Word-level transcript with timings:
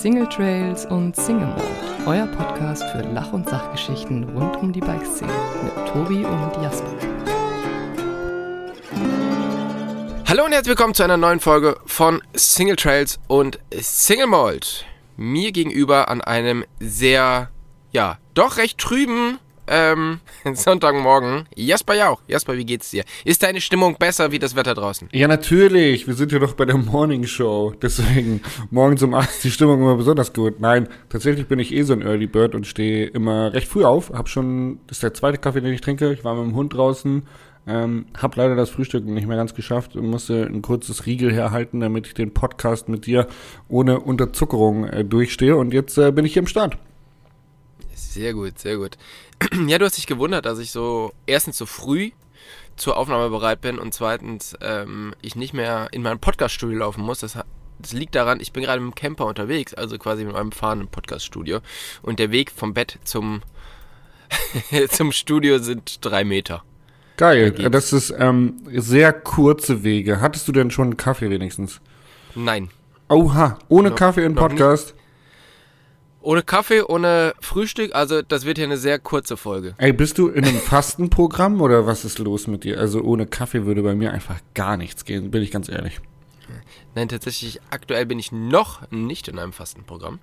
Single 0.00 0.26
Trails 0.30 0.86
und 0.86 1.14
Single 1.14 1.48
Mode, 1.48 1.62
euer 2.06 2.26
Podcast 2.28 2.82
für 2.84 3.02
Lach- 3.02 3.34
und 3.34 3.46
Sachgeschichten 3.46 4.24
rund 4.30 4.56
um 4.56 4.72
die 4.72 4.80
Bikeszene 4.80 5.30
mit 5.62 5.74
Tobi 5.88 6.24
und 6.24 6.62
Jasper. 6.62 6.88
Hallo 10.26 10.46
und 10.46 10.52
herzlich 10.52 10.70
willkommen 10.70 10.94
zu 10.94 11.02
einer 11.02 11.18
neuen 11.18 11.38
Folge 11.38 11.76
von 11.84 12.22
Single 12.32 12.76
Trails 12.76 13.20
und 13.28 13.58
Single 13.78 14.28
Mold. 14.28 14.86
Mir 15.18 15.52
gegenüber 15.52 16.08
an 16.08 16.22
einem 16.22 16.64
sehr, 16.78 17.50
ja, 17.92 18.16
doch 18.32 18.56
recht 18.56 18.78
trüben 18.78 19.38
ähm, 19.70 20.20
Sonntagmorgen. 20.54 21.46
Jasper 21.54 21.94
Jauch. 21.94 22.20
Jasper, 22.26 22.56
wie 22.56 22.64
geht's 22.64 22.90
dir? 22.90 23.04
Ist 23.24 23.42
deine 23.42 23.60
Stimmung 23.60 23.96
besser 23.98 24.32
wie 24.32 24.38
das 24.38 24.56
Wetter 24.56 24.74
draußen? 24.74 25.08
Ja, 25.12 25.28
natürlich. 25.28 26.06
Wir 26.06 26.14
sind 26.14 26.32
ja 26.32 26.38
doch 26.40 26.54
bei 26.54 26.64
der 26.64 26.76
Morning 26.76 27.24
Show. 27.24 27.72
Deswegen 27.80 28.42
morgens 28.70 29.02
um 29.02 29.14
8 29.14 29.30
ist 29.30 29.44
die 29.44 29.50
Stimmung 29.50 29.80
immer 29.80 29.96
besonders 29.96 30.32
gut. 30.32 30.60
Nein, 30.60 30.88
tatsächlich 31.08 31.46
bin 31.46 31.58
ich 31.58 31.72
eh 31.72 31.82
so 31.82 31.92
ein 31.92 32.02
Early 32.02 32.26
Bird 32.26 32.54
und 32.54 32.66
stehe 32.66 33.06
immer 33.06 33.52
recht 33.54 33.68
früh 33.68 33.84
auf. 33.84 34.10
Hab 34.10 34.28
schon, 34.28 34.80
das 34.88 34.98
ist 34.98 35.02
der 35.04 35.14
zweite 35.14 35.38
Kaffee, 35.38 35.60
den 35.60 35.72
ich 35.72 35.80
trinke. 35.80 36.12
Ich 36.12 36.24
war 36.24 36.34
mit 36.34 36.44
dem 36.44 36.56
Hund 36.56 36.74
draußen. 36.74 37.22
Ähm, 37.66 38.06
hab 38.20 38.34
leider 38.36 38.56
das 38.56 38.70
Frühstück 38.70 39.04
nicht 39.04 39.28
mehr 39.28 39.36
ganz 39.36 39.54
geschafft 39.54 39.94
und 39.94 40.06
musste 40.06 40.46
ein 40.46 40.62
kurzes 40.62 41.06
Riegel 41.06 41.32
herhalten, 41.32 41.78
damit 41.78 42.06
ich 42.06 42.14
den 42.14 42.32
Podcast 42.32 42.88
mit 42.88 43.06
dir 43.06 43.28
ohne 43.68 44.00
Unterzuckerung 44.00 44.84
äh, 44.84 45.04
durchstehe. 45.04 45.56
Und 45.56 45.72
jetzt 45.72 45.96
äh, 45.98 46.10
bin 46.10 46.24
ich 46.24 46.32
hier 46.32 46.40
im 46.40 46.48
Start. 46.48 46.78
Sehr 48.00 48.32
gut, 48.34 48.58
sehr 48.58 48.76
gut. 48.76 48.96
Ja, 49.66 49.78
du 49.78 49.84
hast 49.84 49.96
dich 49.96 50.06
gewundert, 50.06 50.46
dass 50.46 50.58
ich 50.58 50.70
so 50.70 51.12
erstens 51.26 51.56
so 51.58 51.66
früh 51.66 52.10
zur 52.76 52.96
Aufnahme 52.96 53.30
bereit 53.30 53.60
bin 53.60 53.78
und 53.78 53.94
zweitens 53.94 54.56
ähm, 54.60 55.14
ich 55.22 55.36
nicht 55.36 55.54
mehr 55.54 55.88
in 55.92 56.02
mein 56.02 56.18
Podcaststudio 56.18 56.78
laufen 56.78 57.02
muss. 57.02 57.20
Das, 57.20 57.38
das 57.78 57.92
liegt 57.92 58.14
daran, 58.14 58.40
ich 58.40 58.52
bin 58.52 58.62
gerade 58.62 58.80
mit 58.80 58.92
dem 58.92 58.94
Camper 58.94 59.26
unterwegs, 59.26 59.74
also 59.74 59.98
quasi 59.98 60.24
mit 60.24 60.32
meinem 60.32 60.52
fahrenden 60.52 60.88
Podcaststudio. 60.88 61.60
Und 62.02 62.18
der 62.18 62.30
Weg 62.32 62.50
vom 62.50 62.74
Bett 62.74 62.98
zum, 63.04 63.42
zum 64.88 65.12
Studio 65.12 65.58
sind 65.58 66.04
drei 66.04 66.24
Meter. 66.24 66.62
Geil, 67.16 67.50
da 67.52 67.68
das 67.68 67.92
ist 67.92 68.14
ähm, 68.18 68.56
sehr 68.72 69.12
kurze 69.12 69.82
Wege. 69.82 70.22
Hattest 70.22 70.48
du 70.48 70.52
denn 70.52 70.70
schon 70.70 70.88
einen 70.88 70.96
Kaffee 70.96 71.28
wenigstens? 71.28 71.80
Nein. 72.34 72.70
Oha, 73.10 73.58
ohne 73.68 73.90
No, 73.90 73.94
Kaffee 73.94 74.24
im 74.24 74.34
Podcast? 74.34 74.94
Ohne 76.22 76.42
Kaffee, 76.42 76.82
ohne 76.82 77.34
Frühstück, 77.40 77.94
also 77.94 78.20
das 78.20 78.44
wird 78.44 78.58
hier 78.58 78.66
eine 78.66 78.76
sehr 78.76 78.98
kurze 78.98 79.36
Folge. 79.36 79.74
Ey, 79.78 79.92
bist 79.92 80.18
du 80.18 80.28
in 80.28 80.44
einem 80.44 80.58
Fastenprogramm 80.58 81.60
oder 81.62 81.86
was 81.86 82.04
ist 82.04 82.18
los 82.18 82.46
mit 82.46 82.64
dir? 82.64 82.78
Also 82.78 83.00
ohne 83.00 83.26
Kaffee 83.26 83.64
würde 83.64 83.82
bei 83.82 83.94
mir 83.94 84.12
einfach 84.12 84.38
gar 84.54 84.76
nichts 84.76 85.04
gehen, 85.06 85.30
bin 85.30 85.42
ich 85.42 85.50
ganz 85.50 85.68
ehrlich. 85.70 86.00
Nein, 86.94 87.08
tatsächlich, 87.08 87.60
aktuell 87.70 88.04
bin 88.06 88.18
ich 88.18 88.32
noch 88.32 88.90
nicht 88.90 89.28
in 89.28 89.38
einem 89.38 89.52
Fastenprogramm. 89.52 90.18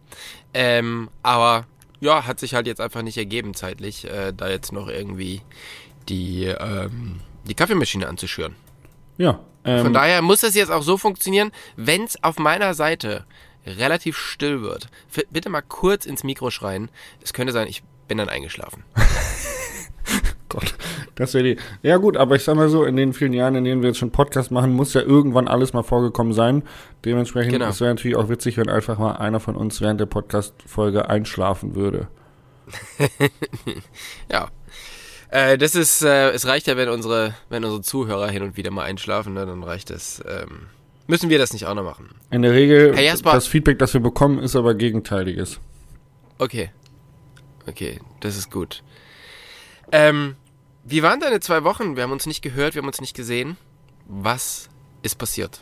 Ähm, 0.54 1.10
aber 1.24 1.66
ja, 2.00 2.28
hat 2.28 2.40
sich 2.40 2.54
halt 2.54 2.68
jetzt 2.68 2.82
einfach 2.82 3.02
nicht 3.02 3.18
ergeben 3.18 3.54
zeitlich, 3.54 4.06
äh, 4.06 4.34
da 4.36 4.50
jetzt 4.50 4.72
noch 4.72 4.88
irgendwie 4.88 5.42
die, 6.10 6.46
ähm, 6.46 7.22
die 7.46 7.56
Kaffeemaschine 7.56 8.08
anzuschüren. 8.08 8.56
Ja. 9.18 9.40
Ähm, 9.64 9.84
Von 9.84 9.94
daher 9.94 10.22
muss 10.22 10.42
das 10.42 10.54
jetzt 10.54 10.70
auch 10.72 10.84
so 10.84 10.98
funktionieren, 10.98 11.52
wenn 11.76 12.04
es 12.04 12.24
auf 12.24 12.38
meiner 12.38 12.74
Seite 12.74 13.26
relativ 13.68 14.18
still 14.18 14.62
wird. 14.62 14.88
Bitte 15.32 15.50
mal 15.50 15.62
kurz 15.62 16.06
ins 16.06 16.24
Mikro 16.24 16.50
schreien. 16.50 16.90
Es 17.24 17.34
könnte 17.34 17.54
sein, 17.54 17.68
ich 17.68 17.84
bin 18.08 18.18
dann 18.18 18.30
eingeschlafen. 18.30 18.84
Gott, 20.50 20.76
das 21.16 21.34
wäre 21.34 21.44
die. 21.44 21.58
Ja 21.82 21.98
gut, 21.98 22.16
aber 22.16 22.36
ich 22.38 22.44
sag 22.46 22.56
mal 22.56 22.70
so, 22.70 22.86
in 22.86 22.96
den 22.96 23.12
vielen 23.12 23.34
Jahren, 23.34 23.56
in 23.56 23.66
denen 23.66 23.82
wir 23.82 23.90
jetzt 23.90 23.98
schon 23.98 24.12
Podcast 24.12 24.50
machen, 24.50 24.72
muss 24.74 24.94
ja 24.94 25.02
irgendwann 25.02 25.50
alles 25.50 25.74
mal 25.74 25.84
vorgekommen 25.84 26.32
sein. 26.32 26.64
Dementsprechend, 27.04 27.52
Genau. 27.52 27.68
es 27.68 27.82
wäre 27.82 27.94
natürlich 27.94 28.16
auch 28.16 28.30
witzig, 28.30 28.56
wenn 28.56 28.70
einfach 28.70 28.98
mal 28.98 29.18
einer 29.18 29.42
von 29.42 29.58
uns 29.58 29.82
während 29.82 30.00
der 30.00 30.06
Podcast-Folge 30.06 31.10
einschlafen 31.10 31.76
würde. 31.76 32.08
Ja. 34.32 34.50
Äh, 35.30 35.58
das 35.58 35.76
ist, 35.76 36.02
äh, 36.04 36.30
es 36.32 36.48
reicht 36.48 36.68
ja, 36.68 36.78
wenn 36.78 36.88
unsere, 36.90 37.36
wenn 37.50 37.64
unsere 37.66 37.82
Zuhörer 37.82 38.30
hin 38.30 38.44
und 38.44 38.56
wieder 38.56 38.72
mal 38.72 38.84
einschlafen, 38.84 39.34
ne, 39.34 39.46
dann 39.46 39.62
reicht 39.64 39.90
es. 39.92 40.24
Ähm, 40.26 40.68
müssen 41.08 41.30
wir 41.30 41.38
das 41.38 41.54
nicht 41.54 41.66
auch 41.66 41.74
noch 41.74 41.84
machen? 41.84 42.10
In 42.32 42.42
der 42.42 42.54
Regel, 42.54 42.96
Herr 42.96 43.04
Jasper. 43.04 43.34
das 43.34 43.48
Feedback, 43.48 43.80
das 43.80 43.94
wir 43.94 44.02
bekommen, 44.02 44.40
ist 44.40 44.56
aber 44.56 44.76
gegenteiliges. 44.76 45.60
Okay. 46.38 46.72
Okay, 47.68 48.00
das 48.20 48.38
ist 48.38 48.52
gut. 48.52 48.84
Ähm, 49.92 50.36
wie 50.86 51.04
waren 51.04 51.20
deine 51.20 51.40
zwei 51.40 51.64
Wochen? 51.64 51.96
Wir 51.96 52.04
haben 52.04 52.12
uns 52.12 52.26
nicht 52.26 52.42
gehört, 52.42 52.76
wir 52.76 52.82
haben 52.82 52.88
uns 52.88 53.02
nicht 53.02 53.16
gesehen. 53.16 53.58
Was 54.08 54.70
ist 55.02 55.18
passiert? 55.18 55.62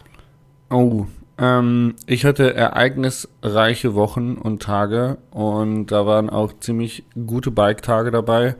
Oh, 0.70 1.08
ähm, 1.38 1.96
ich 2.06 2.26
hatte 2.26 2.54
ereignisreiche 2.54 3.96
Wochen 3.96 4.36
und 4.36 4.62
Tage 4.62 5.18
und 5.32 5.88
da 5.88 6.06
waren 6.06 6.30
auch 6.30 6.54
ziemlich 6.60 7.04
gute 7.26 7.52
Bike-Tage 7.52 8.12
dabei 8.12 8.56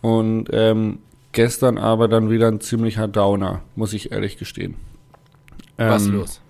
und 0.00 0.48
ähm, 0.52 1.00
gestern 1.32 1.76
aber 1.76 2.08
dann 2.08 2.30
wieder 2.30 2.48
ein 2.48 2.60
ziemlicher 2.60 3.08
Downer, 3.08 3.62
muss 3.74 3.92
ich 3.92 4.12
ehrlich 4.12 4.38
gestehen. 4.38 4.76
Was 5.76 6.06
Ähm, 6.06 6.14
los? 6.14 6.40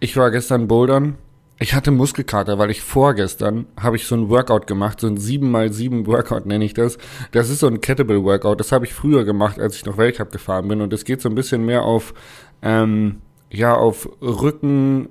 Ich 0.00 0.16
war 0.16 0.30
gestern 0.30 0.68
bouldern. 0.68 1.16
Ich 1.58 1.74
hatte 1.74 1.92
Muskelkater, 1.92 2.58
weil 2.58 2.72
ich 2.72 2.82
vorgestern 2.82 3.66
habe 3.78 3.94
ich 3.94 4.06
so 4.06 4.16
ein 4.16 4.28
Workout 4.28 4.66
gemacht, 4.66 4.98
so 4.98 5.06
ein 5.06 5.16
7x7 5.16 6.06
Workout 6.06 6.44
nenne 6.44 6.64
ich 6.64 6.74
das. 6.74 6.98
Das 7.30 7.50
ist 7.50 7.60
so 7.60 7.68
ein 7.68 7.80
Kettlebell 7.80 8.24
Workout. 8.24 8.58
Das 8.58 8.72
habe 8.72 8.84
ich 8.84 8.92
früher 8.92 9.24
gemacht, 9.24 9.60
als 9.60 9.76
ich 9.76 9.84
noch 9.84 9.96
Weltcup 9.96 10.32
gefahren 10.32 10.66
bin. 10.66 10.80
Und 10.80 10.92
es 10.92 11.04
geht 11.04 11.20
so 11.20 11.28
ein 11.28 11.36
bisschen 11.36 11.64
mehr 11.64 11.84
auf, 11.84 12.14
ähm, 12.62 13.20
ja, 13.48 13.74
auf 13.74 14.08
Rücken, 14.20 15.08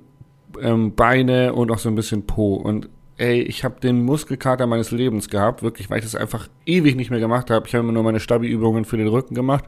ähm, 0.60 0.94
Beine 0.94 1.54
und 1.54 1.70
auch 1.70 1.78
so 1.78 1.88
ein 1.88 1.94
bisschen 1.94 2.26
Po. 2.26 2.56
Und 2.56 2.90
ey, 3.16 3.40
ich 3.40 3.64
habe 3.64 3.80
den 3.80 4.04
Muskelkater 4.04 4.66
meines 4.66 4.90
Lebens 4.90 5.30
gehabt, 5.30 5.62
wirklich, 5.62 5.88
weil 5.88 5.98
ich 5.98 6.04
das 6.04 6.16
einfach 6.16 6.48
ewig 6.66 6.96
nicht 6.96 7.10
mehr 7.10 7.20
gemacht 7.20 7.50
habe. 7.50 7.66
Ich 7.66 7.74
habe 7.74 7.84
immer 7.84 7.92
nur 7.92 8.02
meine 8.02 8.20
Stabi-Übungen 8.20 8.84
für 8.84 8.98
den 8.98 9.08
Rücken 9.08 9.34
gemacht. 9.34 9.64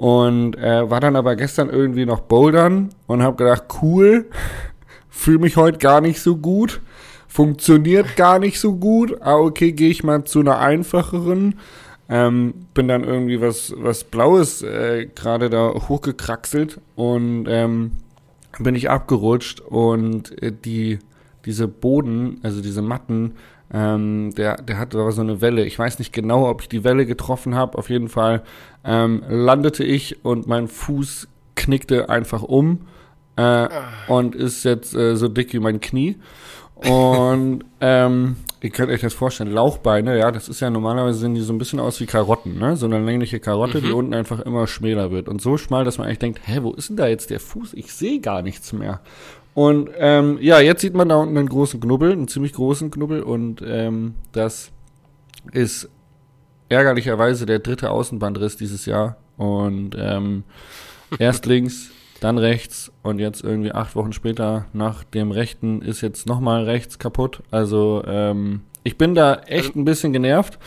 Und 0.00 0.56
äh, 0.56 0.88
war 0.88 0.98
dann 1.00 1.14
aber 1.14 1.36
gestern 1.36 1.68
irgendwie 1.68 2.06
noch 2.06 2.20
bouldern 2.20 2.88
und 3.06 3.22
habe 3.22 3.36
gedacht, 3.36 3.64
cool, 3.82 4.30
fühle 5.10 5.40
mich 5.40 5.58
heute 5.58 5.76
gar 5.76 6.00
nicht 6.00 6.22
so 6.22 6.38
gut, 6.38 6.80
funktioniert 7.28 8.16
gar 8.16 8.38
nicht 8.38 8.58
so 8.60 8.76
gut. 8.76 9.18
Ah, 9.20 9.36
okay, 9.36 9.72
gehe 9.72 9.90
ich 9.90 10.02
mal 10.02 10.24
zu 10.24 10.40
einer 10.40 10.58
einfacheren. 10.58 11.56
Ähm, 12.08 12.54
bin 12.72 12.88
dann 12.88 13.04
irgendwie 13.04 13.42
was, 13.42 13.74
was 13.76 14.04
Blaues 14.04 14.62
äh, 14.62 15.06
gerade 15.14 15.50
da 15.50 15.74
hochgekraxelt 15.74 16.80
und 16.96 17.44
ähm, 17.46 17.92
bin 18.58 18.74
ich 18.76 18.88
abgerutscht 18.88 19.60
und 19.60 20.42
äh, 20.42 20.50
die, 20.50 20.98
diese 21.44 21.68
Boden, 21.68 22.40
also 22.42 22.62
diese 22.62 22.80
Matten, 22.80 23.34
ähm, 23.72 24.34
der, 24.36 24.56
der 24.62 24.78
hatte 24.78 24.98
da 24.98 25.10
so 25.10 25.20
eine 25.20 25.40
Welle. 25.40 25.64
Ich 25.64 25.78
weiß 25.78 25.98
nicht 25.98 26.12
genau, 26.12 26.48
ob 26.48 26.62
ich 26.62 26.68
die 26.68 26.84
Welle 26.84 27.06
getroffen 27.06 27.54
habe. 27.54 27.78
Auf 27.78 27.88
jeden 27.88 28.08
Fall 28.08 28.42
ähm, 28.84 29.22
landete 29.28 29.84
ich 29.84 30.24
und 30.24 30.46
mein 30.46 30.68
Fuß 30.68 31.28
knickte 31.54 32.08
einfach 32.08 32.42
um 32.42 32.86
äh, 33.36 33.68
und 34.08 34.34
ist 34.34 34.64
jetzt 34.64 34.94
äh, 34.94 35.14
so 35.16 35.28
dick 35.28 35.52
wie 35.52 35.60
mein 35.60 35.80
Knie. 35.80 36.16
Und 36.74 37.64
ähm, 37.80 38.36
ihr 38.60 38.70
könnt 38.70 38.90
euch 38.90 39.02
das 39.02 39.14
vorstellen, 39.14 39.52
Lauchbeine, 39.52 40.18
ja, 40.18 40.30
das 40.32 40.48
ist 40.48 40.60
ja 40.60 40.70
normalerweise 40.70 41.18
sehen 41.18 41.34
die 41.34 41.40
so 41.40 41.52
ein 41.52 41.58
bisschen 41.58 41.78
aus 41.78 42.00
wie 42.00 42.06
Karotten, 42.06 42.58
ne? 42.58 42.76
So 42.76 42.86
eine 42.86 42.98
längliche 42.98 43.38
Karotte, 43.38 43.80
die 43.80 43.92
unten 43.92 44.14
einfach 44.14 44.40
immer 44.40 44.66
schmäler 44.66 45.10
wird. 45.10 45.28
Und 45.28 45.40
so 45.40 45.56
schmal, 45.58 45.84
dass 45.84 45.98
man 45.98 46.06
eigentlich 46.06 46.18
denkt, 46.18 46.40
hä, 46.44 46.58
wo 46.62 46.72
ist 46.72 46.88
denn 46.88 46.96
da 46.96 47.06
jetzt 47.06 47.30
der 47.30 47.40
Fuß? 47.40 47.74
Ich 47.74 47.92
sehe 47.92 48.20
gar 48.20 48.42
nichts 48.42 48.72
mehr. 48.72 49.00
Und 49.54 49.90
ähm, 49.96 50.38
ja, 50.40 50.60
jetzt 50.60 50.80
sieht 50.80 50.94
man 50.94 51.08
da 51.08 51.16
unten 51.16 51.36
einen 51.36 51.48
großen 51.48 51.80
Knubbel, 51.80 52.12
einen 52.12 52.28
ziemlich 52.28 52.52
großen 52.52 52.90
Knubbel 52.90 53.22
und 53.22 53.62
ähm, 53.66 54.14
das 54.32 54.70
ist 55.52 55.88
ärgerlicherweise 56.68 57.46
der 57.46 57.58
dritte 57.58 57.90
Außenbandriss 57.90 58.56
dieses 58.56 58.86
Jahr. 58.86 59.16
Und 59.36 59.96
ähm, 59.98 60.44
erst 61.18 61.46
links, 61.46 61.90
dann 62.20 62.38
rechts 62.38 62.92
und 63.02 63.18
jetzt 63.18 63.42
irgendwie 63.42 63.72
acht 63.72 63.96
Wochen 63.96 64.12
später 64.12 64.66
nach 64.72 65.04
dem 65.04 65.32
rechten 65.32 65.82
ist 65.82 66.00
jetzt 66.00 66.26
nochmal 66.26 66.64
rechts 66.64 66.98
kaputt. 66.98 67.42
Also 67.50 68.02
ähm, 68.06 68.62
ich 68.84 68.96
bin 68.96 69.14
da 69.14 69.34
echt 69.46 69.74
ein 69.74 69.84
bisschen 69.84 70.12
genervt. 70.12 70.58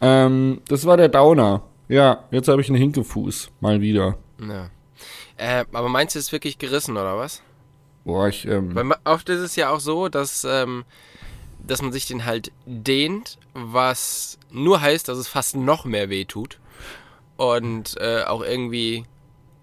Ähm, 0.00 0.60
das 0.68 0.86
war 0.86 0.96
der 0.96 1.08
Downer. 1.08 1.62
Ja, 1.88 2.24
jetzt 2.30 2.48
habe 2.48 2.60
ich 2.60 2.68
einen 2.68 2.78
Hinkefuß 2.78 3.50
mal 3.60 3.80
wieder. 3.80 4.16
Ja. 4.40 4.70
Äh, 5.36 5.64
aber 5.72 5.88
meinst 5.88 6.14
du, 6.14 6.18
es 6.18 6.26
ist 6.26 6.32
wirklich 6.32 6.58
gerissen 6.58 6.96
oder 6.96 7.16
was? 7.16 7.42
Boah, 8.06 8.28
ich 8.28 8.46
ähm, 8.46 8.72
Weil 8.72 8.92
oft 9.04 9.28
ist 9.28 9.40
es 9.40 9.56
ja 9.56 9.70
auch 9.70 9.80
so, 9.80 10.08
dass, 10.08 10.44
ähm, 10.44 10.84
dass 11.58 11.82
man 11.82 11.90
sich 11.90 12.06
den 12.06 12.24
halt 12.24 12.52
dehnt, 12.64 13.36
was 13.52 14.38
nur 14.52 14.80
heißt, 14.80 15.08
dass 15.08 15.18
es 15.18 15.26
fast 15.26 15.56
noch 15.56 15.84
mehr 15.84 16.08
weh 16.08 16.24
tut. 16.24 16.60
Und 17.36 17.96
äh, 18.00 18.22
auch 18.22 18.42
irgendwie, 18.42 19.06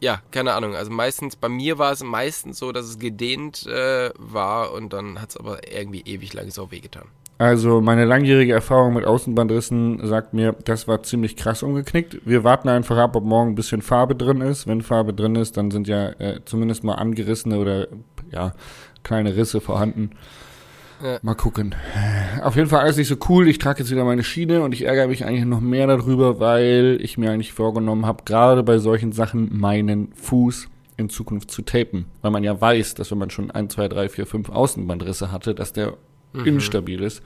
ja, 0.02 0.22
keine 0.32 0.54
Ahnung. 0.54 0.76
Also 0.76 0.92
meistens, 0.92 1.38
bei 1.38 1.48
mir 1.48 1.78
war 1.78 1.94
es 1.94 2.04
meistens 2.04 2.60
so, 2.60 2.74
dass 2.74 2.86
es 2.86 3.00
gedehnt 3.00 3.66
äh, 3.66 4.12
war 4.20 4.74
und 4.74 4.92
dann 4.92 5.22
hat 5.22 5.30
es 5.30 5.38
aber 5.38 5.72
irgendwie 5.72 6.02
ewig 6.02 6.34
lang 6.34 6.52
so 6.52 6.70
wehgetan. 6.70 7.06
Also 7.38 7.80
meine 7.80 8.04
langjährige 8.04 8.54
Erfahrung 8.54 8.94
mit 8.94 9.06
Außenbandrissen 9.06 10.06
sagt 10.06 10.34
mir, 10.34 10.54
das 10.66 10.88
war 10.90 11.02
ziemlich 11.02 11.38
krass 11.38 11.64
umgeknickt. 11.64 12.20
Wir 12.26 12.44
warten 12.44 12.68
einfach 12.68 12.98
ab, 12.98 13.16
ob 13.16 13.24
morgen 13.24 13.52
ein 13.52 13.56
bisschen 13.56 13.82
Farbe 13.82 14.16
drin 14.16 14.42
ist. 14.42 14.68
Wenn 14.68 14.82
Farbe 14.82 15.14
drin 15.14 15.36
ist, 15.36 15.56
dann 15.56 15.72
sind 15.72 15.88
ja 15.88 16.10
äh, 16.20 16.42
zumindest 16.46 16.84
mal 16.84 16.96
angerissene 16.96 17.58
oder 17.58 17.88
ja 18.34 18.54
kleine 19.04 19.36
Risse 19.36 19.62
vorhanden. 19.62 20.12
Ja. 21.04 21.20
Mal 21.22 21.36
gucken. 21.36 21.76
Auf 22.42 22.56
jeden 22.56 22.70
Fall 22.70 22.82
alles 22.82 22.96
nicht 22.96 23.10
so 23.10 23.18
cool. 23.28 23.48
Ich 23.50 23.58
trage 23.58 23.80
jetzt 23.80 23.92
wieder 23.92 24.06
meine 24.06 24.24
Schiene 24.24 24.62
und 24.62 24.74
ich 24.74 24.86
ärgere 24.86 25.08
mich 25.08 25.26
eigentlich 25.26 25.44
noch 25.44 25.60
mehr 25.60 25.86
darüber, 25.86 26.40
weil 26.40 26.98
ich 27.02 27.18
mir 27.18 27.32
eigentlich 27.32 27.52
vorgenommen 27.52 28.06
habe, 28.06 28.24
gerade 28.24 28.64
bei 28.64 28.78
solchen 28.78 29.12
Sachen 29.12 29.58
meinen 29.58 30.14
Fuß 30.14 30.70
in 30.96 31.10
Zukunft 31.10 31.52
zu 31.52 31.62
tapen. 31.64 32.06
Weil 32.22 32.32
man 32.32 32.44
ja 32.44 32.60
weiß, 32.60 32.94
dass 32.94 33.12
wenn 33.12 33.18
man 33.18 33.32
schon 33.32 33.52
1, 33.52 33.74
2, 33.74 33.90
3, 33.90 34.10
4, 34.10 34.26
5 34.26 34.50
Außenbandrisse 34.50 35.32
hatte, 35.32 35.54
dass 35.54 35.74
der 35.74 35.96
mhm. 36.32 36.46
instabil 36.46 37.02
ist. 37.02 37.22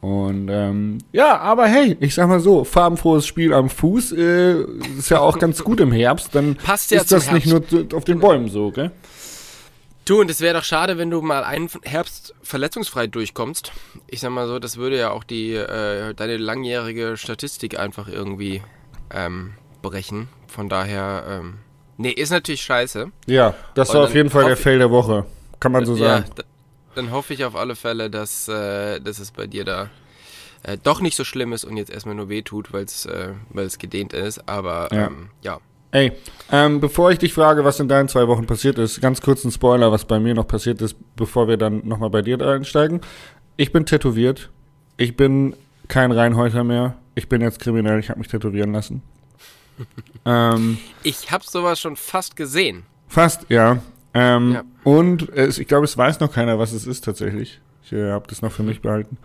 Und 0.00 0.48
ähm, 0.50 0.98
ja, 1.12 1.38
aber 1.38 1.66
hey, 1.66 1.96
ich 2.00 2.14
sag 2.14 2.28
mal 2.28 2.40
so, 2.40 2.64
farbenfrohes 2.64 3.26
Spiel 3.26 3.54
am 3.54 3.70
Fuß 3.70 4.12
äh, 4.12 4.62
ist 4.98 5.08
ja 5.08 5.20
auch 5.20 5.38
ganz 5.38 5.62
gut 5.64 5.80
im 5.80 5.92
Herbst. 5.92 6.34
Dann 6.34 6.56
Passt 6.56 6.90
ja 6.90 7.00
ist 7.00 7.12
das 7.12 7.30
Herbst. 7.30 7.46
nicht 7.46 7.70
nur 7.70 7.96
auf 7.96 8.04
den 8.04 8.18
Bäumen 8.20 8.48
so, 8.48 8.70
gell? 8.70 8.90
Du, 10.04 10.20
und 10.20 10.30
es 10.30 10.40
wäre 10.40 10.54
doch 10.54 10.64
schade, 10.64 10.98
wenn 10.98 11.10
du 11.10 11.22
mal 11.22 11.44
einen 11.44 11.70
Herbst 11.82 12.34
verletzungsfrei 12.42 13.06
durchkommst. 13.06 13.72
Ich 14.06 14.20
sag 14.20 14.30
mal 14.30 14.46
so, 14.46 14.58
das 14.58 14.76
würde 14.76 14.98
ja 14.98 15.10
auch 15.10 15.24
die 15.24 15.54
äh, 15.54 16.12
deine 16.12 16.36
langjährige 16.36 17.16
Statistik 17.16 17.78
einfach 17.78 18.08
irgendwie 18.08 18.62
ähm, 19.10 19.54
brechen. 19.80 20.28
Von 20.46 20.68
daher, 20.68 21.24
ähm, 21.26 21.58
nee, 21.96 22.10
ist 22.10 22.30
natürlich 22.30 22.62
scheiße. 22.62 23.10
Ja, 23.26 23.54
das 23.74 23.94
war 23.94 24.04
auf 24.04 24.14
jeden 24.14 24.28
Fall 24.28 24.44
der 24.44 24.58
Fail 24.58 24.78
der 24.78 24.90
Woche. 24.90 25.24
Kann 25.58 25.72
man 25.72 25.86
so 25.86 25.96
sagen. 25.96 26.26
Ja, 26.36 26.44
dann 26.94 27.10
hoffe 27.10 27.32
ich 27.32 27.44
auf 27.44 27.56
alle 27.56 27.74
Fälle, 27.74 28.10
dass, 28.10 28.46
äh, 28.48 29.00
dass 29.00 29.18
es 29.18 29.30
bei 29.30 29.46
dir 29.46 29.64
da 29.64 29.88
äh, 30.64 30.76
doch 30.82 31.00
nicht 31.00 31.16
so 31.16 31.24
schlimm 31.24 31.54
ist 31.54 31.64
und 31.64 31.78
jetzt 31.78 31.90
erstmal 31.90 32.14
nur 32.14 32.28
wehtut, 32.28 32.74
weil 32.74 32.84
es 32.84 33.06
äh, 33.06 33.32
gedehnt 33.78 34.12
ist. 34.12 34.48
Aber 34.48 34.88
ja. 34.92 35.06
Ähm, 35.06 35.30
ja. 35.42 35.60
Ey, 35.94 36.10
ähm, 36.50 36.80
bevor 36.80 37.12
ich 37.12 37.18
dich 37.20 37.32
frage, 37.32 37.64
was 37.64 37.78
in 37.78 37.86
deinen 37.86 38.08
zwei 38.08 38.26
Wochen 38.26 38.46
passiert 38.46 38.78
ist, 38.78 39.00
ganz 39.00 39.20
kurz 39.20 39.44
ein 39.44 39.52
Spoiler, 39.52 39.92
was 39.92 40.04
bei 40.04 40.18
mir 40.18 40.34
noch 40.34 40.48
passiert 40.48 40.82
ist, 40.82 40.96
bevor 41.14 41.46
wir 41.46 41.56
dann 41.56 41.86
nochmal 41.86 42.10
bei 42.10 42.20
dir 42.20 42.40
einsteigen. 42.40 43.00
Ich 43.56 43.70
bin 43.70 43.86
tätowiert. 43.86 44.50
Ich 44.96 45.16
bin 45.16 45.54
kein 45.86 46.10
Reinhäuter 46.10 46.64
mehr. 46.64 46.96
Ich 47.14 47.28
bin 47.28 47.40
jetzt 47.42 47.60
kriminell. 47.60 48.00
Ich 48.00 48.10
habe 48.10 48.18
mich 48.18 48.26
tätowieren 48.26 48.72
lassen. 48.72 49.02
ähm, 50.24 50.78
ich 51.04 51.30
habe 51.30 51.44
sowas 51.46 51.78
schon 51.78 51.94
fast 51.94 52.34
gesehen. 52.34 52.82
Fast, 53.06 53.46
ja. 53.48 53.78
Ähm, 54.14 54.52
ja. 54.52 54.64
Und 54.82 55.28
es, 55.28 55.58
ich 55.58 55.68
glaube, 55.68 55.84
es 55.84 55.96
weiß 55.96 56.18
noch 56.18 56.32
keiner, 56.32 56.58
was 56.58 56.72
es 56.72 56.88
ist 56.88 57.04
tatsächlich. 57.04 57.60
Ich 57.84 57.92
äh, 57.92 58.10
habe 58.10 58.26
das 58.26 58.42
noch 58.42 58.50
für 58.50 58.64
mich 58.64 58.82
behalten. 58.82 59.16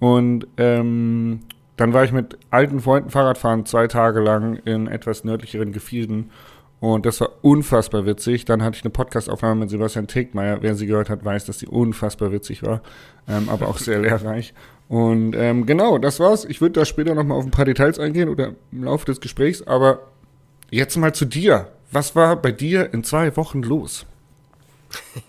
Und 0.00 0.46
ähm, 0.58 1.40
dann 1.80 1.94
war 1.94 2.04
ich 2.04 2.12
mit 2.12 2.36
alten 2.50 2.80
Freunden 2.80 3.08
Fahrradfahren 3.08 3.64
zwei 3.64 3.86
Tage 3.86 4.20
lang 4.20 4.56
in 4.66 4.86
etwas 4.86 5.24
nördlicheren 5.24 5.72
Gefilden. 5.72 6.30
Und 6.78 7.06
das 7.06 7.22
war 7.22 7.30
unfassbar 7.40 8.04
witzig. 8.04 8.44
Dann 8.44 8.62
hatte 8.62 8.76
ich 8.76 8.84
eine 8.84 8.90
Podcastaufnahme 8.90 9.60
mit 9.60 9.70
Sebastian 9.70 10.06
Tegmeier. 10.06 10.58
Wer 10.60 10.74
sie 10.74 10.86
gehört 10.86 11.08
hat, 11.08 11.24
weiß, 11.24 11.46
dass 11.46 11.58
sie 11.58 11.66
unfassbar 11.66 12.32
witzig 12.32 12.62
war, 12.62 12.82
ähm, 13.26 13.48
aber 13.48 13.68
auch 13.68 13.78
sehr 13.78 13.98
lehrreich. 14.02 14.52
Und 14.88 15.34
ähm, 15.34 15.64
genau, 15.64 15.96
das 15.96 16.20
war's. 16.20 16.44
Ich 16.44 16.60
würde 16.60 16.80
da 16.80 16.84
später 16.84 17.14
nochmal 17.14 17.38
auf 17.38 17.46
ein 17.46 17.50
paar 17.50 17.64
Details 17.64 17.98
eingehen 17.98 18.28
oder 18.28 18.52
im 18.72 18.84
Laufe 18.84 19.06
des 19.06 19.22
Gesprächs. 19.22 19.62
Aber 19.66 20.00
jetzt 20.70 20.98
mal 20.98 21.14
zu 21.14 21.24
dir. 21.24 21.68
Was 21.92 22.14
war 22.14 22.36
bei 22.36 22.52
dir 22.52 22.92
in 22.92 23.04
zwei 23.04 23.34
Wochen 23.38 23.62
los? 23.62 24.04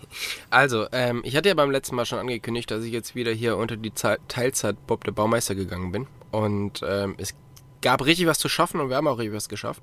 Also, 0.50 0.86
ähm, 0.92 1.22
ich 1.24 1.34
hatte 1.34 1.48
ja 1.48 1.54
beim 1.54 1.70
letzten 1.70 1.96
Mal 1.96 2.04
schon 2.04 2.18
angekündigt, 2.18 2.70
dass 2.70 2.84
ich 2.84 2.92
jetzt 2.92 3.14
wieder 3.14 3.32
hier 3.32 3.56
unter 3.56 3.78
die 3.78 3.90
Teilzeit 3.90 4.86
Bob 4.86 5.04
der 5.04 5.12
Baumeister 5.12 5.54
gegangen 5.54 5.92
bin. 5.92 6.06
Und 6.32 6.82
ähm, 6.84 7.14
es 7.18 7.34
gab 7.82 8.04
richtig 8.04 8.26
was 8.26 8.38
zu 8.38 8.48
schaffen 8.48 8.80
und 8.80 8.88
wir 8.88 8.96
haben 8.96 9.08
auch 9.08 9.18
richtig 9.18 9.36
was 9.36 9.48
geschafft. 9.48 9.82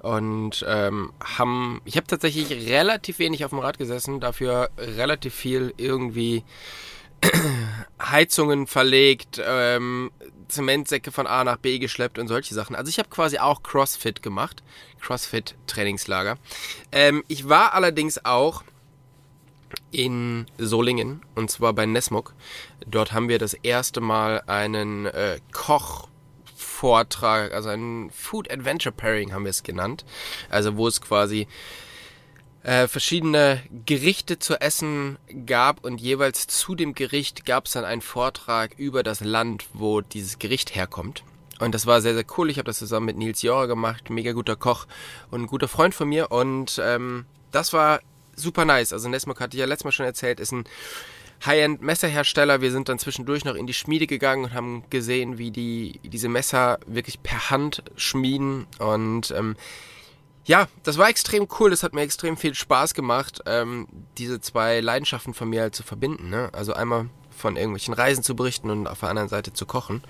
Und 0.00 0.64
ähm, 0.68 1.12
haben, 1.38 1.80
ich 1.84 1.96
habe 1.96 2.06
tatsächlich 2.06 2.50
relativ 2.68 3.18
wenig 3.18 3.44
auf 3.44 3.50
dem 3.50 3.60
Rad 3.60 3.78
gesessen, 3.78 4.20
dafür 4.20 4.70
relativ 4.76 5.34
viel 5.34 5.72
irgendwie 5.76 6.44
Heizungen 8.02 8.66
verlegt, 8.66 9.40
ähm, 9.44 10.10
Zementsäcke 10.48 11.10
von 11.10 11.26
A 11.26 11.44
nach 11.44 11.56
B 11.56 11.78
geschleppt 11.78 12.18
und 12.18 12.28
solche 12.28 12.54
Sachen. 12.54 12.76
Also 12.76 12.90
ich 12.90 12.98
habe 12.98 13.08
quasi 13.08 13.38
auch 13.38 13.62
CrossFit 13.62 14.22
gemacht, 14.22 14.62
CrossFit-Trainingslager. 15.00 16.36
Ähm, 16.92 17.24
ich 17.28 17.48
war 17.48 17.74
allerdings 17.74 18.24
auch 18.24 18.62
in 19.90 20.46
Solingen 20.58 21.22
und 21.34 21.50
zwar 21.50 21.72
bei 21.72 21.86
Nesmuk. 21.86 22.34
Dort 22.86 23.12
haben 23.12 23.28
wir 23.28 23.38
das 23.38 23.54
erste 23.54 24.00
Mal 24.00 24.42
einen 24.46 25.06
äh, 25.06 25.40
Kochvortrag, 25.52 27.52
also 27.52 27.70
ein 27.70 28.10
Food 28.10 28.50
Adventure 28.50 28.94
Pairing 28.94 29.32
haben 29.32 29.44
wir 29.44 29.50
es 29.50 29.62
genannt. 29.62 30.04
Also 30.50 30.76
wo 30.76 30.86
es 30.86 31.00
quasi 31.00 31.46
äh, 32.66 32.88
verschiedene 32.88 33.62
Gerichte 33.86 34.38
zu 34.38 34.60
essen 34.60 35.18
gab 35.46 35.84
und 35.84 36.00
jeweils 36.00 36.46
zu 36.48 36.74
dem 36.74 36.94
Gericht 36.94 37.46
gab 37.46 37.66
es 37.66 37.72
dann 37.72 37.84
einen 37.84 38.02
Vortrag 38.02 38.74
über 38.76 39.02
das 39.02 39.20
Land, 39.20 39.66
wo 39.72 40.00
dieses 40.00 40.38
Gericht 40.38 40.74
herkommt. 40.74 41.22
Und 41.58 41.74
das 41.74 41.86
war 41.86 42.00
sehr, 42.00 42.14
sehr 42.14 42.24
cool. 42.36 42.50
Ich 42.50 42.58
habe 42.58 42.66
das 42.66 42.78
zusammen 42.78 43.06
mit 43.06 43.16
Nils 43.16 43.42
Jorer 43.42 43.66
gemacht, 43.66 44.10
mega 44.10 44.32
guter 44.32 44.56
Koch 44.56 44.86
und 45.30 45.42
ein 45.42 45.46
guter 45.46 45.68
Freund 45.68 45.94
von 45.94 46.08
mir. 46.08 46.30
Und 46.30 46.80
ähm, 46.82 47.24
das 47.52 47.72
war 47.72 48.00
super 48.36 48.64
nice. 48.64 48.92
Also 48.92 49.08
Nesmok 49.08 49.40
hatte 49.40 49.56
ich 49.56 49.60
ja 49.60 49.66
letztes 49.66 49.84
Mal 49.84 49.92
schon 49.92 50.06
erzählt, 50.06 50.40
ist 50.40 50.52
ein 50.52 50.64
High-End-Messerhersteller. 51.44 52.60
Wir 52.60 52.70
sind 52.70 52.88
dann 52.88 52.98
zwischendurch 52.98 53.44
noch 53.44 53.54
in 53.54 53.66
die 53.66 53.74
Schmiede 53.74 54.06
gegangen 54.06 54.44
und 54.44 54.54
haben 54.54 54.84
gesehen, 54.90 55.38
wie 55.38 55.50
die 55.50 56.00
diese 56.02 56.28
Messer 56.28 56.78
wirklich 56.86 57.22
per 57.22 57.50
Hand 57.50 57.82
schmieden. 57.96 58.66
Und 58.78 59.32
ähm, 59.32 59.56
ja, 60.44 60.68
das 60.84 60.96
war 60.96 61.08
extrem 61.08 61.48
cool. 61.58 61.70
Das 61.70 61.82
hat 61.82 61.92
mir 61.94 62.02
extrem 62.02 62.36
viel 62.36 62.54
Spaß 62.54 62.94
gemacht, 62.94 63.42
ähm, 63.46 63.88
diese 64.16 64.40
zwei 64.40 64.80
Leidenschaften 64.80 65.34
von 65.34 65.48
mir 65.48 65.62
halt 65.62 65.74
zu 65.74 65.82
verbinden. 65.82 66.30
Ne? 66.30 66.50
Also 66.52 66.72
einmal 66.72 67.08
von 67.36 67.56
irgendwelchen 67.56 67.92
Reisen 67.92 68.22
zu 68.22 68.34
berichten 68.34 68.70
und 68.70 68.86
auf 68.86 69.00
der 69.00 69.10
anderen 69.10 69.28
Seite 69.28 69.52
zu 69.52 69.66
kochen. 69.66 70.02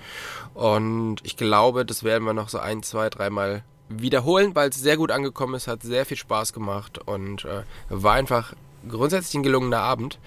Und 0.53 1.17
ich 1.23 1.35
glaube, 1.35 1.85
das 1.85 2.03
werden 2.03 2.23
wir 2.23 2.33
noch 2.33 2.49
so 2.49 2.59
ein, 2.59 2.83
zwei, 2.83 3.09
dreimal 3.09 3.63
wiederholen, 3.89 4.55
weil 4.55 4.69
es 4.69 4.77
sehr 4.77 4.97
gut 4.97 5.11
angekommen 5.11 5.55
ist, 5.55 5.67
hat 5.67 5.83
sehr 5.83 6.05
viel 6.05 6.17
Spaß 6.17 6.53
gemacht 6.53 6.99
und 7.05 7.45
äh, 7.45 7.63
war 7.89 8.13
einfach 8.13 8.53
grundsätzlich 8.87 9.35
ein 9.35 9.43
gelungener 9.43 9.79
Abend. 9.79 10.19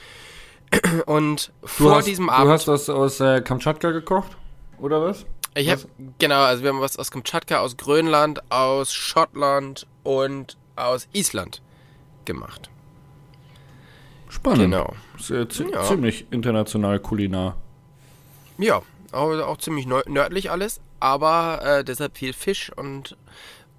Und 1.07 1.51
du 1.63 1.67
vor 1.67 1.97
hast, 1.97 2.07
diesem 2.07 2.31
Abend. 2.31 2.47
Du 2.47 2.53
hast 2.53 2.69
was 2.69 2.89
aus 2.89 3.19
äh, 3.19 3.41
Kamtschatka 3.41 3.91
gekocht? 3.91 4.37
Oder 4.79 5.03
was? 5.03 5.27
Ich 5.55 5.69
habe 5.69 5.83
genau, 6.19 6.43
also 6.43 6.63
wir 6.63 6.71
haben 6.71 6.81
was 6.81 6.97
aus 6.97 7.11
Kamtschatka, 7.11 7.59
aus 7.59 7.77
Grönland, 7.77 8.41
aus 8.53 8.95
Schottland 8.95 9.87
und 10.05 10.57
aus 10.77 11.09
Island 11.13 11.61
gemacht. 12.25 12.71
Spannend. 14.29 14.61
Genau. 14.61 14.95
Sehr, 15.19 15.49
ja. 15.73 15.83
Ziemlich 15.83 16.27
international 16.31 17.01
kulinar. 17.01 17.57
Ja, 18.59 18.83
auch, 19.11 19.31
auch 19.41 19.57
ziemlich 19.57 19.87
nördlich 19.87 20.51
alles, 20.53 20.81
aber 21.01 21.63
äh, 21.65 21.85
deshalb 21.85 22.17
viel 22.17 22.33
Fisch 22.33 22.71
und 22.75 23.17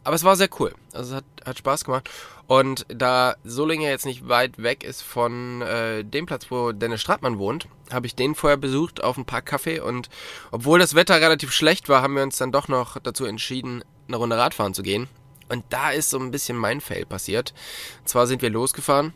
aber 0.04 0.16
es 0.16 0.24
war 0.24 0.36
sehr 0.36 0.50
cool. 0.60 0.74
Also 0.94 1.12
es 1.12 1.18
hat, 1.18 1.26
hat 1.46 1.58
Spaß 1.60 1.86
gemacht. 1.86 2.10
Und 2.48 2.86
da 2.90 3.36
Solingen 3.44 3.88
jetzt 3.88 4.06
nicht 4.06 4.28
weit 4.28 4.62
weg 4.62 4.84
ist 4.84 5.04
von 5.04 5.62
äh, 5.62 6.04
dem 6.04 6.26
Platz, 6.26 6.48
wo 6.50 6.72
Dennis 6.72 7.02
Stratmann 7.02 7.38
wohnt, 7.38 7.68
habe 7.92 8.08
ich 8.08 8.16
den 8.16 8.36
vorher 8.36 8.58
besucht 8.58 9.04
auf 9.04 9.18
ein 9.18 9.26
paar 9.26 9.42
Kaffee. 9.42 9.80
Und 9.80 10.10
obwohl 10.52 10.80
das 10.80 10.96
Wetter 10.96 11.22
relativ 11.22 11.54
schlecht 11.54 11.88
war, 11.88 12.02
haben 12.02 12.16
wir 12.16 12.24
uns 12.24 12.38
dann 12.38 12.52
doch 12.52 12.68
noch 12.68 12.98
dazu 13.00 13.26
entschieden, 13.26 13.84
eine 14.08 14.18
Runde 14.18 14.38
Radfahren 14.38 14.74
zu 14.74 14.82
gehen. 14.82 15.08
Und 15.50 15.64
da 15.70 15.92
ist 15.92 16.10
so 16.10 16.18
ein 16.18 16.32
bisschen 16.32 16.58
mein 16.58 16.82
Fail 16.82 17.06
passiert. 17.06 17.54
Und 18.00 18.10
zwar 18.10 18.26
sind 18.26 18.42
wir 18.42 18.50
losgefahren. 18.50 19.14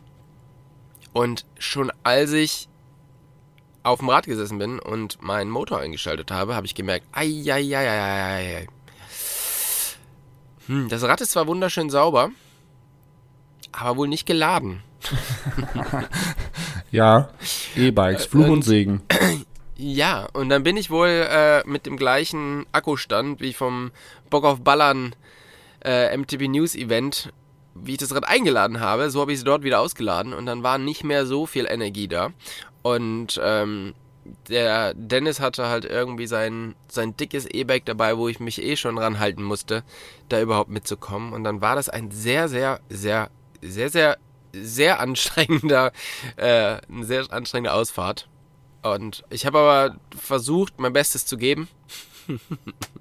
Und 1.14 1.46
schon 1.58 1.92
als 2.04 2.32
ich 2.32 2.70
auf 3.86 4.00
dem 4.00 4.10
Rad 4.10 4.25
gesessen 4.25 4.58
bin 4.58 4.80
und 4.80 5.22
meinen 5.22 5.51
Motor 5.51 5.80
eingeschaltet 5.80 6.32
habe, 6.32 6.56
habe 6.56 6.65
ich 6.65 6.75
gemerkt, 6.75 7.06
ei, 7.12 7.44
ei, 7.48 7.75
ei, 7.75 7.88
ei, 7.88 8.56
ei. 8.58 8.68
Hm, 10.68 10.89
das 10.89 11.04
Rad 11.04 11.22
ist 11.22 11.32
zwar 11.32 11.48
wunderschön 11.48 11.89
sauber, 11.89 12.32
aber 13.72 13.98
wohl 13.98 14.08
nicht 14.08 14.25
geladen. 14.25 14.82
ja, 16.92 17.30
E-Bikes, 17.75 18.25
Fluch 18.25 18.46
und, 18.46 18.51
und, 18.51 18.62
Segen. 18.63 19.01
Ja, 19.77 20.30
und 20.32 20.48
dann 20.48 20.63
bin 20.63 20.77
ich 20.77 20.89
wohl 20.89 21.10
äh, 21.10 21.62
mit 21.68 21.86
dem 21.86 21.98
gleichen 21.98 22.65
Akkustand 22.72 23.42
wie 23.42 23.51
vom 23.51 23.92
Bock 24.30 24.46
auf 24.46 24.62
Ballern 24.62 25.13
äh, 25.84 26.15
MTB 26.15 26.48
News 26.48 26.75
Event, 26.75 27.34
wie 27.75 27.94
ich 27.94 27.98
das 27.98 28.15
Rad 28.15 28.27
eingeladen 28.27 28.79
habe, 28.79 29.12
so 29.12 29.22
habe 29.22 29.32
ich 29.32 29.39
es 29.39 29.44
dort 29.44 29.63
wieder 29.63 29.82
ausgeladen 29.82 30.34
und 30.34 30.46
dann 30.46 30.63
war 30.63 30.77
nicht 30.77 31.03
mehr 31.03 31.25
so 31.25 31.46
viel 31.46 31.67
Energie 31.70 32.08
da. 32.08 32.32
Und 32.82 33.39
ähm, 33.44 33.94
der 34.50 34.94
Dennis 34.94 35.39
hatte 35.39 35.67
halt 35.67 35.86
irgendwie 35.86 36.27
sein, 36.27 36.75
sein 36.88 37.15
dickes 37.15 37.46
E-Bike 37.46 37.86
dabei, 37.86 38.17
wo 38.17 38.27
ich 38.27 38.39
mich 38.39 38.62
eh 38.62 38.75
schon 38.75 38.98
ranhalten 38.98 39.44
musste, 39.44 39.84
da 40.29 40.41
überhaupt 40.41 40.70
mitzukommen. 40.70 41.34
Und 41.34 41.44
dann 41.44 41.62
war 41.62 41.75
das 41.75 41.89
ein 41.89 42.12
sehr, 42.12 42.48
sehr, 42.48 42.79
sehr, 42.89 43.29
sehr, 43.62 43.89
sehr, 43.89 44.17
sehr 44.53 45.00
anstrengender, 45.00 45.91
äh, 46.38 46.77
eine 46.89 47.05
sehr 47.05 47.32
anstrengende 47.32 47.74
Ausfahrt. 47.74 48.27
Und 48.82 49.24
ich 49.29 49.46
habe 49.46 49.60
aber 49.60 49.96
versucht, 50.17 50.79
mein 50.79 50.94
Bestes 50.94 51.25
zu 51.25 51.38
geben. 51.38 51.67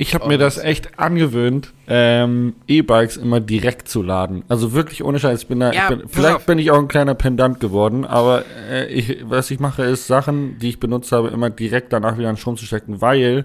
Ich 0.00 0.14
habe 0.14 0.28
mir 0.28 0.38
das 0.38 0.56
echt 0.56 0.98
angewöhnt, 0.98 1.74
ähm, 1.86 2.54
E-Bikes 2.66 3.18
immer 3.18 3.38
direkt 3.38 3.86
zu 3.86 4.02
laden. 4.02 4.44
Also 4.48 4.72
wirklich 4.72 5.04
ohne 5.04 5.18
Scheiß. 5.18 5.42
Ich 5.42 5.48
bin 5.48 5.60
da, 5.60 5.72
Ja, 5.72 5.90
ich 5.90 5.98
bin, 5.98 6.08
vielleicht 6.08 6.36
auf. 6.36 6.46
bin 6.46 6.58
ich 6.58 6.70
auch 6.70 6.78
ein 6.78 6.88
kleiner 6.88 7.14
Pendant 7.14 7.60
geworden, 7.60 8.06
aber 8.06 8.44
äh, 8.70 8.86
ich, 8.86 9.18
was 9.24 9.50
ich 9.50 9.60
mache, 9.60 9.82
ist 9.82 10.06
Sachen, 10.06 10.58
die 10.58 10.70
ich 10.70 10.80
benutzt 10.80 11.12
habe, 11.12 11.28
immer 11.28 11.50
direkt 11.50 11.92
danach 11.92 12.16
wieder 12.16 12.30
an 12.30 12.38
Strom 12.38 12.56
zu 12.56 12.64
stecken, 12.64 13.02
weil 13.02 13.44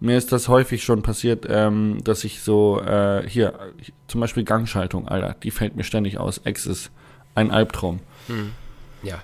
mir 0.00 0.18
ist 0.18 0.32
das 0.32 0.48
häufig 0.48 0.82
schon 0.82 1.02
passiert, 1.02 1.46
ähm, 1.48 1.98
dass 2.02 2.24
ich 2.24 2.40
so, 2.40 2.80
äh, 2.80 3.22
hier, 3.28 3.54
zum 4.08 4.20
Beispiel 4.20 4.42
Gangschaltung, 4.42 5.06
Alter, 5.06 5.36
die 5.44 5.52
fällt 5.52 5.76
mir 5.76 5.84
ständig 5.84 6.18
aus. 6.18 6.38
Ex 6.38 6.66
ist 6.66 6.90
ein 7.36 7.52
Albtraum. 7.52 8.00
Ja. 9.04 9.22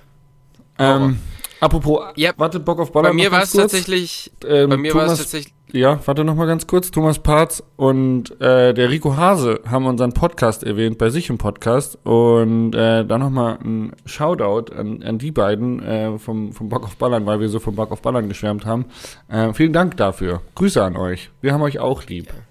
Ähm, 0.79 1.19
apropos, 1.61 2.01
Ja, 2.17 2.33
warte, 2.35 2.59
Bock 2.59 2.79
auf 2.79 2.91
Baller. 2.91 3.09
Bei 3.09 3.13
mir 3.13 3.31
war 3.31 3.43
es 3.43 3.53
tatsächlich, 3.53 4.31
Ähm, 4.45 4.69
bei 4.69 4.77
mir 4.77 4.93
war 4.93 5.05
es 5.05 5.19
tatsächlich, 5.19 5.53
Ja, 5.71 5.99
warte 6.05 6.25
noch 6.25 6.35
mal 6.35 6.47
ganz 6.47 6.67
kurz. 6.67 6.91
Thomas 6.91 7.19
Parz 7.19 7.63
und 7.77 8.31
äh, 8.41 8.73
der 8.73 8.89
Rico 8.89 9.15
Hase 9.15 9.61
haben 9.65 9.85
unseren 9.85 10.11
Podcast 10.11 10.63
erwähnt, 10.63 10.97
bei 10.97 11.09
sich 11.09 11.29
im 11.29 11.37
Podcast. 11.37 11.97
Und 12.03 12.75
äh, 12.75 13.05
dann 13.05 13.21
noch 13.21 13.29
mal 13.29 13.57
ein 13.63 13.93
Shoutout 14.05 14.73
an, 14.75 15.01
an 15.01 15.17
die 15.17 15.31
beiden 15.31 15.81
äh, 15.81 16.19
vom, 16.19 16.51
vom 16.51 16.67
Bock 16.67 16.83
auf 16.83 16.97
Ballern, 16.97 17.25
weil 17.25 17.39
wir 17.39 17.47
so 17.47 17.59
vom 17.59 17.75
Bock 17.75 17.91
auf 17.91 18.01
Ballern 18.01 18.27
geschwärmt 18.27 18.65
haben. 18.65 18.85
Äh, 19.29 19.53
vielen 19.53 19.71
Dank 19.71 19.95
dafür. 19.95 20.41
Grüße 20.55 20.83
an 20.83 20.97
euch. 20.97 21.29
Wir 21.39 21.53
haben 21.53 21.61
euch 21.61 21.79
auch 21.79 22.03
lieb. 22.05 22.27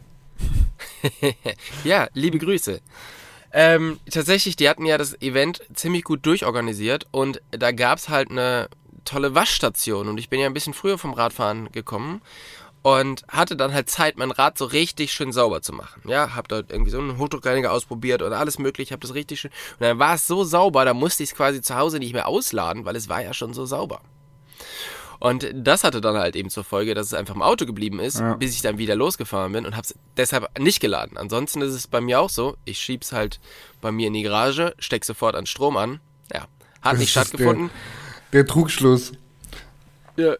Ja, 1.84 2.08
liebe 2.14 2.38
Grüße. 2.38 2.80
Ähm, 3.52 3.98
tatsächlich, 4.10 4.56
die 4.56 4.68
hatten 4.68 4.86
ja 4.86 4.96
das 4.96 5.20
Event 5.20 5.60
ziemlich 5.74 6.04
gut 6.04 6.24
durchorganisiert 6.24 7.06
und 7.10 7.42
da 7.50 7.72
gab's 7.72 8.08
halt 8.08 8.30
eine 8.30 8.68
tolle 9.04 9.34
Waschstation 9.34 10.08
und 10.08 10.18
ich 10.18 10.28
bin 10.28 10.40
ja 10.40 10.46
ein 10.46 10.54
bisschen 10.54 10.74
früher 10.74 10.98
vom 10.98 11.12
Radfahren 11.12 11.70
gekommen 11.72 12.22
und 12.82 13.24
hatte 13.28 13.56
dann 13.56 13.74
halt 13.74 13.90
Zeit, 13.90 14.16
mein 14.16 14.30
Rad 14.30 14.56
so 14.56 14.64
richtig 14.64 15.12
schön 15.12 15.32
sauber 15.32 15.60
zu 15.62 15.72
machen. 15.72 16.02
Ja, 16.06 16.34
hab 16.34 16.48
dort 16.48 16.70
irgendwie 16.70 16.90
so 16.90 16.98
einen 16.98 17.18
Hochdruckreiniger 17.18 17.72
ausprobiert 17.72 18.22
oder 18.22 18.38
alles 18.38 18.58
mögliche, 18.58 18.94
hab 18.94 19.00
das 19.02 19.14
richtig 19.14 19.40
schön 19.40 19.50
und 19.74 19.80
dann 19.82 19.98
war 19.98 20.14
es 20.14 20.26
so 20.26 20.44
sauber, 20.44 20.84
da 20.84 20.94
musste 20.94 21.22
ich 21.22 21.30
es 21.30 21.36
quasi 21.36 21.60
zu 21.60 21.76
Hause 21.76 21.98
nicht 21.98 22.12
mehr 22.14 22.26
ausladen, 22.28 22.84
weil 22.84 22.96
es 22.96 23.08
war 23.08 23.22
ja 23.22 23.34
schon 23.34 23.52
so 23.54 23.66
sauber. 23.66 24.00
Und 25.18 25.46
das 25.52 25.84
hatte 25.84 26.00
dann 26.00 26.16
halt 26.16 26.34
eben 26.34 26.48
zur 26.48 26.64
Folge, 26.64 26.94
dass 26.94 27.08
es 27.08 27.14
einfach 27.14 27.34
im 27.34 27.42
Auto 27.42 27.66
geblieben 27.66 28.00
ist, 28.00 28.20
Ja. 28.20 28.34
bis 28.36 28.54
ich 28.54 28.62
dann 28.62 28.78
wieder 28.78 28.96
losgefahren 28.96 29.52
bin 29.52 29.66
und 29.66 29.72
habe 29.76 29.82
es 29.82 29.94
deshalb 30.16 30.58
nicht 30.58 30.80
geladen. 30.80 31.18
Ansonsten 31.18 31.60
ist 31.60 31.74
es 31.74 31.86
bei 31.86 32.00
mir 32.00 32.20
auch 32.20 32.30
so, 32.30 32.56
ich 32.64 32.78
schieb's 32.78 33.12
halt 33.12 33.38
bei 33.82 33.92
mir 33.92 34.06
in 34.06 34.14
die 34.14 34.22
Garage, 34.22 34.74
steck 34.78 35.04
sofort 35.04 35.34
an 35.36 35.44
Strom 35.44 35.76
an. 35.76 36.00
Ja, 36.32 36.46
hat 36.80 36.96
nicht 36.96 37.10
stattgefunden. 37.10 37.68
Der 38.32 38.46
Trugschluss. 38.46 39.12
Ja. 40.16 40.36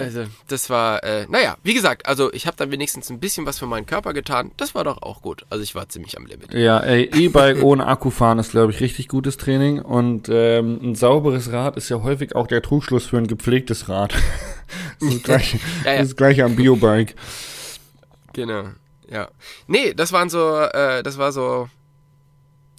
Also, 0.00 0.26
das 0.46 0.70
war, 0.70 1.02
äh, 1.02 1.26
naja, 1.28 1.56
wie 1.64 1.74
gesagt, 1.74 2.06
also 2.06 2.32
ich 2.32 2.46
habe 2.46 2.56
dann 2.56 2.70
wenigstens 2.70 3.10
ein 3.10 3.18
bisschen 3.18 3.46
was 3.46 3.58
für 3.58 3.66
meinen 3.66 3.84
Körper 3.84 4.14
getan. 4.14 4.52
Das 4.56 4.76
war 4.76 4.84
doch 4.84 5.02
auch 5.02 5.22
gut. 5.22 5.44
Also 5.50 5.64
ich 5.64 5.74
war 5.74 5.88
ziemlich 5.88 6.16
am 6.16 6.24
Limit. 6.24 6.54
Ja, 6.54 6.78
ey, 6.78 7.10
E-Bike 7.12 7.62
ohne 7.64 7.84
Akku 7.84 8.10
fahren 8.10 8.38
ist, 8.38 8.52
glaube 8.52 8.70
ich, 8.70 8.78
richtig 8.78 9.08
gutes 9.08 9.38
Training. 9.38 9.80
Und 9.80 10.28
ähm, 10.30 10.78
ein 10.80 10.94
sauberes 10.94 11.50
Rad 11.50 11.76
ist 11.76 11.88
ja 11.88 12.00
häufig 12.04 12.36
auch 12.36 12.46
der 12.46 12.62
Trugschluss 12.62 13.06
für 13.06 13.18
ein 13.18 13.26
gepflegtes 13.26 13.88
Rad. 13.88 14.14
das 15.00 15.08
ist 15.08 15.16
das 15.16 15.22
gleiche, 15.24 15.58
Ja, 15.84 15.90
ja. 15.90 15.96
Das, 15.96 16.02
ist 16.02 16.10
das 16.10 16.16
gleiche 16.16 16.44
am 16.44 16.54
Biobike. 16.54 17.14
Genau, 18.34 18.68
ja. 19.10 19.28
Nee, 19.66 19.94
das 19.94 20.12
waren 20.12 20.28
so, 20.28 20.58
äh, 20.60 21.02
das 21.02 21.18
war 21.18 21.32
so 21.32 21.68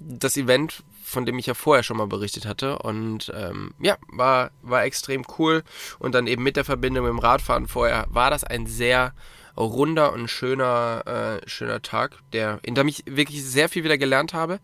das 0.01 0.38
Event, 0.38 0.84
von 1.09 1.25
dem 1.25 1.39
ich 1.39 1.47
ja 1.47 1.53
vorher 1.53 1.83
schon 1.83 1.97
mal 1.97 2.07
berichtet 2.07 2.45
hatte. 2.45 2.79
Und 2.79 3.31
ähm, 3.35 3.73
ja, 3.79 3.97
war, 4.07 4.51
war 4.61 4.83
extrem 4.83 5.25
cool. 5.37 5.63
Und 5.97 6.15
dann 6.15 6.27
eben 6.27 6.43
mit 6.43 6.55
der 6.55 6.65
Verbindung 6.65 7.05
mit 7.05 7.11
dem 7.11 7.19
Radfahren 7.19 7.67
vorher 7.67 8.05
war 8.09 8.29
das 8.29 8.43
ein 8.43 8.67
sehr 8.67 9.13
runder 9.57 10.13
und 10.13 10.29
schöner, 10.29 11.41
äh, 11.43 11.49
schöner 11.49 11.81
Tag, 11.81 12.17
der, 12.31 12.59
in 12.61 12.75
dem 12.75 12.87
ich 12.87 13.03
wirklich 13.05 13.43
sehr 13.43 13.67
viel 13.67 13.83
wieder 13.83 13.97
gelernt 13.97 14.33
habe. 14.33 14.59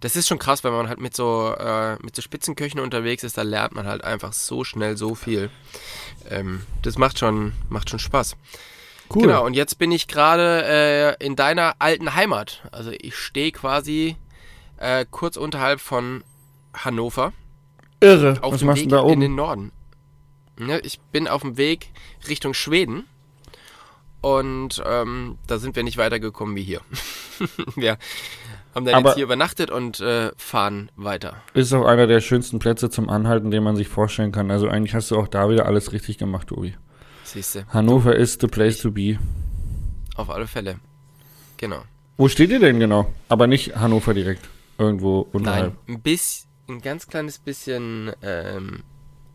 Das 0.00 0.16
ist 0.16 0.26
schon 0.26 0.38
krass, 0.38 0.64
wenn 0.64 0.72
man 0.72 0.88
halt 0.88 1.00
mit 1.00 1.14
so, 1.14 1.54
äh, 1.56 1.96
mit 2.02 2.16
so 2.16 2.22
Spitzenköchen 2.22 2.80
unterwegs 2.80 3.22
ist, 3.22 3.38
da 3.38 3.42
lernt 3.42 3.74
man 3.74 3.86
halt 3.86 4.02
einfach 4.02 4.32
so 4.32 4.64
schnell 4.64 4.96
so 4.96 5.14
viel. 5.14 5.50
Ähm, 6.28 6.62
das 6.82 6.98
macht 6.98 7.18
schon, 7.18 7.52
macht 7.68 7.90
schon 7.90 8.00
Spaß. 8.00 8.36
Cool. 9.12 9.22
Genau, 9.22 9.44
und 9.44 9.54
jetzt 9.54 9.78
bin 9.78 9.92
ich 9.92 10.08
gerade 10.08 10.64
äh, 11.20 11.24
in 11.24 11.36
deiner 11.36 11.74
alten 11.78 12.14
Heimat. 12.14 12.62
Also 12.72 12.92
ich 12.92 13.16
stehe 13.16 13.52
quasi 13.52 14.16
äh, 14.80 15.06
kurz 15.10 15.36
unterhalb 15.36 15.80
von 15.80 16.24
Hannover 16.74 17.32
Irre. 18.00 18.38
auf 18.42 18.54
Was 18.54 18.60
dem 18.60 18.66
machst 18.66 18.80
du 18.82 18.84
Weg 18.86 18.90
denn 18.90 18.98
da 18.98 19.02
in 19.04 19.10
oben? 19.12 19.20
den 19.20 19.34
Norden. 19.36 19.72
Ja, 20.58 20.78
ich 20.82 21.00
bin 21.12 21.28
auf 21.28 21.40
dem 21.42 21.56
Weg 21.56 21.90
Richtung 22.28 22.52
Schweden 22.54 23.04
und 24.20 24.82
ähm, 24.84 25.38
da 25.46 25.58
sind 25.58 25.76
wir 25.76 25.82
nicht 25.82 25.96
weitergekommen 25.96 26.54
wie 26.56 26.62
hier. 26.62 26.80
wir 27.76 27.96
haben 28.74 28.84
dann 28.84 28.94
Aber- 28.94 29.08
jetzt 29.10 29.14
hier 29.16 29.24
übernachtet 29.24 29.70
und 29.70 30.00
äh, 30.00 30.30
fahren 30.36 30.90
weiter. 30.96 31.36
Ist 31.54 31.72
auch 31.72 31.86
einer 31.86 32.06
der 32.06 32.20
schönsten 32.20 32.58
Plätze 32.58 32.90
zum 32.90 33.08
Anhalten, 33.08 33.50
den 33.50 33.62
man 33.62 33.76
sich 33.76 33.88
vorstellen 33.88 34.32
kann. 34.32 34.50
Also 34.50 34.68
eigentlich 34.68 34.94
hast 34.94 35.10
du 35.10 35.16
auch 35.16 35.28
da 35.28 35.48
wieder 35.48 35.66
alles 35.66 35.92
richtig 35.92 36.18
gemacht, 36.18 36.48
Tobi. 36.48 36.74
Siehst 37.24 37.54
du, 37.54 37.66
Hannover 37.68 38.14
ist 38.14 38.40
the 38.42 38.46
place 38.48 38.78
to 38.78 38.90
be. 38.90 39.18
auf 40.16 40.28
alle 40.30 40.46
Fälle. 40.46 40.78
Genau. 41.56 41.82
Wo 42.18 42.28
steht 42.28 42.50
ihr 42.50 42.60
denn 42.60 42.78
genau? 42.80 43.10
Aber 43.28 43.46
nicht 43.46 43.76
Hannover 43.76 44.12
direkt. 44.14 44.48
Irgendwo 44.80 45.28
unterhalb. 45.32 45.74
Nein, 45.74 45.96
ein 45.96 46.00
bisschen, 46.00 46.48
ein 46.66 46.80
ganz 46.80 47.06
kleines 47.06 47.38
bisschen 47.38 48.12
ähm, 48.22 48.82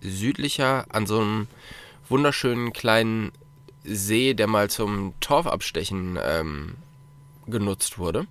südlicher 0.01 0.85
an 0.89 1.05
so 1.05 1.19
einem 1.19 1.47
wunderschönen 2.09 2.73
kleinen 2.73 3.31
See, 3.83 4.33
der 4.33 4.47
mal 4.47 4.71
zum 4.71 5.13
Torfabstechen 5.19 6.17
ähm, 6.19 6.75
genutzt 7.45 7.99
wurde. 7.99 8.25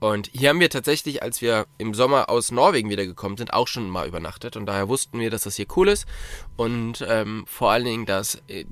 Und 0.00 0.28
hier 0.32 0.48
haben 0.48 0.58
wir 0.58 0.70
tatsächlich, 0.70 1.22
als 1.22 1.40
wir 1.40 1.66
im 1.78 1.94
Sommer 1.94 2.28
aus 2.28 2.50
Norwegen 2.50 2.90
wiedergekommen 2.90 3.38
sind, 3.38 3.52
auch 3.52 3.68
schon 3.68 3.88
mal 3.88 4.08
übernachtet. 4.08 4.56
Und 4.56 4.66
daher 4.66 4.88
wussten 4.88 5.20
wir, 5.20 5.30
dass 5.30 5.44
das 5.44 5.54
hier 5.54 5.66
cool 5.76 5.86
ist. 5.86 6.04
Und 6.56 7.06
ähm, 7.08 7.44
vor 7.46 7.70
allen 7.70 7.84
Dingen, 7.84 8.06
dass 8.06 8.42
äh, 8.48 8.64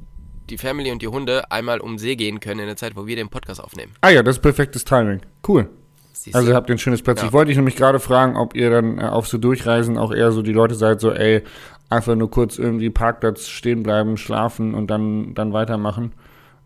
die 0.51 0.59
Family 0.59 0.91
und 0.91 1.01
die 1.01 1.07
Hunde 1.07 1.49
einmal 1.53 1.79
um 1.79 1.97
See 1.97 2.17
gehen 2.17 2.41
können 2.41 2.59
in 2.59 2.67
der 2.67 2.77
Zeit, 2.77 2.97
wo 2.97 3.07
wir 3.07 3.15
den 3.15 3.29
Podcast 3.29 3.63
aufnehmen. 3.63 3.93
Ah 4.01 4.11
ja, 4.11 4.25
das 4.25 4.39
ist 4.39 4.43
perfektes 4.43 4.85
Timing. 4.85 5.21
Cool. 5.47 5.71
Siehst 6.13 6.37
Also 6.37 6.51
ihr 6.51 6.55
habt 6.55 6.71
ein 6.71 6.79
schönes 6.79 7.03
Platz. 7.03 7.21
Ja. 7.21 7.27
Ich 7.27 7.33
wollte 7.33 7.49
dich 7.49 7.57
nämlich 7.57 7.77
gerade 7.77 7.99
fragen, 8.01 8.37
ob 8.37 8.55
ihr 8.55 8.71
dann 8.71 8.99
äh, 8.99 9.03
auf 9.05 9.27
so 9.27 9.39
Durchreisen 9.39 9.99
auch 9.99 10.13
eher 10.13 10.33
so 10.33 10.43
die 10.43 10.53
Leute 10.53 10.75
seid, 10.75 11.01
so 11.01 11.11
ey, 11.11 11.43
einfach 11.89 12.15
nur 12.15 12.31
kurz 12.31 12.59
irgendwie 12.59 12.91
Parkplatz 12.91 13.49
stehen 13.49 13.83
bleiben, 13.83 14.17
schlafen 14.17 14.75
und 14.75 14.89
dann, 14.89 15.35
dann 15.35 15.53
weitermachen, 15.53 16.13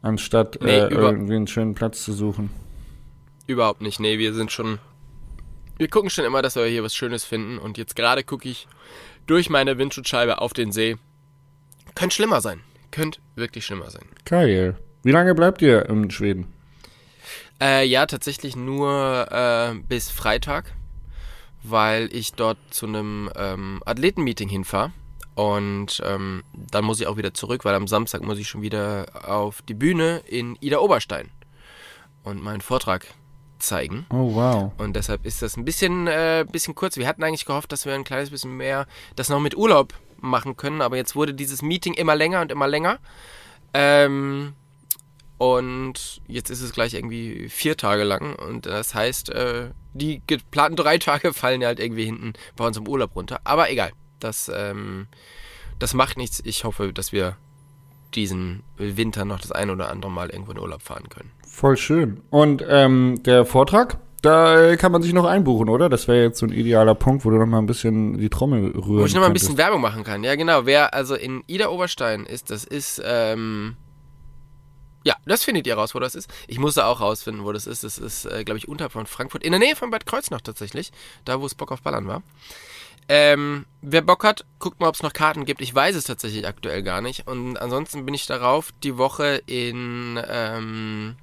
anstatt 0.03 0.59
Nee, 0.63 0.79
äh, 0.79 0.89
irgendwie 0.89 1.37
einen 1.37 1.47
schönen 1.47 1.75
Platz 1.75 2.05
zu 2.05 2.13
suchen. 2.13 2.51
Überhaupt 3.47 3.81
nicht. 3.81 4.01
Nee, 4.01 4.19
wir 4.19 4.35
sind 4.35 4.51
schon. 4.51 4.79
Wir 5.79 5.89
gucken 5.89 6.11
schon 6.11 6.25
immer, 6.25 6.43
dass 6.43 6.57
wir 6.57 6.65
hier 6.67 6.83
was 6.83 6.97
Schönes 6.97 7.25
finden. 7.25 7.59
Und 7.59 7.79
jetzt 7.79 7.95
gerade 7.97 8.25
gucke 8.25 8.49
ich 8.49 8.67
durch 9.27 9.51
meine 9.51 9.79
Windschutzscheibe 9.79 10.41
auf 10.41 10.53
den 10.53 10.73
See. 10.73 10.97
Könnte 11.95 12.15
schlimmer 12.15 12.41
sein. 12.41 12.61
Könnte 12.91 13.21
wirklich 13.35 13.67
schlimmer 13.67 13.91
sein. 13.91 14.05
Geil. 14.25 14.77
Wie 15.03 15.13
lange 15.13 15.35
bleibt 15.35 15.63
ihr 15.63 15.89
in 15.89 16.11
Schweden? 16.11 16.47
Äh, 17.61 17.87
ja, 17.87 18.07
tatsächlich 18.07 18.57
nur 18.57 19.29
äh, 19.31 19.75
bis 19.89 20.11
Freitag, 20.11 20.73
weil 21.63 22.09
ich 22.13 22.33
dort 22.33 22.59
zu 22.71 22.87
einem 22.87 23.31
ähm, 23.37 23.83
Athletenmeeting 23.85 24.49
hinfahre. 24.49 24.93
Und 25.35 26.03
ähm, 26.05 26.45
dann 26.55 26.85
muss 26.85 27.01
ich 27.01 27.07
auch 27.07 27.19
wieder 27.19 27.35
zurück, 27.35 27.65
weil 27.65 27.75
am 27.75 27.87
Samstag 27.87 28.23
muss 28.23 28.39
ich 28.39 28.49
schon 28.49 28.63
wieder 28.63 29.07
auf 29.29 29.61
die 29.63 29.75
Bühne 29.75 30.23
in 30.27 30.57
Ida 30.61 30.79
Oberstein 30.79 31.31
und 32.25 32.43
meinen 32.43 32.63
Vortrag 32.63 33.07
zeigen. 33.59 34.07
Oh 34.11 34.35
wow. 34.35 34.73
Und 34.79 34.97
deshalb 34.97 35.27
ist 35.27 35.43
das 35.43 35.57
ein 35.57 35.65
bisschen, 35.65 36.07
äh, 36.07 36.47
bisschen 36.51 36.75
kurz. 36.75 36.97
Wir 36.97 37.07
hatten 37.07 37.23
eigentlich 37.23 37.45
gehofft, 37.45 37.73
dass 37.73 37.85
wir 37.85 37.95
ein 37.95 38.05
kleines 38.05 38.31
bisschen 38.31 38.57
mehr 38.57 38.87
das 39.15 39.29
noch 39.29 39.41
mit 39.41 39.57
Urlaub 39.57 39.95
machen 40.21 40.57
können, 40.57 40.81
aber 40.81 40.97
jetzt 40.97 41.15
wurde 41.15 41.35
dieses 41.35 41.63
Meeting 41.63 41.95
immer 41.95 42.17
länger 42.17 42.41
und 42.41 42.51
immer 42.51 42.67
länger. 42.67 42.99
Ähm, 43.75 44.55
und 45.39 46.23
jetzt 46.27 46.51
ist 46.51 46.63
es 46.63 46.73
gleich 46.73 46.95
irgendwie 46.95 47.49
vier 47.49 47.77
Tage 47.77 48.05
lang 48.05 48.37
und 48.37 48.67
das 48.67 48.95
heißt, 48.95 49.31
äh, 49.31 49.71
die 49.93 50.23
geplanten 50.27 50.77
drei 50.77 50.99
Tage 50.99 51.33
fallen 51.33 51.65
halt 51.65 51.81
irgendwie 51.81 52.05
hinten 52.05 52.33
bei 52.57 52.67
uns 52.67 52.77
im 52.77 52.89
Urlaub 52.89 53.15
runter. 53.15 53.41
Aber 53.45 53.71
egal, 53.71 53.93
das, 54.19 54.51
ähm, 54.55 55.09
das 55.79 55.95
macht 55.95 56.17
nichts. 56.17 56.41
Ich 56.45 56.65
hoffe, 56.65 56.93
dass 56.93 57.13
wir 57.13 57.37
diesen 58.15 58.63
Winter 58.79 59.25
noch 59.25 59.41
das 59.41 59.53
ein 59.53 59.69
oder 59.69 59.91
andere 59.91 60.11
Mal 60.11 60.31
irgendwo 60.31 60.53
in 60.53 60.59
Urlaub 60.59 60.81
fahren 60.81 61.09
können. 61.11 61.31
Voll 61.47 61.77
schön. 61.77 62.23
Und 62.31 62.65
ähm, 62.67 63.23
der 63.25 63.45
Vortrag, 63.45 63.99
da 64.23 64.77
kann 64.77 64.93
man 64.93 65.03
sich 65.03 65.13
noch 65.13 65.27
einbuchen, 65.27 65.69
oder? 65.69 65.91
Das 65.91 66.09
wäre 66.09 66.23
jetzt 66.23 66.39
so 66.39 66.47
ein 66.47 66.53
idealer 66.53 66.95
Punkt, 66.95 67.27
wo 67.27 67.31
du 67.31 67.37
noch 67.37 67.47
mal 67.47 67.59
ein 67.59 67.67
bisschen 67.67 68.17
die 68.17 68.31
Trommel 68.31 68.71
rühren 68.71 69.01
Wo 69.01 69.05
ich 69.05 69.15
noch 69.15 69.21
mal 69.21 69.27
ein 69.27 69.35
bisschen 69.35 69.59
Werbung 69.59 69.83
machen 69.83 70.03
kann. 70.03 70.25
Ja, 70.25 70.35
genau. 70.35 70.65
Wer 70.65 70.95
also 70.95 71.15
in 71.15 71.45
Ida 71.47 71.69
Oberstein 71.69 72.25
ist, 72.25 72.51
das 72.51 72.65
ist, 72.65 73.03
ähm, 73.05 73.77
ja, 75.07 75.15
das 75.25 75.45
findet 75.45 75.69
ihr 75.69 75.77
raus, 75.77 75.95
wo 75.95 76.01
das 76.01 76.17
ist. 76.17 76.29
Ich 76.49 76.59
musste 76.59 76.85
auch 76.85 77.01
rausfinden, 77.01 77.45
wo 77.45 77.53
das 77.53 77.69
ist. 77.69 77.85
Das 77.85 77.97
ist, 77.97 78.25
äh, 78.25 78.43
glaube 78.43 78.59
ich, 78.59 78.67
unterhalb 78.67 78.91
von 78.91 79.07
Frankfurt. 79.07 79.45
In 79.45 79.53
der 79.53 79.61
Nähe 79.61 79.77
von 79.77 79.93
Bad 79.93 80.05
Kreuznach 80.05 80.41
tatsächlich. 80.41 80.91
Da, 81.25 81.41
wo 81.41 81.47
es 81.47 81.55
Bock 81.55 81.71
auf 81.71 81.81
Ballern 81.81 82.09
war. 82.09 82.25
Ähm, 83.09 83.67
wer 83.83 84.03
Bock 84.03 84.25
hat, 84.25 84.45
guckt 84.59 84.81
mal, 84.81 84.89
ob 84.89 84.97
es 84.97 85.05
noch 85.05 85.13
Karten 85.13 85.45
gibt. 85.45 85.61
Ich 85.61 85.73
weiß 85.73 85.95
es 85.95 86.03
tatsächlich 86.07 86.45
aktuell 86.45 86.83
gar 86.83 87.03
nicht. 87.03 87.29
Und 87.29 87.57
ansonsten 87.57 88.05
bin 88.05 88.15
ich 88.15 88.27
darauf, 88.27 88.73
die 88.83 88.99
Woche 88.99 89.43
in, 89.47 90.21
ähm, 90.29 91.15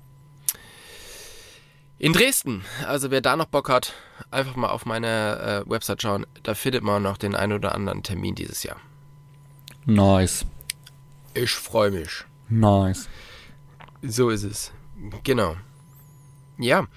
In 1.99 2.13
Dresden. 2.13 2.63
Also 2.87 3.11
wer 3.11 3.19
da 3.19 3.35
noch 3.35 3.47
Bock 3.47 3.67
hat, 3.67 3.91
einfach 4.31 4.55
mal 4.55 4.69
auf 4.69 4.85
meine 4.85 5.65
äh, 5.65 5.69
Website 5.69 6.01
schauen. 6.01 6.25
Da 6.43 6.55
findet 6.55 6.83
man 6.83 7.03
noch 7.03 7.17
den 7.17 7.35
einen 7.35 7.51
oder 7.51 7.75
anderen 7.75 8.01
Termin 8.01 8.35
dieses 8.35 8.63
Jahr. 8.63 8.77
Nice. 9.85 10.45
Ich 11.33 11.51
freue 11.51 11.91
mich. 11.91 12.23
Nice. 12.47 13.09
So 14.05 14.29
ist 14.29 14.43
es. 14.43 14.71
Genau. 15.23 15.55
Ja. 16.57 16.87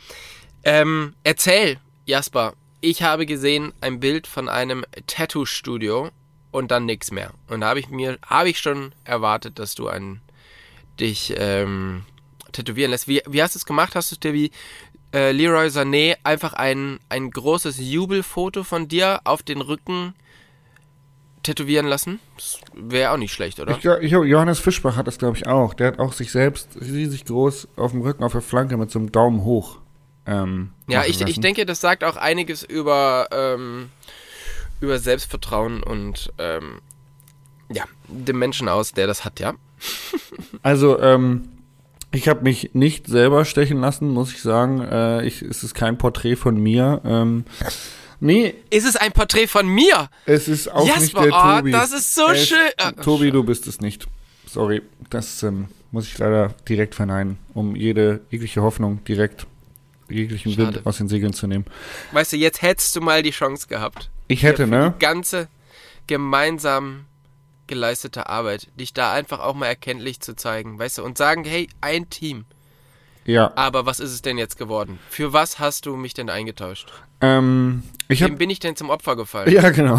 Ähm, 0.64 1.14
erzähl, 1.22 1.78
Jasper. 2.04 2.54
Ich 2.80 3.02
habe 3.02 3.26
gesehen 3.26 3.72
ein 3.80 4.00
Bild 4.00 4.26
von 4.26 4.48
einem 4.48 4.84
Tattoo-Studio 5.06 6.10
und 6.50 6.70
dann 6.70 6.84
nichts 6.84 7.10
mehr. 7.10 7.32
Und 7.48 7.60
da 7.60 7.68
habe 7.68 7.80
ich 7.80 7.88
mir, 7.88 8.18
habe 8.26 8.50
ich 8.50 8.58
schon 8.58 8.92
erwartet, 9.04 9.58
dass 9.58 9.74
du 9.74 9.88
ein, 9.88 10.20
dich 10.98 11.32
ähm, 11.36 12.04
tätowieren 12.52 12.90
lässt. 12.90 13.08
Wie, 13.08 13.22
wie 13.26 13.42
hast 13.42 13.54
du 13.54 13.58
es 13.58 13.66
gemacht? 13.66 13.94
Hast 13.94 14.10
du 14.12 14.16
dir 14.16 14.34
wie 14.34 14.50
äh, 15.14 15.30
Leroy 15.30 15.68
Sané 15.68 16.16
einfach 16.24 16.54
ein, 16.54 16.98
ein 17.08 17.30
großes 17.30 17.78
Jubelfoto 17.78 18.64
von 18.64 18.88
dir 18.88 19.20
auf 19.24 19.42
den 19.42 19.60
Rücken 19.60 20.14
tätowieren 21.46 21.86
lassen? 21.86 22.20
Das 22.36 22.60
wäre 22.74 23.12
auch 23.12 23.16
nicht 23.16 23.32
schlecht, 23.32 23.60
oder? 23.60 23.78
Ich, 23.78 23.84
ich, 23.84 24.10
Johannes 24.10 24.58
Fischbach 24.58 24.96
hat 24.96 25.06
das, 25.06 25.18
glaube 25.18 25.36
ich, 25.36 25.46
auch. 25.46 25.74
Der 25.74 25.88
hat 25.88 25.98
auch 25.98 26.12
sich 26.12 26.30
selbst 26.30 26.68
riesig 26.80 27.24
groß 27.24 27.68
auf 27.76 27.92
dem 27.92 28.02
Rücken, 28.02 28.24
auf 28.24 28.32
der 28.32 28.42
Flanke 28.42 28.76
mit 28.76 28.90
so 28.90 28.98
einem 28.98 29.12
Daumen 29.12 29.44
hoch. 29.44 29.78
Ähm, 30.26 30.70
ja, 30.88 31.04
ich, 31.04 31.20
ich 31.20 31.40
denke, 31.40 31.64
das 31.64 31.80
sagt 31.80 32.02
auch 32.02 32.16
einiges 32.16 32.64
über, 32.64 33.28
ähm, 33.30 33.90
über 34.80 34.98
Selbstvertrauen 34.98 35.82
und 35.82 36.32
ähm, 36.38 36.80
ja, 37.70 37.84
dem 38.08 38.38
Menschen 38.38 38.68
aus, 38.68 38.92
der 38.92 39.06
das 39.06 39.24
hat, 39.24 39.40
ja. 39.40 39.54
Also, 40.62 41.00
ähm, 41.00 41.48
ich 42.12 42.28
habe 42.28 42.42
mich 42.42 42.70
nicht 42.72 43.06
selber 43.06 43.44
stechen 43.44 43.80
lassen, 43.80 44.08
muss 44.08 44.32
ich 44.32 44.42
sagen. 44.42 44.80
Äh, 44.80 45.24
ich, 45.26 45.42
es 45.42 45.62
ist 45.62 45.74
kein 45.74 45.98
Porträt 45.98 46.36
von 46.36 46.60
mir. 46.60 47.00
Ähm, 47.04 47.44
nee, 48.20 48.54
Ist 48.70 48.86
es 48.86 48.96
ein 48.96 49.12
Porträt 49.12 49.46
von 49.46 49.66
mir? 49.68 50.08
es 50.26 50.48
ist 50.48 50.68
auch 50.72 50.84
nicht 50.84 50.96
Jasper, 51.14 51.22
der 51.22 51.32
oh, 51.32 51.56
Tobi. 51.58 51.70
das 51.72 51.92
ist 51.92 52.14
so 52.14 52.28
Es- 52.28 52.48
schön. 52.48 52.70
Ah, 52.78 52.92
Tobi, 52.92 53.30
du 53.30 53.42
bist 53.44 53.66
es 53.66 53.80
nicht. 53.80 54.06
Sorry, 54.46 54.82
das 55.10 55.42
ähm, 55.42 55.68
muss 55.90 56.06
ich 56.06 56.16
leider 56.18 56.54
direkt 56.68 56.94
verneinen, 56.94 57.38
um 57.54 57.76
jede 57.76 58.20
jegliche 58.30 58.62
Hoffnung 58.62 59.04
direkt 59.04 59.46
jeglichen 60.08 60.52
Schade. 60.52 60.76
Wind 60.76 60.86
aus 60.86 60.98
den 60.98 61.08
Segeln 61.08 61.32
zu 61.32 61.46
nehmen. 61.46 61.64
Weißt 62.12 62.32
du, 62.32 62.36
jetzt 62.36 62.62
hättest 62.62 62.94
du 62.96 63.00
mal 63.00 63.22
die 63.22 63.32
Chance 63.32 63.66
gehabt. 63.66 64.10
Ich 64.28 64.42
hätte, 64.44 64.66
ne? 64.66 64.94
Die 64.96 65.00
ganze 65.04 65.48
gemeinsam 66.06 67.06
geleistete 67.66 68.28
Arbeit, 68.28 68.68
dich 68.78 68.94
da 68.94 69.12
einfach 69.12 69.40
auch 69.40 69.54
mal 69.54 69.66
erkenntlich 69.66 70.20
zu 70.20 70.36
zeigen, 70.36 70.78
weißt 70.78 70.98
du, 70.98 71.02
und 71.04 71.18
sagen, 71.18 71.44
hey, 71.44 71.68
ein 71.80 72.08
Team. 72.08 72.44
Ja. 73.26 73.52
Aber 73.56 73.86
was 73.86 74.00
ist 74.00 74.12
es 74.12 74.22
denn 74.22 74.38
jetzt 74.38 74.56
geworden? 74.56 74.98
Für 75.10 75.32
was 75.32 75.58
hast 75.58 75.86
du 75.86 75.96
mich 75.96 76.14
denn 76.14 76.30
eingetauscht? 76.30 76.92
Ähm, 77.20 77.82
ich 78.08 78.20
Wem 78.20 78.28
habe 78.28 78.36
bin 78.36 78.50
ich 78.50 78.60
denn 78.60 78.76
zum 78.76 78.88
Opfer 78.90 79.16
gefallen? 79.16 79.52
Ja, 79.52 79.70
genau. 79.70 79.98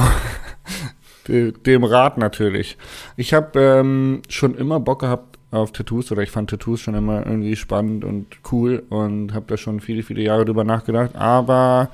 De- 1.28 1.52
Dem 1.52 1.84
Rat 1.84 2.18
natürlich. 2.18 2.78
Ich 3.18 3.34
habe 3.34 3.60
ähm, 3.60 4.22
schon 4.30 4.56
immer 4.56 4.80
Bock 4.80 5.00
gehabt 5.02 5.38
auf 5.52 5.72
Tattoos 5.72 6.12
oder 6.12 6.24
ich 6.24 6.32
fand 6.32 6.50
Tattoos 6.50 6.80
schon 6.82 6.96
immer 6.96 7.26
irgendwie 7.26 7.56
spannend 7.56 8.04
und 8.06 8.28
cool 8.52 8.84
und 8.90 9.34
habe 9.34 9.46
da 9.48 9.58
schon 9.58 9.80
viele, 9.80 10.04
viele 10.04 10.22
Jahre 10.22 10.46
drüber 10.46 10.64
nachgedacht. 10.64 11.16
Aber 11.16 11.90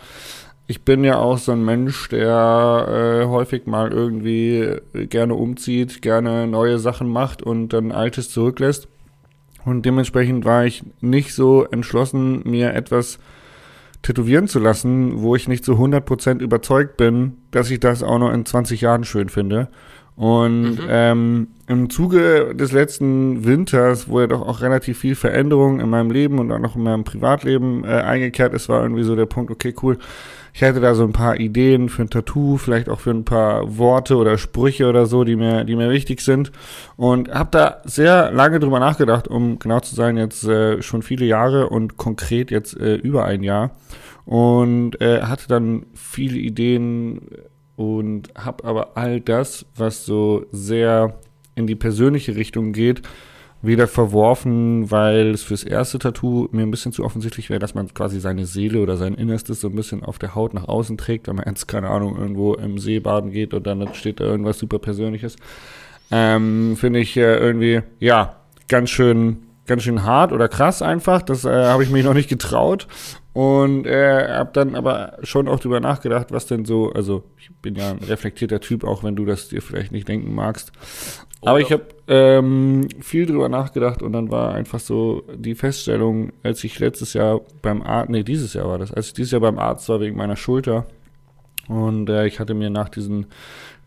ich 0.68 0.84
bin 0.84 1.04
ja 1.04 1.18
auch 1.18 1.38
so 1.38 1.52
ein 1.52 1.63
Mensch, 1.66 2.10
der 2.10 3.22
äh, 3.24 3.25
häufig 3.28 3.66
mal 3.66 3.92
irgendwie 3.92 4.78
gerne 4.94 5.34
umzieht, 5.36 6.02
gerne 6.02 6.48
neue 6.48 6.80
Sachen 6.80 7.08
macht 7.10 7.42
und 7.42 7.70
dann 7.70 7.92
Altes 7.92 8.30
zurücklässt. 8.30 8.88
Und 9.65 9.86
dementsprechend 9.86 10.46
war 10.46 10.65
ich 10.65 10.84
nicht 11.01 11.34
so 11.34 11.63
entschlossen, 11.63 12.41
mir 12.46 12.74
etwas 12.74 13.20
tätowieren 14.01 14.48
zu 14.48 14.60
lassen, 14.60 15.22
wo 15.22 15.36
ich 15.36 15.48
nicht 15.48 15.63
zu 15.63 15.74
100% 15.74 16.39
überzeugt 16.39 16.98
bin, 16.98 17.38
dass 17.51 17.72
ich 17.72 17.79
das 17.79 18.03
auch 18.03 18.20
noch 18.20 18.34
in 18.34 18.46
20 18.46 18.82
Jahren 18.82 19.05
schön 19.05 19.29
finde. 19.29 19.70
Und 20.15 20.78
ähm, 20.88 21.47
im 21.67 21.89
Zuge 21.89 22.54
des 22.54 22.71
letzten 22.71 23.45
Winters, 23.45 24.08
wo 24.08 24.19
ja 24.19 24.28
doch 24.28 24.41
auch 24.41 24.62
relativ 24.62 24.99
viel 24.99 25.15
Veränderung 25.15 25.80
in 25.80 25.89
meinem 25.89 26.12
Leben 26.12 26.38
und 26.38 26.52
auch 26.52 26.60
noch 26.60 26.76
in 26.76 26.84
meinem 26.84 27.04
Privatleben 27.04 27.84
äh, 27.84 27.88
eingekehrt 27.88 28.54
ist, 28.54 28.69
war 28.69 28.84
irgendwie 28.84 29.04
so 29.04 29.15
der 29.15 29.26
Punkt, 29.26 29.49
okay, 29.49 29.73
cool, 29.82 29.97
ich 30.54 30.62
hätte 30.62 30.80
da 30.80 30.94
so 30.94 31.04
ein 31.04 31.13
paar 31.13 31.39
Ideen 31.39 31.89
für 31.89 32.04
ein 32.04 32.12
Tattoo, 32.12 32.58
vielleicht 32.58 32.88
auch 32.88 33.00
für 33.00 33.10
ein 33.10 33.26
paar 33.26 33.78
Worte 33.78 34.18
oder 34.18 34.38
Sprüche 34.38 34.88
oder 34.88 35.08
so, 35.08 35.24
die 35.24 35.36
mir, 35.36 35.63
die 35.63 35.76
mir 35.76 35.89
wichtig 35.89 36.22
sind. 36.22 36.52
Und 36.96 37.34
habe 37.34 37.50
da 37.52 37.82
sehr 37.86 38.32
lange 38.32 38.60
drüber 38.60 38.80
nachgedacht, 38.80 39.28
um 39.28 39.58
genau 39.58 39.80
zu 39.80 39.96
sein, 39.96 40.16
jetzt 40.16 40.44
äh, 40.44 40.84
schon 40.84 41.02
viele 41.02 41.26
Jahre 41.26 41.70
und 41.70 41.98
konkret 41.98 42.52
jetzt 42.52 42.80
äh, 42.80 42.96
über 42.96 43.26
ein 43.26 43.42
Jahr. 43.42 43.72
Und 44.26 45.02
äh, 45.02 45.24
hatte 45.24 45.48
dann 45.48 45.88
viele 45.96 46.38
Ideen 46.38 47.22
und 47.76 48.30
habe 48.36 48.63
aber 48.63 48.96
all 48.96 49.22
das, 49.22 49.66
was 49.76 50.06
so 50.06 50.46
sehr 50.52 51.16
in 51.56 51.66
die 51.66 51.76
persönliche 51.76 52.36
Richtung 52.36 52.74
geht, 52.74 53.02
wieder 53.63 53.88
verworfen, 53.88 54.91
weil 54.91 55.32
es 55.32 55.41
fürs 55.41 55.63
erste 55.63 55.97
Tattoo 55.97 56.49
mir 56.52 56.63
ein 56.63 56.71
bisschen 56.71 56.91
zu 56.91 57.04
offensichtlich 57.06 57.49
wäre, 57.49 57.60
dass 57.60 57.73
man 57.73 57.91
quasi 57.93 58.19
seine 58.19 58.45
Seele 58.45 58.82
oder 58.82 58.97
sein 58.97 59.15
Innerstes 59.15 59.62
so 59.62 59.69
ein 59.69 59.76
bisschen 59.76 60.04
auf 60.04 60.19
der 60.19 60.36
Haut 60.36 60.54
nach 60.54 60.67
außen 60.67 60.97
trägt, 60.97 61.28
wenn 61.28 61.38
man 61.38 61.45
jetzt, 61.47 61.67
keine 61.67 61.89
Ahnung, 61.89 62.17
irgendwo 62.17 62.56
im 62.56 62.78
See 62.78 62.99
baden 62.99 63.32
geht 63.32 63.54
und 63.54 63.65
dann 63.65 63.93
steht 63.93 64.19
da 64.19 64.26
irgendwas 64.26 64.60
super 64.60 64.80
Persönliches. 64.80 65.38
Ähm, 66.12 66.76
Finde 66.78 66.99
ich 66.99 67.15
äh, 67.15 67.38
irgendwie, 67.38 67.82
ja, 67.99 68.36
ganz 68.67 68.89
schön, 68.89 69.43
ganz 69.65 69.84
schön 69.84 70.04
hart 70.04 70.34
oder 70.34 70.49
krass 70.49 70.82
einfach. 70.82 71.21
Das 71.21 71.45
äh, 71.45 71.49
habe 71.49 71.84
ich 71.84 71.89
mich 71.89 72.04
noch 72.04 72.13
nicht 72.13 72.30
getraut. 72.30 72.88
Und 73.32 73.88
äh, 73.88 74.28
habe 74.28 74.52
dann 74.54 74.76
aber 74.76 75.17
schon 75.23 75.47
auch 75.47 75.60
drüber 75.60 75.80
nachgedacht, 75.80 76.28
was 76.32 76.45
denn 76.45 76.65
so, 76.65 76.91
also 76.91 77.23
ich 77.39 77.49
bin 77.63 77.76
ja 77.76 77.89
ein 77.89 77.97
reflektierter 77.97 78.60
Typ, 78.60 78.84
auch 78.84 79.04
wenn 79.04 79.15
du 79.15 79.26
das 79.26 79.47
dir 79.47 79.62
vielleicht 79.62 79.91
nicht 79.91 80.08
denken 80.08 80.36
magst. 80.36 80.71
Aber 81.41 81.60
ich 81.60 81.71
habe 81.71 81.84
ähm, 82.08 82.88
viel 83.00 83.26
drüber 83.26 83.50
nachgedacht 83.50 84.02
und 84.02 84.13
dann 84.13 84.30
war 84.30 84.54
einfach 84.54 84.80
so 84.80 85.24
die 85.36 85.56
Feststellung, 85.56 86.34
als 86.44 86.63
ich 86.63 86.80
letztes 86.80 87.13
Jahr 87.13 87.42
beim 87.62 87.82
Arzt, 87.82 88.10
nee, 88.10 88.24
dieses 88.24 88.54
Jahr 88.54 88.68
war 88.68 88.78
das, 88.78 88.92
als 88.92 89.08
ich 89.08 89.13
dieses 89.13 89.32
Jahr 89.32 89.42
beim 89.42 89.58
Arzt 89.58 89.88
war 89.89 90.00
wegen 90.02 90.18
meiner 90.18 90.36
Schulter 90.36 90.86
und 91.68 92.10
äh, 92.10 92.28
ich 92.28 92.39
hatte 92.39 92.54
mir 92.54 92.70
nach 92.70 92.89
diesen 92.89 93.28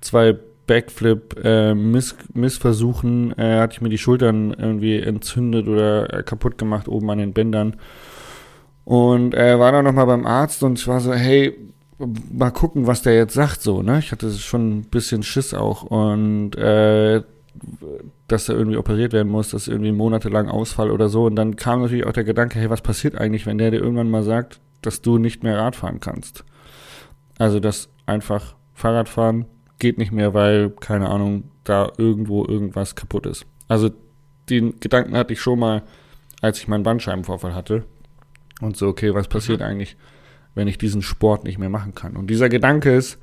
zwei 0.01 0.35
Backflip 0.67 1.39
äh, 1.45 1.75
Miss, 1.75 2.17
Missversuchen, 2.33 3.39
äh, 3.39 3.59
hatte 3.59 3.75
ich 3.75 3.81
mir 3.81 3.91
die 3.91 3.99
Schultern 3.99 4.55
irgendwie 4.59 4.99
entzündet 4.99 5.69
oder 5.69 6.13
äh, 6.13 6.23
kaputt 6.23 6.59
gemacht 6.59 6.89
oben 6.89 7.11
an 7.11 7.19
den 7.19 7.33
Bändern 7.35 7.77
und 8.85 9.35
äh, 9.35 9.59
war 9.59 9.73
dann 9.73 9.85
nochmal 9.85 10.07
beim 10.07 10.27
Arzt 10.27 10.63
und 10.63 10.79
ich 10.79 10.89
war 10.89 11.01
so, 11.01 11.13
hey, 11.13 11.55
mal 12.33 12.51
gucken, 12.51 12.87
was 12.87 13.03
der 13.03 13.15
jetzt 13.15 13.35
sagt, 13.35 13.63
so, 13.63 13.83
ne? 13.83 13.99
Ich 13.99 14.13
hatte 14.13 14.31
schon 14.33 14.79
ein 14.79 14.83
bisschen 14.85 15.23
Schiss 15.23 15.55
auch 15.55 15.83
und 15.83 16.57
äh, 16.57 17.23
dass 18.29 18.49
er 18.49 18.57
irgendwie 18.57 18.77
operiert 18.77 19.13
werden 19.13 19.31
muss, 19.31 19.51
dass 19.51 19.69
irgendwie 19.69 19.93
monatelang 19.93 20.49
Ausfall 20.49 20.91
oder 20.91 21.09
so. 21.09 21.27
Und 21.27 21.37
dann 21.37 21.57
kam 21.57 21.83
natürlich 21.83 22.07
auch 22.07 22.13
der 22.13 22.25
Gedanke, 22.25 22.59
hey, 22.59 22.71
was 22.71 22.83
passiert 22.83 23.17
eigentlich, 23.17 23.47
wenn 23.47 23.59
der 23.59 23.71
dir 23.71 23.81
irgendwann 23.81 24.11
mal 24.11 24.23
sagt, 24.23 24.61
dass 24.83 25.03
du 25.03 25.19
nicht 25.19 25.43
mehr 25.43 25.59
Rad 25.59 25.77
fahren 25.77 26.01
kannst? 26.01 26.45
Also, 27.39 27.61
dass 27.61 27.89
einfach 28.07 28.57
Fahrradfahren 28.75 29.47
geht 29.79 29.99
nicht 29.99 30.13
mehr, 30.13 30.35
weil, 30.35 30.71
keine 30.71 31.09
Ahnung, 31.09 31.51
da 31.65 31.91
irgendwo 31.99 32.45
irgendwas 32.45 32.95
kaputt 32.95 33.27
ist. 33.27 33.47
Also, 33.69 33.91
den 34.49 34.79
Gedanken 34.81 35.17
hatte 35.17 35.33
ich 35.33 35.41
schon 35.41 35.59
mal, 35.59 35.83
als 36.41 36.59
ich 36.59 36.69
meinen 36.69 36.85
Bandscheibenvorfall 36.85 37.55
hatte. 37.55 37.85
Und 38.61 38.77
so, 38.77 38.87
okay, 38.89 39.13
was 39.15 39.29
passiert 39.29 39.61
eigentlich, 39.61 39.97
wenn 40.55 40.69
ich 40.69 40.79
diesen 40.79 41.03
Sport 41.03 41.45
nicht 41.45 41.59
mehr 41.59 41.69
machen 41.69 41.95
kann? 41.95 42.17
Und 42.17 42.29
dieser 42.29 42.49
Gedanke 42.49 42.95
ist, 42.95 43.19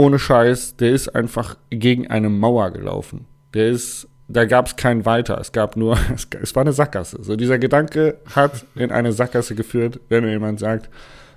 ohne 0.00 0.18
Scheiß, 0.18 0.76
der 0.76 0.92
ist 0.92 1.14
einfach 1.14 1.58
gegen 1.68 2.10
eine 2.10 2.30
Mauer 2.30 2.70
gelaufen. 2.70 3.26
Der 3.52 3.68
ist, 3.68 4.08
da 4.28 4.46
gab 4.46 4.68
es 4.68 4.76
kein 4.76 5.04
Weiter. 5.04 5.38
Es 5.38 5.52
gab 5.52 5.76
nur, 5.76 5.98
es, 6.42 6.56
war 6.56 6.62
eine 6.62 6.72
Sackgasse. 6.72 7.22
So 7.22 7.36
dieser 7.36 7.58
Gedanke 7.58 8.16
hat 8.34 8.64
in 8.74 8.92
eine 8.92 9.12
Sackgasse 9.12 9.54
geführt, 9.54 10.00
wenn 10.08 10.24
mir 10.24 10.30
jemand 10.30 10.58
sagt, 10.58 10.88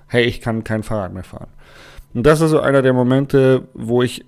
hey, 0.08 0.23
ich 0.23 0.39
kann 0.39 0.63
kein 0.63 0.82
Fahrrad 0.82 1.13
mehr 1.13 1.26
fahren. 1.26 1.49
Und 2.13 2.26
das 2.26 2.39
ist 2.39 2.52
so 2.52 2.62
einer 2.62 2.82
der 2.82 2.93
Momente, 2.93 3.67
wo 3.73 4.02
ich 4.02 4.23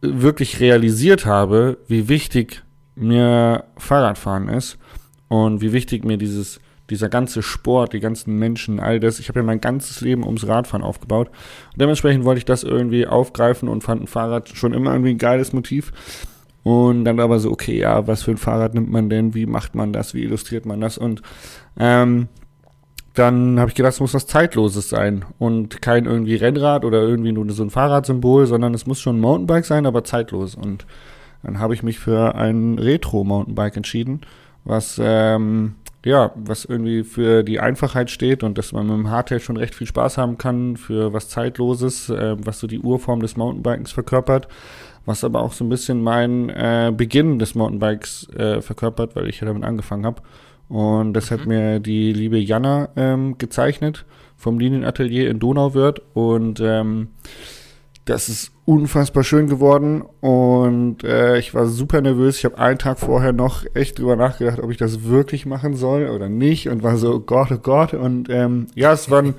wirklich 0.00 0.60
realisiert 0.60 1.26
habe, 1.26 1.76
wie 1.86 2.08
wichtig 2.08 2.62
mir 2.94 3.64
Fahrradfahren 3.76 4.48
ist 4.48 4.78
und 5.28 5.60
wie 5.60 5.74
wichtig 5.74 6.06
mir 6.06 6.16
dieses 6.16 6.60
dieser 6.90 7.08
ganze 7.08 7.42
Sport, 7.42 7.92
die 7.92 8.00
ganzen 8.00 8.38
Menschen, 8.38 8.80
all 8.80 9.00
das. 9.00 9.18
Ich 9.20 9.28
habe 9.28 9.40
ja 9.40 9.44
mein 9.44 9.60
ganzes 9.60 10.00
Leben 10.00 10.24
ums 10.24 10.46
Radfahren 10.46 10.84
aufgebaut. 10.84 11.28
Und 11.28 11.80
dementsprechend 11.80 12.24
wollte 12.24 12.38
ich 12.38 12.44
das 12.44 12.62
irgendwie 12.62 13.06
aufgreifen 13.06 13.68
und 13.68 13.82
fand 13.82 14.02
ein 14.02 14.06
Fahrrad 14.06 14.48
schon 14.50 14.74
immer 14.74 14.92
irgendwie 14.92 15.12
ein 15.12 15.18
geiles 15.18 15.52
Motiv. 15.52 15.92
Und 16.62 17.04
dann 17.04 17.20
aber 17.20 17.38
so, 17.38 17.50
okay, 17.50 17.78
ja, 17.78 18.06
was 18.06 18.22
für 18.22 18.32
ein 18.32 18.36
Fahrrad 18.36 18.74
nimmt 18.74 18.90
man 18.90 19.08
denn? 19.08 19.34
Wie 19.34 19.46
macht 19.46 19.74
man 19.74 19.92
das? 19.92 20.12
Wie 20.12 20.22
illustriert 20.22 20.66
man 20.66 20.80
das? 20.80 20.98
Und 20.98 21.22
ähm, 21.78 22.28
dann 23.14 23.58
habe 23.58 23.70
ich 23.70 23.74
gedacht, 23.74 23.94
es 23.94 24.00
muss 24.00 24.14
was 24.14 24.26
Zeitloses 24.26 24.88
sein 24.88 25.24
und 25.38 25.82
kein 25.82 26.04
irgendwie 26.04 26.36
Rennrad 26.36 26.84
oder 26.84 27.02
irgendwie 27.02 27.32
nur 27.32 27.50
so 27.50 27.62
ein 27.62 27.70
Fahrradsymbol, 27.70 28.46
sondern 28.46 28.74
es 28.74 28.86
muss 28.86 29.00
schon 29.00 29.16
ein 29.16 29.20
Mountainbike 29.20 29.64
sein, 29.64 29.86
aber 29.86 30.04
zeitlos. 30.04 30.54
Und 30.54 30.86
dann 31.42 31.58
habe 31.58 31.74
ich 31.74 31.82
mich 31.82 31.98
für 31.98 32.34
ein 32.34 32.78
Retro-Mountainbike 32.78 33.76
entschieden, 33.76 34.20
was 34.64 35.00
ähm, 35.02 35.74
ja, 36.04 36.32
was 36.34 36.64
irgendwie 36.64 37.04
für 37.04 37.42
die 37.42 37.60
Einfachheit 37.60 38.10
steht 38.10 38.42
und 38.42 38.56
dass 38.56 38.72
man 38.72 38.86
mit 38.86 38.96
dem 38.96 39.10
Hardtail 39.10 39.40
schon 39.40 39.56
recht 39.56 39.74
viel 39.74 39.86
Spaß 39.86 40.16
haben 40.16 40.38
kann, 40.38 40.76
für 40.76 41.12
was 41.12 41.28
Zeitloses, 41.28 42.08
äh, 42.08 42.36
was 42.38 42.58
so 42.60 42.66
die 42.66 42.78
Urform 42.78 43.20
des 43.20 43.36
Mountainbikens 43.36 43.92
verkörpert, 43.92 44.48
was 45.04 45.24
aber 45.24 45.42
auch 45.42 45.52
so 45.52 45.64
ein 45.64 45.68
bisschen 45.68 46.02
mein 46.02 46.48
äh, 46.48 46.92
Beginn 46.96 47.38
des 47.38 47.54
Mountainbikes 47.54 48.28
äh, 48.30 48.62
verkörpert, 48.62 49.14
weil 49.14 49.28
ich 49.28 49.40
ja 49.40 49.46
damit 49.46 49.64
angefangen 49.64 50.06
habe. 50.06 50.22
Und 50.68 51.14
das 51.14 51.30
hat 51.30 51.46
mir 51.46 51.80
die 51.80 52.12
liebe 52.12 52.38
Jana 52.38 52.90
ähm, 52.96 53.36
gezeichnet 53.38 54.04
vom 54.36 54.58
Linienatelier 54.58 55.28
in 55.28 55.38
Donauwörth 55.38 56.00
und 56.14 56.60
ähm, 56.60 57.08
das 58.10 58.28
ist 58.28 58.52
unfassbar 58.64 59.22
schön 59.22 59.46
geworden 59.46 60.02
und 60.20 61.04
äh, 61.04 61.38
ich 61.38 61.54
war 61.54 61.66
super 61.66 62.00
nervös. 62.00 62.38
Ich 62.38 62.44
habe 62.44 62.58
einen 62.58 62.78
Tag 62.78 62.98
vorher 62.98 63.32
noch 63.32 63.64
echt 63.74 63.98
drüber 63.98 64.16
nachgedacht, 64.16 64.58
ob 64.58 64.70
ich 64.70 64.76
das 64.76 65.04
wirklich 65.04 65.46
machen 65.46 65.74
soll 65.74 66.08
oder 66.08 66.28
nicht 66.28 66.68
und 66.68 66.82
war 66.82 66.96
so, 66.96 67.14
oh 67.14 67.20
Gott, 67.20 67.52
oh 67.52 67.58
Gott. 67.58 67.94
Und 67.94 68.28
ähm, 68.28 68.66
ja, 68.74 68.92
es 68.92 69.10
war 69.10 69.22
ein 69.22 69.34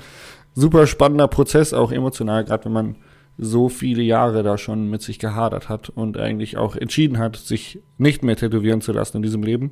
super 0.53 0.87
spannender 0.87 1.27
Prozess, 1.27 1.73
auch 1.73 1.91
emotional, 1.91 2.45
gerade 2.45 2.65
wenn 2.65 2.71
man 2.71 2.95
so 3.37 3.67
viele 3.67 4.03
Jahre 4.03 4.41
da 4.41 4.57
schon 4.57 4.89
mit 4.89 5.01
sich 5.01 5.19
gehadert 5.19 5.67
hat 5.67 5.89
und 5.89 6.17
eigentlich 6.17 6.55
auch 6.55 6.77
entschieden 6.77 7.17
hat, 7.17 7.35
sich 7.35 7.81
nicht 7.97 8.23
mehr 8.23 8.37
tätowieren 8.37 8.79
zu 8.79 8.93
lassen 8.93 9.17
in 9.17 9.23
diesem 9.23 9.43
Leben. 9.43 9.71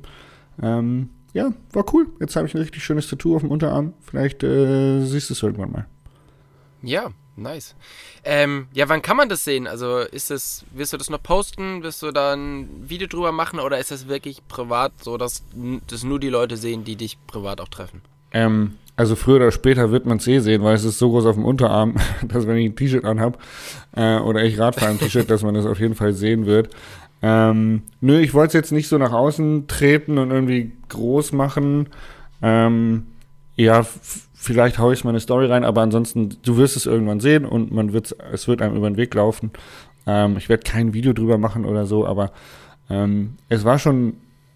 Ähm, 0.62 1.08
ja, 1.32 1.52
war 1.72 1.86
cool. 1.94 2.08
Jetzt 2.20 2.36
habe 2.36 2.46
ich 2.46 2.54
ein 2.54 2.60
richtig 2.60 2.84
schönes 2.84 3.08
Tattoo 3.08 3.36
auf 3.36 3.42
dem 3.42 3.50
Unterarm. 3.50 3.94
Vielleicht 4.00 4.42
äh, 4.42 5.00
siehst 5.06 5.30
du 5.30 5.34
es 5.34 5.42
irgendwann 5.42 5.72
mal. 5.72 5.86
Ja, 6.82 7.10
nice. 7.40 7.74
Ähm, 8.24 8.68
ja, 8.72 8.88
wann 8.88 9.02
kann 9.02 9.16
man 9.16 9.28
das 9.28 9.44
sehen? 9.44 9.66
Also 9.66 9.98
ist 9.98 10.30
das, 10.30 10.64
wirst 10.72 10.92
du 10.92 10.96
das 10.96 11.10
noch 11.10 11.22
posten? 11.22 11.82
Wirst 11.82 12.02
du 12.02 12.12
da 12.12 12.34
ein 12.34 12.68
Video 12.88 13.08
drüber 13.08 13.32
machen 13.32 13.58
oder 13.58 13.78
ist 13.78 13.90
das 13.90 14.08
wirklich 14.08 14.46
privat, 14.48 14.92
so 15.02 15.16
dass 15.16 15.42
das 15.88 16.04
nur 16.04 16.20
die 16.20 16.28
Leute 16.28 16.56
sehen, 16.56 16.84
die 16.84 16.96
dich 16.96 17.18
privat 17.26 17.60
auch 17.60 17.68
treffen? 17.68 18.02
Ähm, 18.32 18.76
also 18.96 19.16
früher 19.16 19.36
oder 19.36 19.50
später 19.50 19.90
wird 19.90 20.06
man 20.06 20.18
es 20.18 20.26
eh 20.26 20.40
sehen, 20.40 20.62
weil 20.62 20.74
es 20.74 20.84
ist 20.84 20.98
so 20.98 21.10
groß 21.10 21.26
auf 21.26 21.36
dem 21.36 21.44
Unterarm, 21.44 21.96
dass 22.28 22.46
wenn 22.46 22.58
ich 22.58 22.66
ein 22.66 22.76
T-Shirt 22.76 23.04
anhab 23.04 23.38
äh, 23.96 24.18
oder 24.18 24.44
ich 24.44 24.58
Radfahrer 24.58 24.90
ein 24.90 24.98
T-Shirt, 24.98 25.30
dass 25.30 25.42
man 25.42 25.54
das 25.54 25.66
auf 25.66 25.80
jeden 25.80 25.94
Fall 25.94 26.12
sehen 26.12 26.46
wird. 26.46 26.70
Ähm, 27.22 27.82
nö, 28.00 28.18
ich 28.18 28.34
wollte 28.34 28.48
es 28.48 28.54
jetzt 28.54 28.72
nicht 28.72 28.88
so 28.88 28.98
nach 28.98 29.12
außen 29.12 29.66
treten 29.66 30.18
und 30.18 30.30
irgendwie 30.30 30.72
groß 30.88 31.32
machen. 31.32 31.88
Ähm, 32.42 33.06
ja, 33.56 33.86
vielleicht 34.40 34.78
haue 34.78 34.94
ich 34.94 35.04
meine 35.04 35.20
Story 35.20 35.46
rein, 35.46 35.64
aber 35.64 35.82
ansonsten, 35.82 36.36
du 36.42 36.56
wirst 36.56 36.74
es 36.74 36.86
irgendwann 36.86 37.20
sehen 37.20 37.44
und 37.44 37.72
man 37.72 37.92
wird 37.92 38.16
es 38.32 38.48
wird 38.48 38.62
einem 38.62 38.74
über 38.74 38.88
den 38.88 38.96
Weg 38.96 39.14
laufen. 39.14 39.50
Ähm, 40.06 40.38
ich 40.38 40.48
werde 40.48 40.62
kein 40.62 40.94
Video 40.94 41.12
drüber 41.12 41.36
machen 41.36 41.66
oder 41.66 41.84
so, 41.84 42.06
aber 42.06 42.32
ähm, 42.88 43.36
es 43.50 43.64
war 43.64 43.78
schon, 43.78 44.14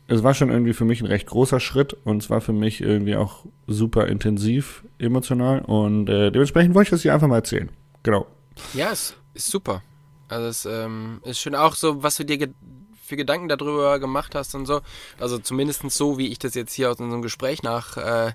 es 0.09 0.23
war 0.23 0.33
schon 0.33 0.51
irgendwie 0.51 0.73
für 0.73 0.87
mich 0.87 1.03
ein 1.03 1.07
recht 1.07 1.27
großer 1.27 1.61
Schritt 1.61 1.95
und 2.05 2.23
es 2.23 2.31
war 2.31 2.41
für 2.41 2.55
mich 2.55 2.81
irgendwie 2.81 3.15
auch 3.15 3.45
super 3.67 4.07
intensiv 4.07 4.85
emotional 4.99 5.61
und 5.61 6.09
äh, 6.09 6.33
dementsprechend 6.33 6.75
wollte 6.75 6.87
ich 6.87 6.91
das 6.91 7.03
hier 7.03 7.13
einfach 7.13 7.29
mal 7.29 7.37
erzählen. 7.37 7.69
Genau. 8.03 8.27
Ja, 8.73 8.91
es 8.91 9.15
ist 9.35 9.49
super. 9.49 9.83
Also 10.29 10.47
es 10.47 10.65
ähm, 10.65 11.21
ist 11.25 11.41
schön 11.41 11.55
auch 11.55 11.75
so, 11.75 12.03
was 12.03 12.17
du 12.17 12.25
dir 12.25 12.39
ge 12.39 12.49
für 13.03 13.17
Gedanken 13.17 13.49
darüber 13.49 13.99
gemacht 13.99 14.35
hast 14.35 14.55
und 14.55 14.65
so. 14.65 14.81
Also 15.21 15.37
zumindest 15.37 15.83
so, 15.91 16.17
wie 16.17 16.29
ich 16.29 16.39
das 16.39 16.55
jetzt 16.55 16.73
hier 16.73 16.91
aus 16.91 17.01
unserem 17.01 17.21
Gespräch 17.21 17.63
nach. 17.63 17.99
Äh, 17.99 18.33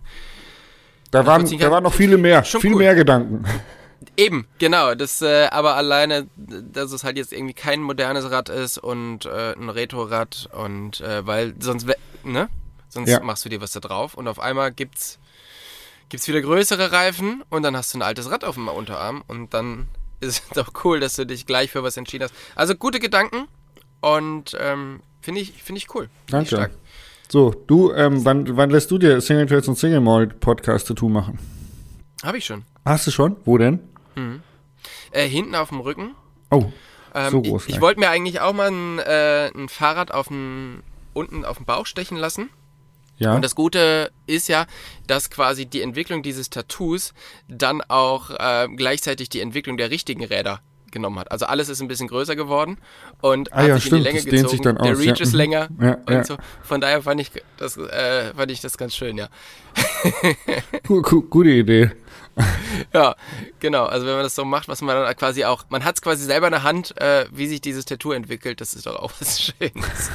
da 1.11 1.25
waren, 1.25 1.45
da 1.57 1.71
waren 1.71 1.83
noch 1.83 1.93
viele 1.93 2.17
mehr, 2.17 2.43
viel 2.43 2.73
cool. 2.73 2.79
mehr 2.79 2.95
Gedanken. 2.95 3.43
Eben, 4.17 4.47
genau. 4.59 4.95
Das, 4.95 5.21
äh, 5.21 5.47
aber 5.51 5.75
alleine, 5.75 6.27
dass 6.35 6.91
es 6.91 7.03
halt 7.03 7.17
jetzt 7.17 7.33
irgendwie 7.33 7.53
kein 7.53 7.81
modernes 7.81 8.29
Rad 8.31 8.49
ist 8.49 8.77
und 8.77 9.25
äh, 9.25 9.53
ein 9.53 9.69
Retro-Rad 9.69 10.49
und 10.53 11.01
äh, 11.01 11.25
weil 11.25 11.53
sonst, 11.59 11.87
ne? 12.23 12.49
Sonst 12.89 13.09
ja. 13.09 13.19
machst 13.21 13.45
du 13.45 13.49
dir 13.49 13.61
was 13.61 13.71
da 13.71 13.79
drauf 13.79 14.15
und 14.15 14.27
auf 14.27 14.39
einmal 14.39 14.71
gibt's 14.71 15.19
gibt's 16.09 16.27
wieder 16.27 16.41
größere 16.41 16.91
Reifen 16.91 17.43
und 17.49 17.61
dann 17.61 17.77
hast 17.77 17.93
du 17.93 17.99
ein 17.99 18.01
altes 18.01 18.31
Rad 18.31 18.43
auf 18.43 18.55
dem 18.55 18.67
Unterarm 18.67 19.23
und 19.27 19.53
dann 19.53 19.87
ist 20.19 20.43
es 20.43 20.49
doch 20.49 20.71
cool, 20.83 20.99
dass 20.99 21.15
du 21.15 21.25
dich 21.25 21.45
gleich 21.45 21.71
für 21.71 21.83
was 21.83 21.97
entschieden 21.97 22.25
hast. 22.25 22.33
Also 22.55 22.75
gute 22.75 22.99
Gedanken 22.99 23.47
und 24.01 24.57
ähm, 24.59 25.01
finde 25.21 25.41
ich, 25.41 25.63
find 25.63 25.77
ich 25.77 25.93
cool. 25.93 26.09
Danke. 26.27 26.71
So, 27.31 27.51
du, 27.67 27.91
ähm, 27.93 28.25
wann, 28.25 28.57
wann 28.57 28.71
lässt 28.71 28.89
du 28.89 28.97
dir 28.97 29.21
Single 29.21 29.45
Trails 29.45 29.67
und 29.67 29.77
Single 29.77 30.01
Malt 30.01 30.39
Podcast 30.39 30.87
Tattoo 30.87 31.09
machen? 31.09 31.37
Habe 32.23 32.39
ich 32.39 32.45
schon. 32.45 32.65
Hast 32.83 33.05
du 33.05 33.11
schon? 33.11 33.35
Wo 33.45 33.59
denn? 33.59 33.79
Mhm. 34.15 34.41
Äh, 35.11 35.27
hinten 35.27 35.53
auf 35.53 35.69
dem 35.69 35.79
Rücken. 35.79 36.15
Oh, 36.49 36.65
ähm, 37.13 37.29
so 37.29 37.41
groß. 37.43 37.67
Ich, 37.67 37.75
ich 37.75 37.81
wollte 37.81 37.99
mir 37.99 38.09
eigentlich 38.09 38.41
auch 38.41 38.53
mal 38.53 38.71
ein, 38.71 38.97
äh, 38.97 39.51
ein 39.55 39.69
Fahrrad 39.69 40.11
auf 40.11 40.29
dem, 40.29 40.81
unten 41.13 41.45
auf 41.45 41.57
dem 41.57 41.67
Bauch 41.67 41.85
stechen 41.85 42.17
lassen. 42.17 42.49
Ja. 43.17 43.35
Und 43.35 43.43
das 43.43 43.53
Gute 43.53 44.11
ist 44.25 44.47
ja, 44.47 44.65
dass 45.05 45.29
quasi 45.29 45.67
die 45.67 45.83
Entwicklung 45.83 46.23
dieses 46.23 46.49
Tattoos 46.49 47.13
dann 47.47 47.81
auch 47.81 48.31
äh, 48.31 48.67
gleichzeitig 48.75 49.29
die 49.29 49.41
Entwicklung 49.41 49.77
der 49.77 49.91
richtigen 49.91 50.23
Räder 50.23 50.61
genommen 50.91 51.19
hat. 51.19 51.31
Also 51.31 51.45
alles 51.45 51.69
ist 51.69 51.81
ein 51.81 51.87
bisschen 51.87 52.07
größer 52.07 52.35
geworden 52.35 52.77
und 53.21 53.51
ah, 53.53 53.57
hat 53.57 53.67
ja, 53.67 53.75
sich 53.75 53.85
stimmt, 53.85 54.05
in 54.05 54.13
die 54.13 54.19
Länge 54.19 54.23
gezogen. 54.23 54.49
Sich 54.49 54.61
dann 54.61 54.75
der 54.77 54.93
aus, 54.93 54.99
Reach 54.99 55.19
ja. 55.19 55.23
ist 55.23 55.33
länger 55.33 55.69
ja, 55.81 55.97
und 56.05 56.25
so. 56.25 56.37
Von 56.63 56.81
daher 56.81 57.01
fand 57.01 57.21
ich 57.21 57.31
das, 57.57 57.77
äh, 57.77 58.33
fand 58.33 58.51
ich 58.51 58.61
das 58.61 58.77
ganz 58.77 58.95
schön, 58.95 59.17
ja. 59.17 59.29
Gute 60.87 61.49
Idee. 61.49 61.91
ja, 62.93 63.15
genau. 63.59 63.85
Also 63.85 64.05
wenn 64.05 64.13
man 64.13 64.23
das 64.23 64.35
so 64.35 64.45
macht, 64.45 64.67
was 64.67 64.81
man 64.81 64.95
dann 64.95 65.15
quasi 65.15 65.45
auch, 65.45 65.65
man 65.69 65.83
hat 65.83 65.95
es 65.95 66.01
quasi 66.01 66.23
selber 66.23 66.47
in 66.47 66.51
der 66.51 66.63
Hand, 66.63 66.99
äh, 66.99 67.25
wie 67.31 67.47
sich 67.47 67.61
dieses 67.61 67.85
Tattoo 67.85 68.11
entwickelt. 68.11 68.61
Das 68.61 68.73
ist 68.73 68.85
doch 68.85 68.95
auch 68.95 69.11
was 69.19 69.41
Schönes. 69.41 70.11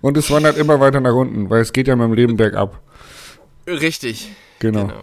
Und 0.00 0.16
es 0.16 0.30
wandert 0.30 0.56
immer 0.56 0.80
weiter 0.80 1.00
nach 1.00 1.14
unten, 1.14 1.48
weil 1.50 1.60
es 1.60 1.72
geht 1.72 1.88
ja 1.88 1.96
meinem 1.96 2.14
Leben 2.14 2.36
bergab. 2.36 2.80
Richtig. 3.66 4.30
Genau. 4.58 4.86
genau. 4.86 5.02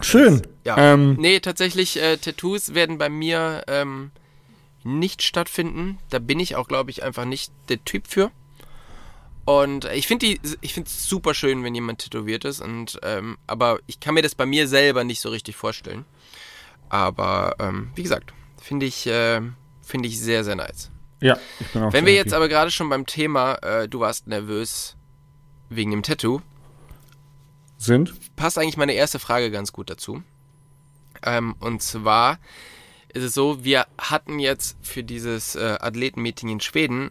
Schön. 0.00 0.46
Ja. 0.64 0.94
Ähm, 0.94 1.16
nee, 1.18 1.40
tatsächlich, 1.40 2.00
äh, 2.00 2.16
Tattoos 2.16 2.74
werden 2.74 2.98
bei 2.98 3.08
mir 3.08 3.64
ähm, 3.68 4.10
nicht 4.84 5.22
stattfinden. 5.22 5.98
Da 6.10 6.18
bin 6.18 6.40
ich 6.40 6.56
auch, 6.56 6.68
glaube 6.68 6.90
ich, 6.90 7.02
einfach 7.02 7.24
nicht 7.24 7.52
der 7.68 7.84
Typ 7.84 8.06
für. 8.06 8.30
Und 9.44 9.86
ich 9.86 10.06
finde 10.06 10.26
die, 10.26 10.40
ich 10.60 10.74
finde 10.74 10.88
es 10.88 11.08
super 11.08 11.32
schön, 11.32 11.64
wenn 11.64 11.74
jemand 11.74 12.00
tätowiert 12.00 12.44
ist. 12.44 12.60
Und 12.60 13.00
ähm, 13.02 13.38
aber 13.46 13.78
ich 13.86 13.98
kann 13.98 14.14
mir 14.14 14.22
das 14.22 14.34
bei 14.34 14.44
mir 14.44 14.68
selber 14.68 15.04
nicht 15.04 15.20
so 15.20 15.30
richtig 15.30 15.56
vorstellen. 15.56 16.04
Aber 16.90 17.56
ähm, 17.58 17.90
wie 17.94 18.02
gesagt, 18.02 18.34
finde 18.60 18.86
ich, 18.86 19.06
äh, 19.06 19.40
finde 19.82 20.08
ich 20.08 20.20
sehr, 20.20 20.44
sehr 20.44 20.56
nice. 20.56 20.90
Ja, 21.20 21.38
ich 21.60 21.66
bin 21.68 21.82
auch 21.82 21.92
Wenn 21.92 22.06
wir 22.06 22.14
jetzt 22.14 22.34
aber 22.34 22.48
gerade 22.48 22.70
schon 22.70 22.88
beim 22.88 23.06
Thema, 23.06 23.54
äh, 23.62 23.88
du 23.88 24.00
warst 24.00 24.26
nervös 24.26 24.96
wegen 25.70 25.90
dem 25.90 26.02
Tattoo. 26.02 26.42
Sind? 27.78 28.14
Passt 28.36 28.58
eigentlich 28.58 28.76
meine 28.76 28.92
erste 28.92 29.18
Frage 29.20 29.50
ganz 29.50 29.72
gut 29.72 29.88
dazu. 29.88 30.22
Ähm, 31.22 31.54
und 31.60 31.82
zwar 31.82 32.38
ist 33.08 33.22
es 33.22 33.34
so, 33.34 33.64
wir 33.64 33.86
hatten 33.96 34.38
jetzt 34.38 34.76
für 34.82 35.02
dieses 35.02 35.54
äh, 35.54 35.78
Athletenmeeting 35.80 36.48
in 36.50 36.60
Schweden, 36.60 37.10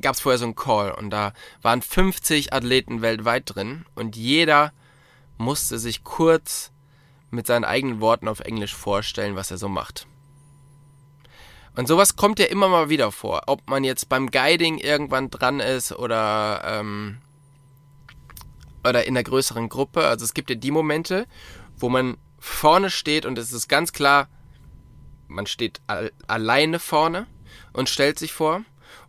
gab 0.00 0.14
es 0.14 0.20
vorher 0.20 0.38
so 0.38 0.44
einen 0.44 0.54
Call 0.54 0.92
und 0.92 1.10
da 1.10 1.32
waren 1.62 1.82
50 1.82 2.52
Athleten 2.52 3.02
weltweit 3.02 3.54
drin 3.54 3.84
und 3.94 4.16
jeder 4.16 4.72
musste 5.38 5.78
sich 5.78 6.04
kurz 6.04 6.70
mit 7.30 7.46
seinen 7.46 7.64
eigenen 7.64 8.00
Worten 8.00 8.28
auf 8.28 8.40
Englisch 8.40 8.74
vorstellen, 8.74 9.36
was 9.36 9.50
er 9.50 9.58
so 9.58 9.68
macht. 9.68 10.06
Und 11.76 11.86
sowas 11.86 12.16
kommt 12.16 12.40
ja 12.40 12.46
immer 12.46 12.68
mal 12.68 12.88
wieder 12.88 13.12
vor. 13.12 13.42
Ob 13.46 13.68
man 13.68 13.84
jetzt 13.84 14.08
beim 14.08 14.30
Guiding 14.30 14.78
irgendwann 14.78 15.30
dran 15.30 15.60
ist 15.60 15.92
oder, 15.92 16.62
ähm, 16.64 17.18
oder 18.84 19.06
in 19.06 19.16
einer 19.16 19.24
größeren 19.24 19.68
Gruppe. 19.68 20.06
Also 20.06 20.24
es 20.24 20.34
gibt 20.34 20.50
ja 20.50 20.56
die 20.56 20.70
Momente, 20.70 21.26
wo 21.76 21.88
man 21.88 22.16
vorne 22.38 22.90
steht 22.90 23.26
und 23.26 23.38
es 23.38 23.52
ist 23.52 23.68
ganz 23.68 23.92
klar, 23.92 24.28
man 25.28 25.46
steht 25.46 25.80
alleine 26.26 26.78
vorne 26.78 27.26
und 27.72 27.88
stellt 27.88 28.18
sich 28.18 28.32
vor. 28.32 28.62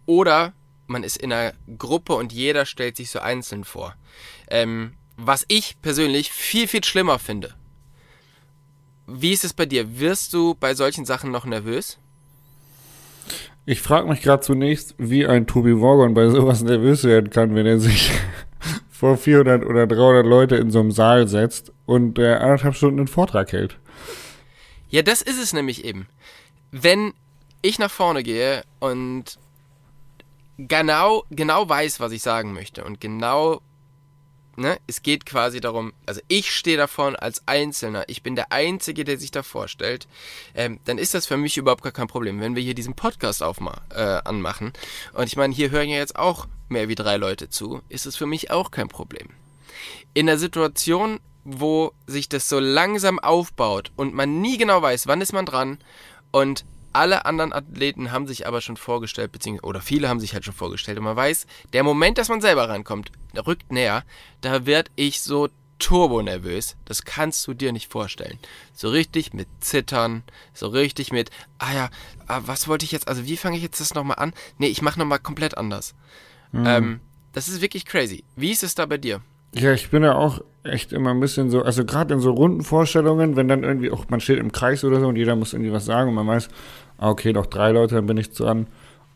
Oder 0.05 0.53
man 0.87 1.03
ist 1.03 1.17
in 1.17 1.31
einer 1.31 1.53
Gruppe 1.77 2.13
und 2.15 2.33
jeder 2.33 2.65
stellt 2.65 2.97
sich 2.97 3.09
so 3.09 3.19
einzeln 3.19 3.63
vor. 3.63 3.95
Ähm, 4.49 4.93
was 5.17 5.45
ich 5.47 5.81
persönlich 5.81 6.31
viel, 6.31 6.67
viel 6.67 6.83
schlimmer 6.83 7.19
finde. 7.19 7.53
Wie 9.07 9.31
ist 9.31 9.43
es 9.43 9.53
bei 9.53 9.65
dir? 9.65 9.99
Wirst 9.99 10.33
du 10.33 10.55
bei 10.55 10.73
solchen 10.73 11.05
Sachen 11.05 11.31
noch 11.31 11.45
nervös? 11.45 11.97
Ich 13.65 13.81
frage 13.81 14.07
mich 14.09 14.21
gerade 14.21 14.41
zunächst, 14.41 14.95
wie 14.97 15.27
ein 15.27 15.47
Tobi 15.47 15.73
Morgan 15.73 16.13
bei 16.13 16.29
sowas 16.29 16.61
nervös 16.63 17.03
werden 17.03 17.29
kann, 17.29 17.55
wenn 17.55 17.65
er 17.65 17.79
sich 17.79 18.11
vor 19.01 19.17
400 19.17 19.65
oder 19.65 19.87
300 19.87 20.23
Leute 20.23 20.57
in 20.57 20.69
so 20.69 20.79
einem 20.79 20.91
Saal 20.91 21.27
setzt 21.27 21.73
und 21.87 22.19
äh, 22.19 22.35
anderthalb 22.35 22.75
Stunden 22.75 22.99
einen 22.99 23.07
Vortrag 23.07 23.51
hält. 23.51 23.79
Ja, 24.89 25.01
das 25.01 25.23
ist 25.23 25.41
es 25.41 25.53
nämlich 25.53 25.85
eben. 25.85 26.07
Wenn 26.69 27.15
ich 27.63 27.79
nach 27.79 27.89
vorne 27.89 28.21
gehe 28.21 28.61
und 28.79 29.39
genau, 30.59 31.23
genau 31.31 31.67
weiß, 31.67 31.99
was 31.99 32.11
ich 32.11 32.21
sagen 32.21 32.53
möchte 32.53 32.83
und 32.83 33.01
genau 33.01 33.63
ne, 34.55 34.77
es 34.85 35.01
geht 35.01 35.25
quasi 35.25 35.61
darum, 35.61 35.93
also 36.05 36.21
ich 36.27 36.51
stehe 36.51 36.77
davon 36.77 37.15
als 37.15 37.41
Einzelner, 37.47 38.03
ich 38.05 38.21
bin 38.21 38.35
der 38.35 38.51
Einzige, 38.51 39.03
der 39.03 39.17
sich 39.17 39.31
da 39.31 39.41
vorstellt, 39.41 40.07
ähm, 40.53 40.79
dann 40.85 40.99
ist 40.99 41.15
das 41.15 41.25
für 41.25 41.37
mich 41.37 41.57
überhaupt 41.57 41.81
gar 41.81 41.91
kein 41.91 42.05
Problem, 42.05 42.39
wenn 42.39 42.55
wir 42.55 42.61
hier 42.61 42.75
diesen 42.75 42.93
Podcast 42.93 43.41
aufma 43.41 43.81
äh, 43.89 43.99
anmachen. 43.99 44.73
Und 45.13 45.25
ich 45.25 45.37
meine, 45.37 45.55
hier 45.55 45.71
hören 45.71 45.89
ja 45.89 45.97
jetzt 45.97 46.15
auch 46.15 46.45
mehr 46.71 46.89
wie 46.89 46.95
drei 46.95 47.17
Leute 47.17 47.49
zu, 47.49 47.81
ist 47.89 48.05
es 48.05 48.15
für 48.15 48.25
mich 48.25 48.51
auch 48.51 48.71
kein 48.71 48.87
Problem. 48.87 49.29
In 50.13 50.25
der 50.25 50.37
Situation, 50.37 51.19
wo 51.43 51.91
sich 52.07 52.29
das 52.29 52.49
so 52.49 52.59
langsam 52.59 53.19
aufbaut 53.19 53.91
und 53.95 54.13
man 54.13 54.41
nie 54.41 54.57
genau 54.57 54.81
weiß, 54.81 55.07
wann 55.07 55.21
ist 55.21 55.33
man 55.33 55.45
dran 55.45 55.79
und 56.31 56.65
alle 56.93 57.25
anderen 57.25 57.53
Athleten 57.53 58.11
haben 58.11 58.27
sich 58.27 58.47
aber 58.47 58.59
schon 58.59 58.75
vorgestellt, 58.75 59.31
beziehungsweise, 59.31 59.67
oder 59.67 59.81
viele 59.81 60.09
haben 60.09 60.19
sich 60.19 60.33
halt 60.33 60.43
schon 60.43 60.53
vorgestellt 60.53 60.97
und 60.97 61.05
man 61.05 61.15
weiß, 61.15 61.47
der 61.71 61.83
Moment, 61.83 62.17
dass 62.17 62.29
man 62.29 62.41
selber 62.41 62.67
rankommt, 62.67 63.11
rückt 63.47 63.71
näher, 63.71 64.03
da 64.41 64.65
werd 64.65 64.91
ich 64.95 65.21
so 65.21 65.47
turbo 65.81 66.21
nervös. 66.21 66.77
Das 66.85 67.03
kannst 67.03 67.45
du 67.47 67.53
dir 67.53 67.71
nicht 67.71 67.91
vorstellen. 67.91 68.39
So 68.73 68.89
richtig 68.89 69.33
mit 69.33 69.47
Zittern, 69.59 70.23
so 70.53 70.67
richtig 70.67 71.11
mit, 71.11 71.31
ah 71.57 71.73
ja, 71.73 71.89
ah, 72.27 72.41
was 72.45 72.67
wollte 72.67 72.85
ich 72.85 72.91
jetzt, 72.91 73.07
also 73.07 73.25
wie 73.25 73.37
fange 73.37 73.57
ich 73.57 73.63
jetzt 73.63 73.81
das 73.81 73.95
nochmal 73.95 74.19
an? 74.19 74.33
Nee, 74.57 74.67
ich 74.67 74.81
mache 74.81 74.99
nochmal 74.99 75.19
komplett 75.19 75.57
anders. 75.57 75.95
Mhm. 76.51 76.65
Ähm, 76.65 76.99
das 77.33 77.47
ist 77.47 77.61
wirklich 77.61 77.85
crazy. 77.85 78.23
Wie 78.35 78.51
ist 78.51 78.63
es 78.63 78.75
da 78.75 78.85
bei 78.85 78.97
dir? 78.97 79.21
Ja, 79.53 79.73
ich 79.73 79.89
bin 79.89 80.03
ja 80.03 80.15
auch 80.15 80.41
echt 80.63 80.93
immer 80.93 81.11
ein 81.11 81.19
bisschen 81.19 81.49
so, 81.49 81.63
also 81.63 81.83
gerade 81.85 82.13
in 82.13 82.19
so 82.19 82.31
runden 82.31 82.63
Vorstellungen, 82.63 83.35
wenn 83.35 83.47
dann 83.47 83.63
irgendwie 83.63 83.91
auch, 83.91 84.07
man 84.09 84.19
steht 84.19 84.39
im 84.39 84.51
Kreis 84.51 84.83
oder 84.83 84.99
so 84.99 85.07
und 85.07 85.15
jeder 85.15 85.35
muss 85.35 85.53
irgendwie 85.53 85.71
was 85.71 85.85
sagen 85.85 86.09
und 86.09 86.15
man 86.15 86.27
weiß, 86.27 86.49
ah, 86.97 87.09
okay, 87.09 87.33
noch 87.33 87.47
drei 87.47 87.71
Leute, 87.71 87.95
dann 87.95 88.05
bin 88.05 88.17
ich 88.17 88.31
dran. 88.31 88.67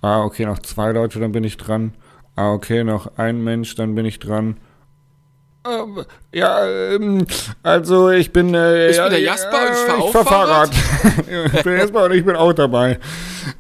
Ah, 0.02 0.24
okay, 0.24 0.46
noch 0.46 0.60
zwei 0.60 0.92
Leute, 0.92 1.20
dann 1.20 1.32
bin 1.32 1.44
ich 1.44 1.58
dran. 1.58 1.94
Ah, 2.36 2.52
okay, 2.52 2.84
noch 2.84 3.18
ein 3.18 3.44
Mensch, 3.44 3.76
dann 3.76 3.96
bin 3.96 4.06
ich 4.06 4.20
dran. 4.20 4.58
Ähm, 5.66 6.04
ja, 6.32 6.68
ähm, 6.68 7.26
also 7.64 8.12
ich 8.12 8.32
bin. 8.32 8.54
Äh, 8.54 8.90
ich 8.90 8.98
ja, 8.98 9.04
bin 9.04 9.14
der 9.14 9.22
Jasper 9.22 9.68
und 9.68 9.74
ich 9.74 9.80
fahre 9.80 10.06
ich 10.06 10.12
fahr 10.12 10.26
Fahrrad. 10.26 10.76
Fahrrad. 10.76 11.54
ich 11.56 11.64
bin 11.64 11.78
Jasper 11.78 12.06
und 12.06 12.12
ich 12.14 12.26
bin 12.26 12.36
auch 12.36 12.54
dabei. 12.54 13.00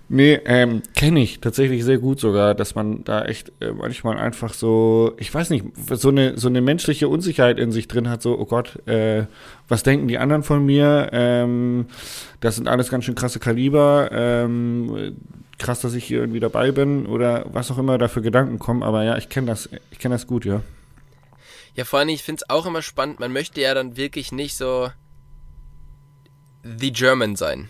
Nee, 0.07 0.39
ähm, 0.45 0.83
kenne 0.95 1.21
ich 1.21 1.41
tatsächlich 1.41 1.83
sehr 1.83 1.97
gut 1.97 2.19
sogar, 2.19 2.53
dass 2.53 2.75
man 2.75 3.03
da 3.03 3.25
echt 3.25 3.51
äh, 3.59 3.71
manchmal 3.71 4.17
einfach 4.17 4.53
so, 4.53 5.13
ich 5.17 5.33
weiß 5.33 5.49
nicht, 5.49 5.65
so 5.91 6.09
eine, 6.09 6.37
so 6.37 6.47
eine 6.47 6.61
menschliche 6.61 7.07
Unsicherheit 7.07 7.57
in 7.57 7.71
sich 7.71 7.87
drin 7.87 8.09
hat, 8.09 8.21
so, 8.21 8.37
oh 8.37 8.45
Gott, 8.45 8.87
äh, 8.87 9.23
was 9.67 9.81
denken 9.81 10.07
die 10.07 10.19
anderen 10.19 10.43
von 10.43 10.63
mir? 10.63 11.09
Ähm, 11.11 11.87
das 12.39 12.55
sind 12.55 12.67
alles 12.67 12.89
ganz 12.89 13.05
schön 13.05 13.15
krasse 13.15 13.39
Kaliber. 13.39 14.09
Ähm, 14.11 15.15
krass, 15.57 15.81
dass 15.81 15.95
ich 15.95 16.03
hier 16.03 16.19
irgendwie 16.19 16.39
dabei 16.39 16.71
bin 16.71 17.05
oder 17.07 17.45
was 17.51 17.71
auch 17.71 17.77
immer 17.77 17.97
da 17.97 18.07
für 18.07 18.21
Gedanken 18.21 18.59
kommen, 18.59 18.83
aber 18.83 19.03
ja, 19.03 19.17
ich 19.17 19.29
kenne 19.29 19.47
das, 19.47 19.69
ich 19.89 19.99
kenne 19.99 20.15
das 20.15 20.27
gut, 20.27 20.45
ja. 20.45 20.61
Ja, 21.75 21.83
vor 21.83 21.99
allem, 21.99 22.09
ich 22.09 22.23
finde 22.23 22.41
es 22.41 22.49
auch 22.49 22.65
immer 22.65 22.81
spannend, 22.81 23.19
man 23.19 23.33
möchte 23.33 23.59
ja 23.59 23.73
dann 23.73 23.97
wirklich 23.97 24.31
nicht 24.31 24.55
so 24.55 24.89
the 26.63 26.91
German 26.91 27.35
sein. 27.35 27.67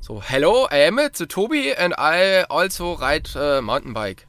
So, 0.00 0.22
hello, 0.22 0.68
I 0.70 0.86
am 0.86 0.98
it, 0.98 1.16
so 1.16 1.24
Tobi 1.24 1.74
and 1.74 1.94
I 1.98 2.44
also 2.50 2.92
ride 2.92 3.30
uh, 3.34 3.62
Mountainbike. 3.62 4.26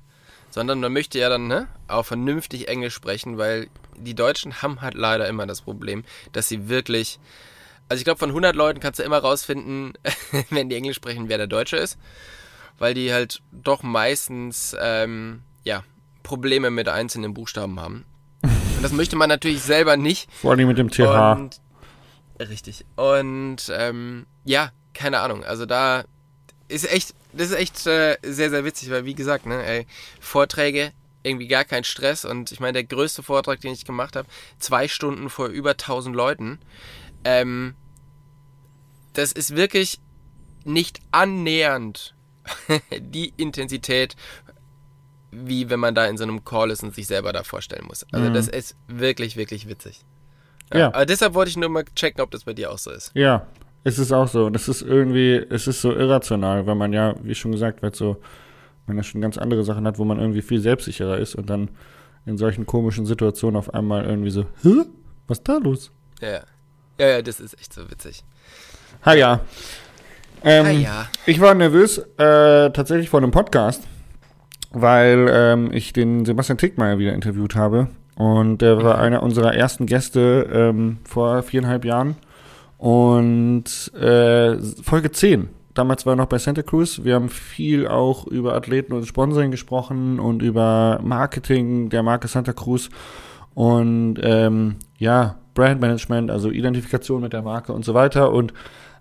Sondern 0.49 0.79
man 0.79 0.93
möchte 0.93 1.19
ja 1.19 1.27
dann 1.27 1.47
ne, 1.47 1.67
auch 1.89 2.05
vernünftig 2.05 2.69
Englisch 2.69 2.93
sprechen, 2.93 3.37
weil 3.37 3.67
die 3.97 4.15
Deutschen 4.15 4.61
haben 4.61 4.79
halt 4.79 4.93
leider 4.93 5.27
immer 5.27 5.45
das 5.45 5.61
Problem, 5.61 6.05
dass 6.31 6.47
sie 6.47 6.69
wirklich, 6.69 7.19
also 7.89 7.99
ich 7.99 8.05
glaube 8.05 8.19
von 8.19 8.29
100 8.29 8.55
Leuten 8.55 8.79
kannst 8.79 8.99
du 8.99 9.03
immer 9.03 9.17
rausfinden, 9.17 9.91
wenn 10.49 10.69
die 10.69 10.77
Englisch 10.77 10.95
sprechen, 10.95 11.27
wer 11.27 11.37
der 11.37 11.47
Deutsche 11.47 11.75
ist, 11.75 11.97
weil 12.77 12.93
die 12.93 13.11
halt 13.11 13.41
doch 13.51 13.83
meistens 13.83 14.73
ähm, 14.79 15.41
ja 15.65 15.83
Probleme 16.23 16.71
mit 16.71 16.87
einzelnen 16.87 17.33
Buchstaben 17.33 17.81
haben. 17.81 18.05
Das 18.85 18.91
möchte 18.91 19.15
man 19.15 19.29
natürlich 19.29 19.63
selber 19.63 19.97
nicht. 19.97 20.31
Vor 20.31 20.51
allem 20.51 20.67
mit 20.67 20.77
dem 20.77 20.91
TH. 20.91 20.99
Und, 20.99 21.59
richtig. 22.39 22.85
Und 22.95 23.57
ähm, 23.75 24.27
ja, 24.43 24.71
keine 24.93 25.21
Ahnung. 25.21 25.43
Also 25.43 25.65
da 25.65 26.03
ist 26.67 26.91
echt, 26.91 27.15
das 27.33 27.49
ist 27.49 27.55
echt 27.55 27.87
äh, 27.87 28.17
sehr, 28.21 28.51
sehr 28.51 28.63
witzig, 28.63 28.91
weil 28.91 29.05
wie 29.05 29.15
gesagt, 29.15 29.47
ne, 29.47 29.65
ey, 29.65 29.87
Vorträge, 30.19 30.91
irgendwie 31.23 31.47
gar 31.47 31.63
kein 31.63 31.83
Stress. 31.83 32.25
Und 32.25 32.51
ich 32.51 32.59
meine, 32.59 32.73
der 32.73 32.83
größte 32.83 33.23
Vortrag, 33.23 33.59
den 33.59 33.73
ich 33.73 33.85
gemacht 33.85 34.15
habe, 34.15 34.27
zwei 34.59 34.87
Stunden 34.87 35.31
vor 35.31 35.47
über 35.47 35.71
1000 35.71 36.15
Leuten. 36.15 36.59
Ähm, 37.23 37.73
das 39.13 39.31
ist 39.31 39.55
wirklich 39.55 39.99
nicht 40.63 40.99
annähernd 41.09 42.13
die 42.99 43.33
Intensität 43.37 44.15
wie 45.45 45.69
wenn 45.69 45.79
man 45.79 45.95
da 45.95 46.05
in 46.05 46.17
so 46.17 46.23
einem 46.23 46.43
Call 46.43 46.71
ist 46.71 46.83
und 46.83 46.93
sich 46.93 47.07
selber 47.07 47.33
da 47.33 47.43
vorstellen 47.43 47.85
muss. 47.87 48.05
Also 48.11 48.29
mhm. 48.29 48.33
das 48.33 48.47
ist 48.47 48.75
wirklich, 48.87 49.37
wirklich 49.37 49.67
witzig. 49.67 50.01
Ja, 50.73 50.79
ja. 50.79 50.87
Aber 50.87 51.05
deshalb 51.05 51.33
wollte 51.33 51.49
ich 51.49 51.57
nur 51.57 51.69
mal 51.69 51.83
checken, 51.95 52.21
ob 52.21 52.31
das 52.31 52.43
bei 52.43 52.53
dir 52.53 52.71
auch 52.71 52.77
so 52.77 52.91
ist. 52.91 53.11
Ja, 53.13 53.45
es 53.83 53.99
ist 53.99 54.11
auch 54.11 54.27
so. 54.27 54.45
Und 54.45 54.55
es 54.55 54.67
ist 54.67 54.81
irgendwie, 54.81 55.35
es 55.49 55.67
ist 55.67 55.81
so 55.81 55.93
irrational, 55.93 56.65
weil 56.65 56.75
man 56.75 56.93
ja, 56.93 57.15
wie 57.21 57.35
schon 57.35 57.51
gesagt 57.51 57.81
wird, 57.81 57.95
so, 57.95 58.17
man 58.87 58.97
ja 58.97 59.03
schon 59.03 59.21
ganz 59.21 59.37
andere 59.37 59.63
Sachen 59.63 59.85
hat, 59.85 59.99
wo 59.99 60.05
man 60.05 60.19
irgendwie 60.19 60.41
viel 60.41 60.59
selbstsicherer 60.59 61.17
ist 61.17 61.35
und 61.35 61.49
dann 61.49 61.69
in 62.25 62.37
solchen 62.37 62.65
komischen 62.65 63.05
Situationen 63.05 63.57
auf 63.57 63.73
einmal 63.73 64.05
irgendwie 64.05 64.31
so, 64.31 64.45
Hä? 64.63 64.85
Was 65.27 65.39
ist 65.39 65.47
da 65.47 65.57
los? 65.57 65.91
Ja, 66.21 66.41
ja, 66.99 67.07
ja, 67.07 67.21
das 67.21 67.39
ist 67.39 67.59
echt 67.59 67.73
so 67.73 67.89
witzig. 67.89 68.23
Ha 69.05 69.13
ja. 69.13 69.41
Ähm, 70.43 70.65
ha 70.65 70.69
ja. 70.69 71.07
Ich 71.25 71.39
war 71.39 71.53
nervös, 71.53 71.97
äh, 71.97 72.71
tatsächlich 72.71 73.09
vor 73.09 73.19
einem 73.19 73.31
Podcast 73.31 73.83
weil 74.75 75.27
ähm, 75.31 75.69
ich 75.71 75.93
den 75.93 76.25
Sebastian 76.25 76.57
Tickmeier 76.57 76.99
wieder 76.99 77.13
interviewt 77.13 77.55
habe. 77.55 77.87
Und 78.15 78.61
der 78.61 78.81
war 78.83 78.97
einer 78.97 79.23
unserer 79.23 79.55
ersten 79.55 79.85
Gäste 79.85 80.47
ähm, 80.51 80.97
vor 81.03 81.43
viereinhalb 81.43 81.83
Jahren. 81.85 82.15
Und 82.77 83.93
äh, 83.95 84.57
Folge 84.83 85.11
10. 85.11 85.49
Damals 85.73 86.05
war 86.05 86.13
er 86.13 86.17
noch 86.17 86.27
bei 86.27 86.37
Santa 86.37 86.61
Cruz. 86.61 87.01
Wir 87.03 87.15
haben 87.15 87.29
viel 87.29 87.87
auch 87.87 88.27
über 88.27 88.53
Athleten 88.53 88.93
und 88.93 89.05
Sponsoring 89.05 89.51
gesprochen 89.51 90.19
und 90.19 90.41
über 90.41 90.99
Marketing 91.03 91.89
der 91.89 92.03
Marke 92.03 92.27
Santa 92.27 92.53
Cruz. 92.53 92.89
Und 93.53 94.19
ähm, 94.21 94.75
ja, 94.97 95.35
Brandmanagement, 95.53 96.31
also 96.31 96.49
Identifikation 96.49 97.21
mit 97.21 97.33
der 97.33 97.41
Marke 97.41 97.73
und 97.73 97.83
so 97.83 97.93
weiter. 97.93 98.31
Und 98.31 98.53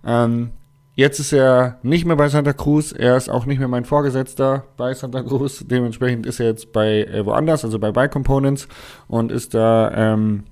ähm, 0.05 0.51
Jetzt 0.97 1.19
ist 1.19 1.33
er 1.33 1.79
nicht 1.83 2.05
mehr 2.05 2.15
bei 2.15 2.29
Santa 2.29 2.53
Cruz. 2.53 2.93
Er 2.93 3.17
ist 3.17 3.29
auch 3.29 3.47
nicht 3.47 3.59
mehr 3.59 3.67
mein 3.67 3.85
Vorgesetzter 3.85 4.65
bei 4.77 4.95
Santa 4.95 5.23
Cruz. 5.23 5.65
Dementsprechend 5.67 6.25
ist 6.25 6.39
er 6.39 6.47
jetzt 6.47 6.73
bei 6.73 7.05
äh, 7.05 7.27
woanders, 7.27 7.65
also 7.65 7.81
bei 7.81 7.91
Bike 7.91 8.13
Components 8.13 8.69
und 9.09 9.33
ist 9.33 9.55
da 9.55 9.91
ähm, 9.93 10.45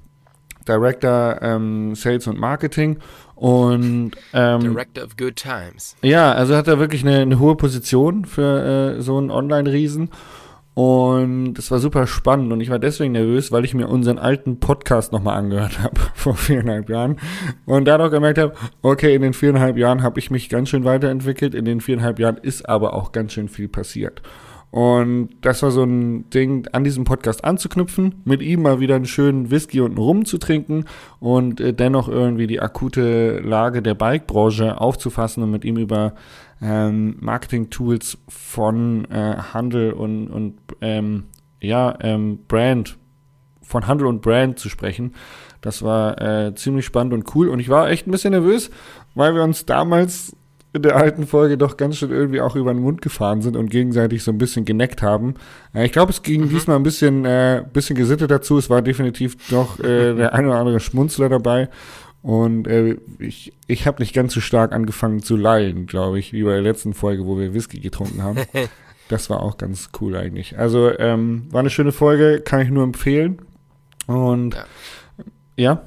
Director 0.66 1.40
ähm, 1.42 1.94
Sales 1.94 2.26
und 2.26 2.40
Marketing. 2.40 2.98
Und 3.36 4.12
ähm, 4.32 4.60
Director 4.60 5.04
of 5.04 5.16
Good 5.16 5.36
Times. 5.36 5.96
Ja, 6.02 6.32
also 6.32 6.56
hat 6.56 6.66
er 6.66 6.78
wirklich 6.78 7.02
eine, 7.02 7.18
eine 7.20 7.38
hohe 7.38 7.56
Position 7.56 8.24
für 8.24 8.96
äh, 8.98 9.00
so 9.00 9.18
einen 9.18 9.30
Online-Riesen. 9.30 10.10
Und 10.74 11.58
es 11.58 11.70
war 11.70 11.78
super 11.78 12.06
spannend. 12.06 12.52
Und 12.52 12.60
ich 12.60 12.70
war 12.70 12.78
deswegen 12.78 13.12
nervös, 13.12 13.52
weil 13.52 13.64
ich 13.64 13.74
mir 13.74 13.88
unseren 13.88 14.18
alten 14.18 14.58
Podcast 14.58 15.12
nochmal 15.12 15.36
angehört 15.36 15.78
habe 15.82 16.00
vor 16.14 16.34
viereinhalb 16.34 16.88
Jahren. 16.88 17.18
Und 17.66 17.84
dadurch 17.84 18.10
gemerkt 18.10 18.38
habe, 18.38 18.54
okay, 18.80 19.14
in 19.14 19.22
den 19.22 19.34
viereinhalb 19.34 19.76
Jahren 19.76 20.02
habe 20.02 20.18
ich 20.18 20.30
mich 20.30 20.48
ganz 20.48 20.70
schön 20.70 20.84
weiterentwickelt, 20.84 21.54
in 21.54 21.64
den 21.64 21.80
viereinhalb 21.80 22.18
Jahren 22.18 22.38
ist 22.38 22.68
aber 22.68 22.94
auch 22.94 23.12
ganz 23.12 23.32
schön 23.32 23.48
viel 23.48 23.68
passiert. 23.68 24.22
Und 24.72 25.28
das 25.42 25.62
war 25.62 25.70
so 25.70 25.84
ein 25.84 26.30
Ding, 26.30 26.66
an 26.72 26.82
diesem 26.82 27.04
Podcast 27.04 27.44
anzuknüpfen, 27.44 28.22
mit 28.24 28.40
ihm 28.40 28.62
mal 28.62 28.80
wieder 28.80 28.96
einen 28.96 29.04
schönen 29.04 29.50
Whisky 29.50 29.82
und 29.82 29.90
einen 29.90 29.98
Rum 29.98 30.24
zu 30.24 30.38
trinken 30.38 30.86
und 31.20 31.60
äh, 31.60 31.74
dennoch 31.74 32.08
irgendwie 32.08 32.46
die 32.46 32.62
akute 32.62 33.40
Lage 33.40 33.82
der 33.82 33.94
Bike-Branche 33.94 34.80
aufzufassen 34.80 35.42
und 35.42 35.50
mit 35.50 35.66
ihm 35.66 35.76
über 35.76 36.14
ähm, 36.62 37.16
Marketing-Tools 37.20 38.16
von 38.28 39.04
äh, 39.10 39.36
Handel 39.52 39.92
und, 39.92 40.28
und 40.28 40.54
ähm, 40.80 41.24
ja, 41.60 41.94
ähm, 42.00 42.38
Brand, 42.48 42.96
von 43.60 43.86
Handel 43.86 44.06
und 44.06 44.22
Brand 44.22 44.58
zu 44.58 44.70
sprechen. 44.70 45.12
Das 45.60 45.82
war 45.82 46.18
äh, 46.18 46.54
ziemlich 46.54 46.86
spannend 46.86 47.12
und 47.12 47.34
cool. 47.34 47.50
Und 47.50 47.60
ich 47.60 47.68
war 47.68 47.90
echt 47.90 48.06
ein 48.06 48.10
bisschen 48.10 48.30
nervös, 48.30 48.70
weil 49.14 49.34
wir 49.34 49.44
uns 49.44 49.66
damals 49.66 50.34
in 50.74 50.82
der 50.82 50.96
alten 50.96 51.26
Folge 51.26 51.58
doch 51.58 51.76
ganz 51.76 51.98
schön 51.98 52.10
irgendwie 52.10 52.40
auch 52.40 52.56
über 52.56 52.72
den 52.72 52.82
Mund 52.82 53.02
gefahren 53.02 53.42
sind 53.42 53.56
und 53.56 53.70
gegenseitig 53.70 54.22
so 54.22 54.30
ein 54.30 54.38
bisschen 54.38 54.64
geneckt 54.64 55.02
haben. 55.02 55.34
Äh, 55.74 55.84
ich 55.84 55.92
glaube, 55.92 56.12
es 56.12 56.22
ging 56.22 56.42
mhm. 56.42 56.48
diesmal 56.48 56.76
ein 56.76 56.82
bisschen, 56.82 57.24
äh, 57.24 57.64
bisschen 57.72 57.96
gesittet 57.96 58.30
dazu. 58.30 58.58
Es 58.58 58.70
war 58.70 58.82
definitiv 58.82 59.36
doch 59.50 59.78
äh, 59.80 60.14
der 60.16 60.32
ein 60.32 60.46
oder 60.46 60.56
andere 60.56 60.80
Schmunzler 60.80 61.28
dabei. 61.28 61.68
Und 62.22 62.68
äh, 62.68 62.96
ich, 63.18 63.52
ich 63.66 63.86
habe 63.86 64.00
nicht 64.00 64.14
ganz 64.14 64.32
so 64.32 64.40
stark 64.40 64.72
angefangen 64.72 65.22
zu 65.22 65.36
lallen, 65.36 65.86
glaube 65.86 66.20
ich, 66.20 66.32
wie 66.32 66.44
bei 66.44 66.52
der 66.52 66.62
letzten 66.62 66.94
Folge, 66.94 67.26
wo 67.26 67.38
wir 67.38 67.52
Whisky 67.52 67.80
getrunken 67.80 68.22
haben. 68.22 68.38
das 69.08 69.28
war 69.28 69.42
auch 69.42 69.58
ganz 69.58 69.90
cool 70.00 70.16
eigentlich. 70.16 70.56
Also 70.56 70.96
ähm, 70.98 71.48
war 71.50 71.60
eine 71.60 71.70
schöne 71.70 71.92
Folge, 71.92 72.40
kann 72.40 72.60
ich 72.60 72.70
nur 72.70 72.84
empfehlen. 72.84 73.40
Und 74.06 74.54
ja. 74.54 74.64
ja? 75.56 75.82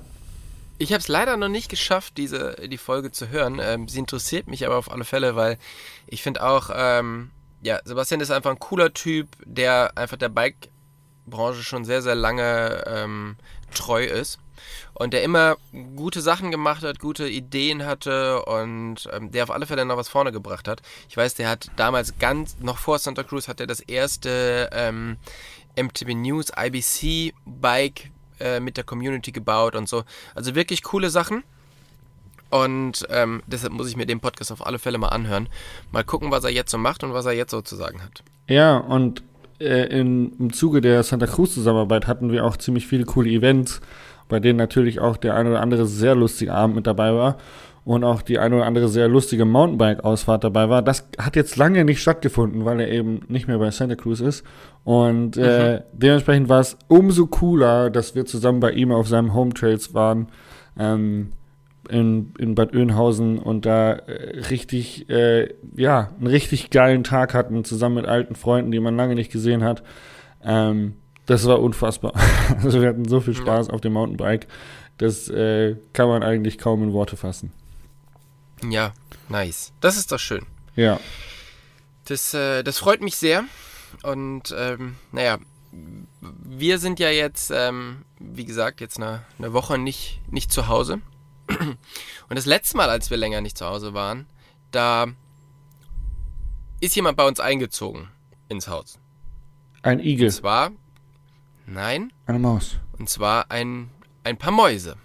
Ich 0.77 0.91
habe 0.91 0.99
es 0.99 1.07
leider 1.07 1.38
noch 1.38 1.47
nicht 1.47 1.69
geschafft, 1.69 2.17
diese 2.17 2.55
die 2.67 2.77
Folge 2.77 3.11
zu 3.11 3.29
hören. 3.29 3.59
Ähm, 3.61 3.88
sie 3.88 3.99
interessiert 3.99 4.47
mich 4.47 4.65
aber 4.65 4.77
auf 4.77 4.91
alle 4.91 5.05
Fälle, 5.05 5.35
weil 5.35 5.57
ich 6.05 6.21
finde 6.21 6.43
auch, 6.43 6.69
ähm, 6.73 7.31
ja, 7.61 7.79
Sebastian 7.85 8.19
ist 8.19 8.31
einfach 8.31 8.51
ein 8.51 8.59
cooler 8.59 8.93
Typ, 8.93 9.29
der 9.45 9.93
einfach 9.95 10.17
der 10.17 10.29
Bike-Branche 10.29 11.63
schon 11.63 11.85
sehr, 11.85 12.01
sehr 12.01 12.15
lange 12.15 12.83
ähm, 12.88 13.38
treu 13.73 14.03
ist 14.03 14.39
und 14.93 15.13
der 15.13 15.23
immer 15.23 15.57
gute 15.95 16.21
Sachen 16.21 16.51
gemacht 16.51 16.83
hat, 16.83 16.99
gute 16.99 17.27
Ideen 17.27 17.85
hatte 17.85 18.43
und 18.43 19.07
ähm, 19.13 19.31
der 19.31 19.43
auf 19.43 19.51
alle 19.51 19.65
Fälle 19.65 19.85
noch 19.85 19.97
was 19.97 20.09
vorne 20.09 20.31
gebracht 20.33 20.67
hat. 20.67 20.81
Ich 21.07 21.15
weiß, 21.15 21.35
der 21.35 21.49
hat 21.49 21.71
damals 21.77 22.17
ganz, 22.19 22.57
noch 22.59 22.77
vor 22.77 22.99
Santa 22.99 23.23
Cruz, 23.23 23.47
hat 23.47 23.61
er 23.61 23.67
das 23.67 23.79
erste 23.79 24.69
ähm, 24.73 25.17
MTB 25.77 26.15
News, 26.15 26.51
IBC 26.57 27.33
Bike 27.45 28.11
äh, 28.39 28.60
mit 28.60 28.78
der 28.78 28.84
Community 28.84 29.32
gebaut 29.32 29.76
und 29.76 29.88
so. 29.88 30.04
Also 30.34 30.56
wirklich 30.56 30.84
coole 30.84 31.10
Sachen. 31.10 31.43
Und 32.50 33.06
ähm, 33.10 33.41
deshalb 33.48 33.74
muss 33.74 33.89
ich 33.89 33.98
mir 33.98 34.06
den 34.06 34.19
Podcast 34.19 34.52
auf 34.52 34.65
alle 34.65 34.80
Fälle 34.80 34.98
mal 34.98 35.10
anhören. 35.10 35.50
Mal 35.91 36.04
gucken, 36.04 36.32
was 36.32 36.43
er 36.43 36.52
jetzt 36.52 36.71
so 36.71 36.78
macht 36.78 37.04
und 37.04 37.13
was 37.13 37.26
er 37.26 37.34
jetzt 37.34 37.52
so 37.52 37.62
zu 37.62 37.76
sagen 37.76 38.02
hat. 38.02 38.24
Ja, 38.48 38.78
und 38.78 39.24
äh, 39.60 39.88
in, 39.88 40.34
im 40.39 40.54
Zuge 40.54 40.82
der 40.82 41.04
Santa 41.04 41.26
Cruz-Zusammenarbeit 41.26 42.08
hatten 42.08 42.32
wir 42.32 42.45
auch 42.45 42.58
ziemlich 42.58 42.88
viele 42.88 43.06
coole 43.06 43.30
Events, 43.30 43.82
bei 44.30 44.39
denen 44.39 44.58
natürlich 44.58 45.00
auch 45.00 45.17
der 45.17 45.36
ein 45.36 45.48
oder 45.48 45.62
andere 45.62 45.86
sehr 45.86 46.15
lustige 46.15 46.54
Abend 46.54 46.76
mit 46.76 46.88
dabei 46.88 47.13
war 47.13 47.38
und 47.86 48.04
auch 48.04 48.24
die 48.24 48.39
ein 48.39 48.52
oder 48.52 48.65
andere 48.65 48.89
sehr 48.89 49.08
lustige 49.08 49.45
Mountainbike-Ausfahrt 49.45 50.43
dabei 50.43 50.69
war. 50.69 50.82
Das 50.82 51.08
hat 51.19 51.36
jetzt 51.36 51.56
lange 51.56 51.86
nicht 51.86 52.02
stattgefunden, 52.02 52.65
weil 52.65 52.80
er 52.80 52.89
eben 52.89 53.21
nicht 53.28 53.48
mehr 53.48 53.60
bei 53.60 53.69
Santa 53.69 53.95
Cruz 53.95 54.19
ist. 54.19 54.43
Und 54.84 55.38
äh, 55.38 55.84
dementsprechend 55.93 56.50
war 56.50 56.60
es 56.60 56.78
umso 56.88 57.28
cooler, 57.28 57.91
dass 57.91 58.15
wir 58.15 58.26
zusammen 58.26 58.60
bei 58.60 58.71
ihm 58.71 58.91
auf 58.91 59.08
seinem 59.08 59.36
Home 59.36 59.54
Trails 59.54 59.93
waren. 59.93 60.30
Ähm, 60.78 61.32
in, 61.88 62.34
in 62.39 62.56
Bad 62.56 62.74
Oeynhausen 62.74 63.38
und 63.38 63.67
da 63.67 63.93
äh, 63.93 64.39
richtig, 64.50 65.08
äh, 65.08 65.54
ja, 65.76 66.10
einen 66.17 66.26
richtig 66.26 66.71
geilen 66.71 67.04
Tag 67.04 67.36
hatten, 67.36 67.63
zusammen 67.63 67.98
mit 67.98 68.06
alten 68.08 68.34
Freunden, 68.34 68.71
die 68.71 68.80
man 68.80 68.98
lange 68.98 69.13
nicht 69.13 69.32
gesehen 69.32 69.63
hat. 69.63 69.84
Ähm, 70.43 70.95
das 71.28 71.48
war 71.48 71.62
unfassbar. 71.62 72.13
Also 72.63 72.82
wir 72.82 72.89
hatten 72.89 73.06
so 73.06 73.19
viel 73.19 73.36
Spaß 73.36 73.69
auf 73.69 73.82
dem 73.82 73.93
Mountainbike, 73.93 74.48
das 74.98 75.30
äh, 75.30 75.76
kann 75.93 76.08
man 76.08 76.24
eigentlich 76.24 76.58
kaum 76.58 76.82
in 76.82 76.93
Worte 76.93 77.17
fassen. 77.17 77.52
Ja, 78.71 78.93
nice. 79.30 79.73
Das 79.82 79.97
ist 79.97 80.12
doch 80.12 80.19
schön. 80.19 80.45
Ja. 80.75 80.99
Das, 82.06 82.34
äh, 82.34 82.63
das 82.63 82.78
freut 82.78 83.01
mich 83.01 83.15
sehr. 83.15 83.45
Und 84.04 84.54
ähm, 84.58 84.95
naja, 85.12 85.38
wir 86.19 86.80
sind 86.80 86.99
ja 86.99 87.10
jetzt, 87.10 87.51
ähm, 87.51 88.06
wie 88.19 88.45
gesagt, 88.45 88.82
jetzt 88.82 88.97
eine, 88.97 89.23
eine 89.38 89.54
Woche 89.54 89.78
nicht, 89.78 90.21
nicht 90.30 90.51
zu 90.51 90.67
Hause. 90.67 91.01
Und 91.47 92.36
das 92.38 92.45
letzte 92.45 92.78
Mal, 92.78 92.89
als 92.89 93.10
wir 93.10 93.17
länger 93.17 93.41
nicht 93.41 93.58
zu 93.58 93.65
Hause 93.65 93.93
waren, 93.93 94.25
da 94.71 95.08
ist 96.80 96.95
jemand 96.95 97.17
bei 97.17 97.28
uns 97.28 97.39
eingezogen 97.39 98.10
ins 98.49 98.67
Haus. 98.67 98.99
Ein 99.82 99.99
Igel. 99.99 100.28
Und 100.28 100.34
zwar, 100.34 100.71
nein, 101.65 102.12
Eine 102.25 102.39
Maus. 102.39 102.78
und 102.97 103.10
zwar 103.10 103.51
ein, 103.51 103.89
ein 104.23 104.38
paar 104.38 104.51
Mäuse. 104.51 104.97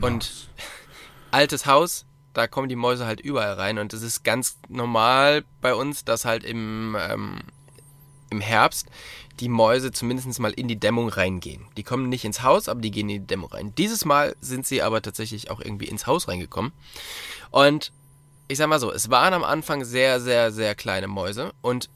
Und 0.00 0.50
altes 1.30 1.66
Haus, 1.66 2.04
da 2.32 2.46
kommen 2.46 2.68
die 2.68 2.76
Mäuse 2.76 3.06
halt 3.06 3.20
überall 3.20 3.54
rein. 3.54 3.78
Und 3.78 3.92
es 3.92 4.02
ist 4.02 4.24
ganz 4.24 4.58
normal 4.68 5.44
bei 5.60 5.74
uns, 5.74 6.04
dass 6.04 6.24
halt 6.24 6.44
im, 6.44 6.96
ähm, 6.98 7.38
im 8.30 8.40
Herbst 8.40 8.88
die 9.40 9.48
Mäuse 9.48 9.92
zumindest 9.92 10.38
mal 10.40 10.52
in 10.52 10.68
die 10.68 10.78
Dämmung 10.78 11.08
reingehen. 11.08 11.64
Die 11.76 11.82
kommen 11.82 12.08
nicht 12.08 12.24
ins 12.24 12.42
Haus, 12.42 12.68
aber 12.68 12.80
die 12.80 12.90
gehen 12.90 13.08
in 13.08 13.22
die 13.22 13.26
Dämmung 13.26 13.50
rein. 13.52 13.74
Dieses 13.76 14.04
Mal 14.04 14.36
sind 14.40 14.66
sie 14.66 14.82
aber 14.82 15.00
tatsächlich 15.02 15.50
auch 15.50 15.60
irgendwie 15.60 15.86
ins 15.86 16.06
Haus 16.06 16.28
reingekommen. 16.28 16.72
Und 17.50 17.92
ich 18.48 18.58
sag 18.58 18.68
mal 18.68 18.80
so, 18.80 18.92
es 18.92 19.10
waren 19.10 19.34
am 19.34 19.44
Anfang 19.44 19.84
sehr, 19.84 20.20
sehr, 20.20 20.52
sehr 20.52 20.74
kleine 20.74 21.06
Mäuse. 21.06 21.52
Und 21.60 21.88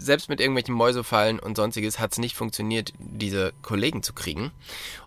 selbst 0.00 0.28
mit 0.28 0.40
irgendwelchen 0.40 0.74
Mäusefallen 0.74 1.38
und 1.38 1.56
sonstiges 1.56 1.98
hat 1.98 2.12
es 2.12 2.18
nicht 2.18 2.34
funktioniert, 2.34 2.92
diese 2.98 3.52
Kollegen 3.62 4.02
zu 4.02 4.12
kriegen. 4.12 4.50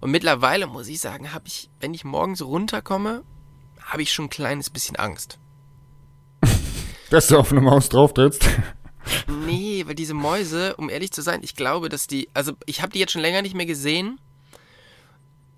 Und 0.02 0.12
mittlerweile 0.12 0.68
muss 0.68 0.88
ich 0.88 1.00
sagen, 1.00 1.34
habe 1.34 1.48
ich, 1.48 1.70
wenn 1.80 1.94
ich 1.94 2.04
morgens 2.04 2.44
runterkomme, 2.44 3.24
habe 3.84 4.02
ich 4.02 4.12
schon 4.12 4.26
ein 4.26 4.30
kleines 4.30 4.70
bisschen 4.70 4.96
Angst. 4.96 5.40
Dass 7.10 7.28
du 7.28 7.38
auf 7.38 7.52
eine 7.52 7.62
Maus 7.62 7.90
drauf 7.90 8.14
trittst. 8.14 8.48
Nee, 9.28 9.84
weil 9.86 9.96
diese 9.96 10.14
Mäuse, 10.14 10.78
um 10.78 10.90
ehrlich 10.90 11.12
zu 11.12 11.22
sein, 11.22 11.42
ich 11.44 11.58
glaube, 11.58 11.90
dass 11.90 12.08
die, 12.08 12.30
also 12.34 12.54
ich 12.66 12.82
habe 12.82 12.94
die 12.94 13.00
jetzt 13.00 13.12
schon 13.12 13.22
länger 13.22 13.42
nicht 13.42 13.54
mehr 13.54 13.66
gesehen, 13.66 14.18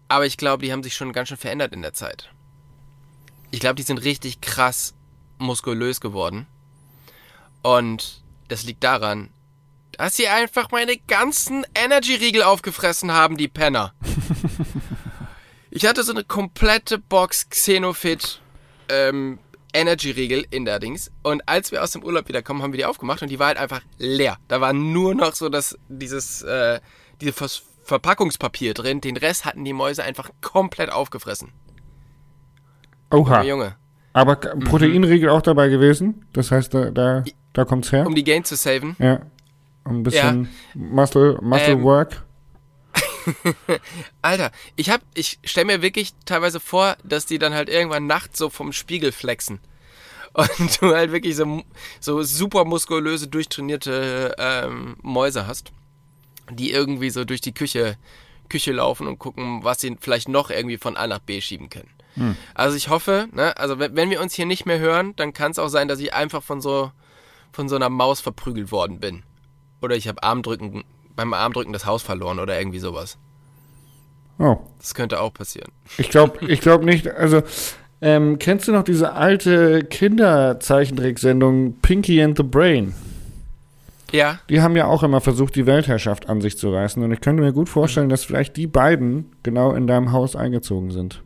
aber 0.08 0.26
ich 0.26 0.38
glaube, 0.38 0.66
die 0.66 0.72
haben 0.72 0.82
sich 0.82 0.96
schon 0.96 1.14
ganz 1.14 1.30
schön 1.30 1.38
verändert 1.38 1.72
in 1.72 1.84
der 1.84 1.94
Zeit. 1.94 2.32
Ich 3.52 3.60
glaube, 3.60 3.76
die 3.76 3.84
sind 3.84 4.00
richtig 4.04 4.42
krass 4.42 4.96
muskulös 5.38 6.02
geworden. 6.02 6.48
Und 7.62 8.24
das 8.48 8.64
liegt 8.64 8.84
daran, 8.84 9.30
dass 9.94 10.16
sie 10.16 10.28
einfach 10.28 10.72
meine 10.72 10.98
ganzen 10.98 11.66
Energy-Riegel 11.74 12.44
aufgefressen 12.44 13.12
haben, 13.12 13.38
die 13.38 13.48
Penner. 13.48 13.94
ich 15.86 15.90
hatte 15.90 16.02
so 16.02 16.14
eine 16.14 16.24
komplette 16.24 16.98
Box 16.98 17.48
Xenofit 17.48 18.42
ähm, 18.90 19.38
Energy-Riegel 19.72 20.44
in 20.50 20.66
der 20.66 20.80
Dings. 20.80 21.12
Und 21.22 21.48
als 21.48 21.72
wir 21.72 21.84
aus 21.84 21.92
dem 21.92 22.04
Urlaub 22.04 22.28
wiederkommen, 22.28 22.64
haben 22.64 22.74
wir 22.74 22.80
die 22.80 22.86
aufgemacht 22.86 23.22
und 23.22 23.30
die 23.30 23.38
war 23.38 23.50
halt 23.50 23.60
einfach 23.60 23.82
leer. 24.00 24.38
Da 24.48 24.60
war 24.62 24.74
nur 24.74 25.14
noch 25.14 25.36
so 25.36 25.48
das, 25.48 25.78
dieses, 25.88 26.42
äh, 26.42 26.80
dieses 27.22 27.62
Verpackungspapier 27.84 28.74
drin. 28.74 29.00
Den 29.00 29.16
Rest 29.16 29.46
hatten 29.46 29.64
die 29.64 29.74
Mäuse 29.74 30.04
einfach 30.04 30.32
komplett 30.42 30.92
aufgefressen. 30.92 31.52
Oha. 33.12 33.44
Junge, 33.44 33.50
Junge. 33.50 33.76
Aber 34.14 34.38
K- 34.38 34.56
Proteinriegel 34.56 35.30
auch 35.30 35.44
dabei 35.44 35.68
gewesen. 35.68 36.26
Das 36.34 36.50
heißt, 36.50 36.74
da, 36.74 36.90
da, 36.90 37.24
da 37.54 37.64
kommt's 37.64 37.92
her. 37.92 38.08
Um 38.08 38.16
die 38.16 38.24
Gain 38.24 38.44
zu 38.44 38.56
saven. 38.56 38.96
Ja. 38.98 39.20
Ein 39.84 40.02
bisschen 40.02 40.50
Muscle, 40.74 41.38
Muscle 41.44 41.74
Ähm, 41.74 41.84
Work. 41.84 42.24
Alter, 44.22 44.52
ich 44.76 44.90
hab, 44.90 45.02
ich 45.14 45.40
stell 45.44 45.66
mir 45.66 45.82
wirklich 45.82 46.14
teilweise 46.26 46.60
vor, 46.60 46.98
dass 47.04 47.26
die 47.26 47.40
dann 47.40 47.54
halt 47.54 47.70
irgendwann 47.70 48.08
nachts 48.08 48.38
so 48.38 48.50
vom 48.50 48.74
Spiegel 48.74 49.12
flexen. 49.12 49.60
Und 50.34 50.82
du 50.82 50.94
halt 50.94 51.12
wirklich 51.12 51.36
so, 51.36 51.64
so 52.02 52.22
super 52.24 52.66
muskulöse, 52.66 53.28
durchtrainierte 53.28 54.36
ähm, 54.38 54.98
Mäuse 55.02 55.48
hast, 55.48 55.72
die 56.52 56.72
irgendwie 56.72 57.10
so 57.10 57.24
durch 57.24 57.40
die 57.40 57.54
Küche, 57.54 57.98
Küche 58.50 58.74
laufen 58.74 59.08
und 59.08 59.18
gucken, 59.18 59.64
was 59.64 59.80
sie 59.80 59.96
vielleicht 60.00 60.28
noch 60.28 60.50
irgendwie 60.50 60.78
von 60.78 60.98
A 60.98 61.08
nach 61.08 61.20
B 61.20 61.40
schieben 61.40 61.70
können. 61.70 61.90
Also 62.54 62.78
ich 62.78 62.90
hoffe, 62.90 63.28
ne, 63.32 63.58
also 63.58 63.80
wenn, 63.80 63.96
wenn 63.96 64.10
wir 64.10 64.22
uns 64.22 64.34
hier 64.34 64.46
nicht 64.46 64.66
mehr 64.66 64.80
hören, 64.80 65.16
dann 65.16 65.34
kann 65.34 65.52
es 65.52 65.60
auch 65.60 65.68
sein, 65.68 65.88
dass 65.88 66.00
ich 66.00 66.14
einfach 66.14 66.44
von 66.44 66.62
so, 66.62 66.92
von 67.52 67.68
so 67.68 67.76
einer 67.76 67.90
Maus 67.90 68.22
verprügelt 68.22 68.72
worden 68.72 69.00
bin. 69.00 69.24
Oder 69.82 69.96
ich 69.96 70.08
habe 70.08 70.24
Armdrücken, 70.24 70.84
beim 71.16 71.34
Armdrücken 71.34 71.74
das 71.74 71.86
Haus 71.86 72.04
verloren 72.04 72.40
oder 72.40 72.58
irgendwie 72.58 72.80
sowas. 72.80 73.18
Oh. 74.38 74.58
Das 74.80 74.94
könnte 74.94 75.22
auch 75.22 75.34
passieren. 75.34 75.72
Ich 75.98 76.10
glaube 76.10 76.46
ich 76.48 76.60
glaub 76.62 76.84
nicht. 76.84 77.08
Also, 77.08 77.42
ähm, 78.02 78.38
kennst 78.38 78.68
du 78.68 78.74
noch 78.74 78.84
diese 78.84 79.14
alte 79.14 79.84
Kinderzeichentricksendung 79.86 81.78
Pinky 81.82 82.22
and 82.22 82.36
the 82.38 82.44
Brain? 82.44 82.94
Ja, 84.12 84.40
Die 84.50 84.62
haben 84.62 84.76
ja 84.76 84.86
auch 84.86 85.04
immer 85.04 85.20
versucht, 85.20 85.56
die 85.56 85.66
Weltherrschaft 85.66 86.30
an 86.30 86.40
sich 86.42 86.58
zu 86.58 86.72
reißen. 86.72 87.02
Und 87.04 87.12
ich 87.12 87.22
könnte 87.22 87.42
mir 87.42 87.54
gut 87.54 87.70
vorstellen, 87.70 88.08
dass 88.10 88.24
vielleicht 88.24 88.56
die 88.56 88.68
beiden 88.68 89.32
genau 89.44 89.74
in 89.74 89.88
deinem 89.88 90.12
Haus 90.12 90.36
eingezogen 90.36 90.92
sind. 90.92 91.22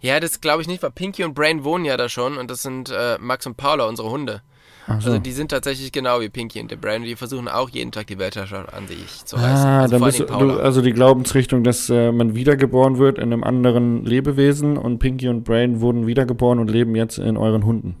ja, 0.00 0.20
das 0.20 0.40
glaube 0.40 0.62
ich 0.62 0.68
nicht, 0.68 0.82
weil 0.82 0.90
Pinky 0.90 1.24
und 1.24 1.34
Brain 1.34 1.64
wohnen 1.64 1.84
ja 1.84 1.96
da 1.96 2.08
schon 2.08 2.36
und 2.36 2.50
das 2.50 2.62
sind 2.62 2.90
äh, 2.90 3.16
Max 3.18 3.46
und 3.46 3.56
Paula, 3.56 3.86
unsere 3.86 4.10
Hunde. 4.10 4.42
So. 4.86 4.92
Also 4.92 5.18
die 5.18 5.32
sind 5.32 5.50
tatsächlich 5.50 5.90
genau 5.90 6.20
wie 6.20 6.28
Pinky 6.28 6.60
und 6.60 6.70
der 6.70 6.76
Brain 6.76 7.02
und 7.02 7.08
die 7.08 7.16
versuchen 7.16 7.48
auch 7.48 7.68
jeden 7.70 7.90
Tag 7.90 8.06
die 8.06 8.18
Weltherrschaft 8.18 8.72
an 8.72 8.86
sich 8.86 9.24
zu 9.24 9.36
reißen. 9.36 9.66
ah, 9.66 9.80
also 9.82 9.98
dann 9.98 10.04
bist 10.04 10.20
du, 10.20 10.26
also 10.26 10.80
die 10.80 10.92
Glaubensrichtung, 10.92 11.64
dass 11.64 11.90
äh, 11.90 12.12
man 12.12 12.36
wiedergeboren 12.36 12.98
wird 12.98 13.18
in 13.18 13.24
einem 13.24 13.42
anderen 13.42 14.04
Lebewesen 14.04 14.76
und 14.76 14.98
Pinky 14.98 15.28
und 15.28 15.42
Brain 15.44 15.80
wurden 15.80 16.06
wiedergeboren 16.06 16.60
und 16.60 16.70
leben 16.70 16.94
jetzt 16.94 17.18
in 17.18 17.36
euren 17.36 17.64
Hunden. 17.64 17.96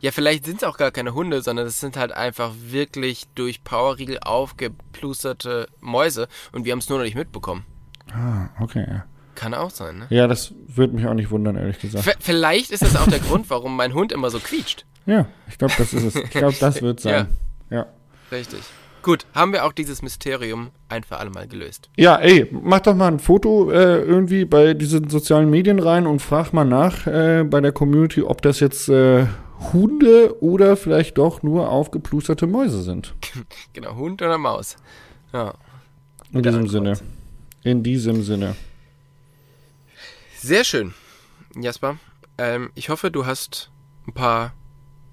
Ja, 0.00 0.10
vielleicht 0.10 0.44
sind 0.44 0.58
es 0.58 0.64
auch 0.64 0.76
gar 0.76 0.90
keine 0.90 1.14
Hunde, 1.14 1.40
sondern 1.40 1.66
es 1.66 1.80
sind 1.80 1.96
halt 1.96 2.12
einfach 2.12 2.52
wirklich 2.68 3.26
durch 3.34 3.64
Powerriegel 3.64 4.18
aufgeplusterte 4.20 5.68
Mäuse 5.80 6.28
und 6.52 6.64
wir 6.64 6.72
haben 6.72 6.80
es 6.80 6.88
nur 6.88 6.98
noch 6.98 7.04
nicht 7.04 7.16
mitbekommen. 7.16 7.64
Ah, 8.12 8.48
okay. 8.60 8.84
Ja. 8.88 9.04
Kann 9.34 9.54
auch 9.54 9.70
sein, 9.70 9.98
ne? 9.98 10.06
Ja, 10.10 10.26
das 10.26 10.52
würde 10.66 10.94
mich 10.94 11.06
auch 11.06 11.14
nicht 11.14 11.30
wundern, 11.30 11.56
ehrlich 11.56 11.78
gesagt. 11.78 12.04
V 12.04 12.10
vielleicht 12.18 12.72
ist 12.72 12.82
das 12.82 12.96
auch 12.96 13.06
der 13.06 13.20
Grund, 13.20 13.48
warum 13.50 13.76
mein 13.76 13.94
Hund 13.94 14.10
immer 14.10 14.30
so 14.30 14.40
quietscht. 14.40 14.84
Ja, 15.08 15.26
ich 15.48 15.56
glaube, 15.56 15.72
das 15.78 15.94
ist 15.94 16.04
es. 16.04 16.14
Ich 16.16 16.30
glaube, 16.30 16.56
das 16.60 16.82
wird 16.82 17.00
sein. 17.00 17.28
Ja. 17.70 17.86
Richtig. 18.30 18.60
Gut, 19.02 19.24
haben 19.34 19.52
wir 19.52 19.64
auch 19.64 19.72
dieses 19.72 20.02
Mysterium 20.02 20.70
ein 20.90 21.02
für 21.02 21.16
alle 21.16 21.30
Mal 21.30 21.48
gelöst. 21.48 21.88
Ja, 21.96 22.16
ey, 22.16 22.46
mach 22.50 22.80
doch 22.80 22.94
mal 22.94 23.08
ein 23.08 23.18
Foto 23.18 23.70
äh, 23.70 24.02
irgendwie 24.02 24.44
bei 24.44 24.74
diesen 24.74 25.08
sozialen 25.08 25.48
Medien 25.48 25.78
rein 25.78 26.06
und 26.06 26.20
frag 26.20 26.52
mal 26.52 26.64
nach 26.64 27.06
äh, 27.06 27.42
bei 27.44 27.62
der 27.62 27.72
Community, 27.72 28.22
ob 28.22 28.42
das 28.42 28.60
jetzt 28.60 28.90
äh, 28.90 29.26
Hunde 29.72 30.42
oder 30.42 30.76
vielleicht 30.76 31.16
doch 31.16 31.42
nur 31.42 31.70
aufgeplusterte 31.70 32.46
Mäuse 32.46 32.82
sind. 32.82 33.14
Genau, 33.72 33.94
Hund 33.96 34.20
oder 34.20 34.36
Maus. 34.36 34.76
Ja. 35.32 35.54
In 36.32 36.42
diesem 36.42 36.60
Antwort. 36.60 36.70
Sinne. 36.70 36.98
In 37.62 37.82
diesem 37.82 38.22
Sinne. 38.22 38.56
Sehr 40.36 40.64
schön, 40.64 40.92
Jasper. 41.58 41.96
Ähm, 42.36 42.70
ich 42.74 42.90
hoffe, 42.90 43.10
du 43.10 43.24
hast 43.24 43.70
ein 44.06 44.12
paar 44.12 44.52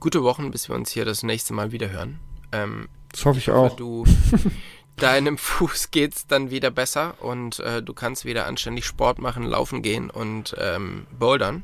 gute 0.06 0.22
Wochen, 0.22 0.51
bis 0.51 0.70
wir 0.70 0.76
uns 0.76 0.91
hier 0.91 1.03
das 1.03 1.24
nächste 1.24 1.51
Mal 1.56 1.72
wieder 1.72 1.89
hören. 1.89 2.20
Ähm, 2.51 2.89
Das 3.12 3.26
hoffe 3.26 3.39
ich 3.39 3.47
hoffe, 3.47 3.72
auch. 3.72 3.76
du 3.76 4.06
deinem 4.97 5.36
Fuß 5.36 5.89
geht's 5.89 6.28
dann 6.28 6.51
wieder 6.51 6.70
besser 6.70 7.16
und 7.24 7.58
äh, 7.62 7.82
du 7.82 7.95
kannst 7.95 8.24
wieder 8.24 8.45
anständig 8.45 8.86
Sport 8.86 9.18
machen, 9.18 9.41
laufen 9.41 9.82
gehen 9.82 10.12
und 10.12 10.56
ähm, 10.60 11.08
bouldern. 11.18 11.64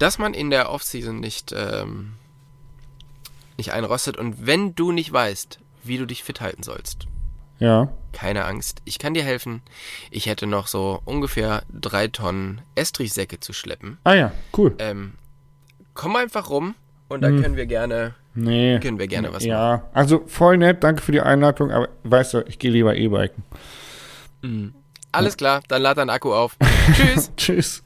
Dass 0.00 0.18
man 0.18 0.34
in 0.34 0.50
der 0.50 0.68
Offseason 0.72 1.20
nicht 1.20 1.54
ähm, 1.56 2.14
nicht 3.56 3.72
einrostet 3.72 4.16
und 4.16 4.44
wenn 4.44 4.74
du 4.74 4.90
nicht 4.90 5.12
weißt, 5.12 5.60
wie 5.84 5.96
du 5.96 6.06
dich 6.06 6.24
fit 6.24 6.40
halten 6.40 6.64
sollst, 6.64 7.06
Ja. 7.60 7.88
Keine 8.10 8.46
Angst, 8.46 8.82
ich 8.84 8.98
kann 8.98 9.14
dir 9.14 9.22
helfen. 9.22 9.62
Ich 10.10 10.26
hätte 10.26 10.48
noch 10.48 10.66
so 10.66 11.00
ungefähr 11.04 11.62
drei 11.72 12.08
Tonnen 12.08 12.62
Estrichsäcke 12.74 13.38
zu 13.38 13.52
schleppen. 13.52 13.98
Ah 14.02 14.14
ja, 14.14 14.32
cool. 14.56 14.74
Ähm, 14.80 15.14
komm 15.94 16.16
einfach 16.16 16.50
rum 16.50 16.74
und 17.08 17.20
dann 17.22 17.36
Hm. 17.36 17.42
können 17.42 17.56
wir 17.56 17.66
gerne, 17.66 18.14
Nee. 18.34 18.78
können 18.80 18.98
wir 18.98 19.06
gerne 19.08 19.28
was 19.28 19.42
machen. 19.42 19.48
Ja, 19.48 19.82
also 19.92 20.22
voll 20.26 20.58
nett, 20.58 20.82
danke 20.84 21.02
für 21.02 21.12
die 21.12 21.20
Einladung, 21.20 21.70
aber 21.70 21.88
weißt 22.04 22.34
du, 22.34 22.44
ich 22.46 22.58
gehe 22.58 22.70
lieber 22.70 22.94
E-Biken. 22.96 23.42
Alles 25.12 25.36
klar, 25.36 25.62
dann 25.68 25.82
lad 25.82 25.98
deinen 25.98 26.10
Akku 26.10 26.32
auf. 26.32 26.56
Tschüss. 26.94 27.32
Tschüss. 27.36 27.82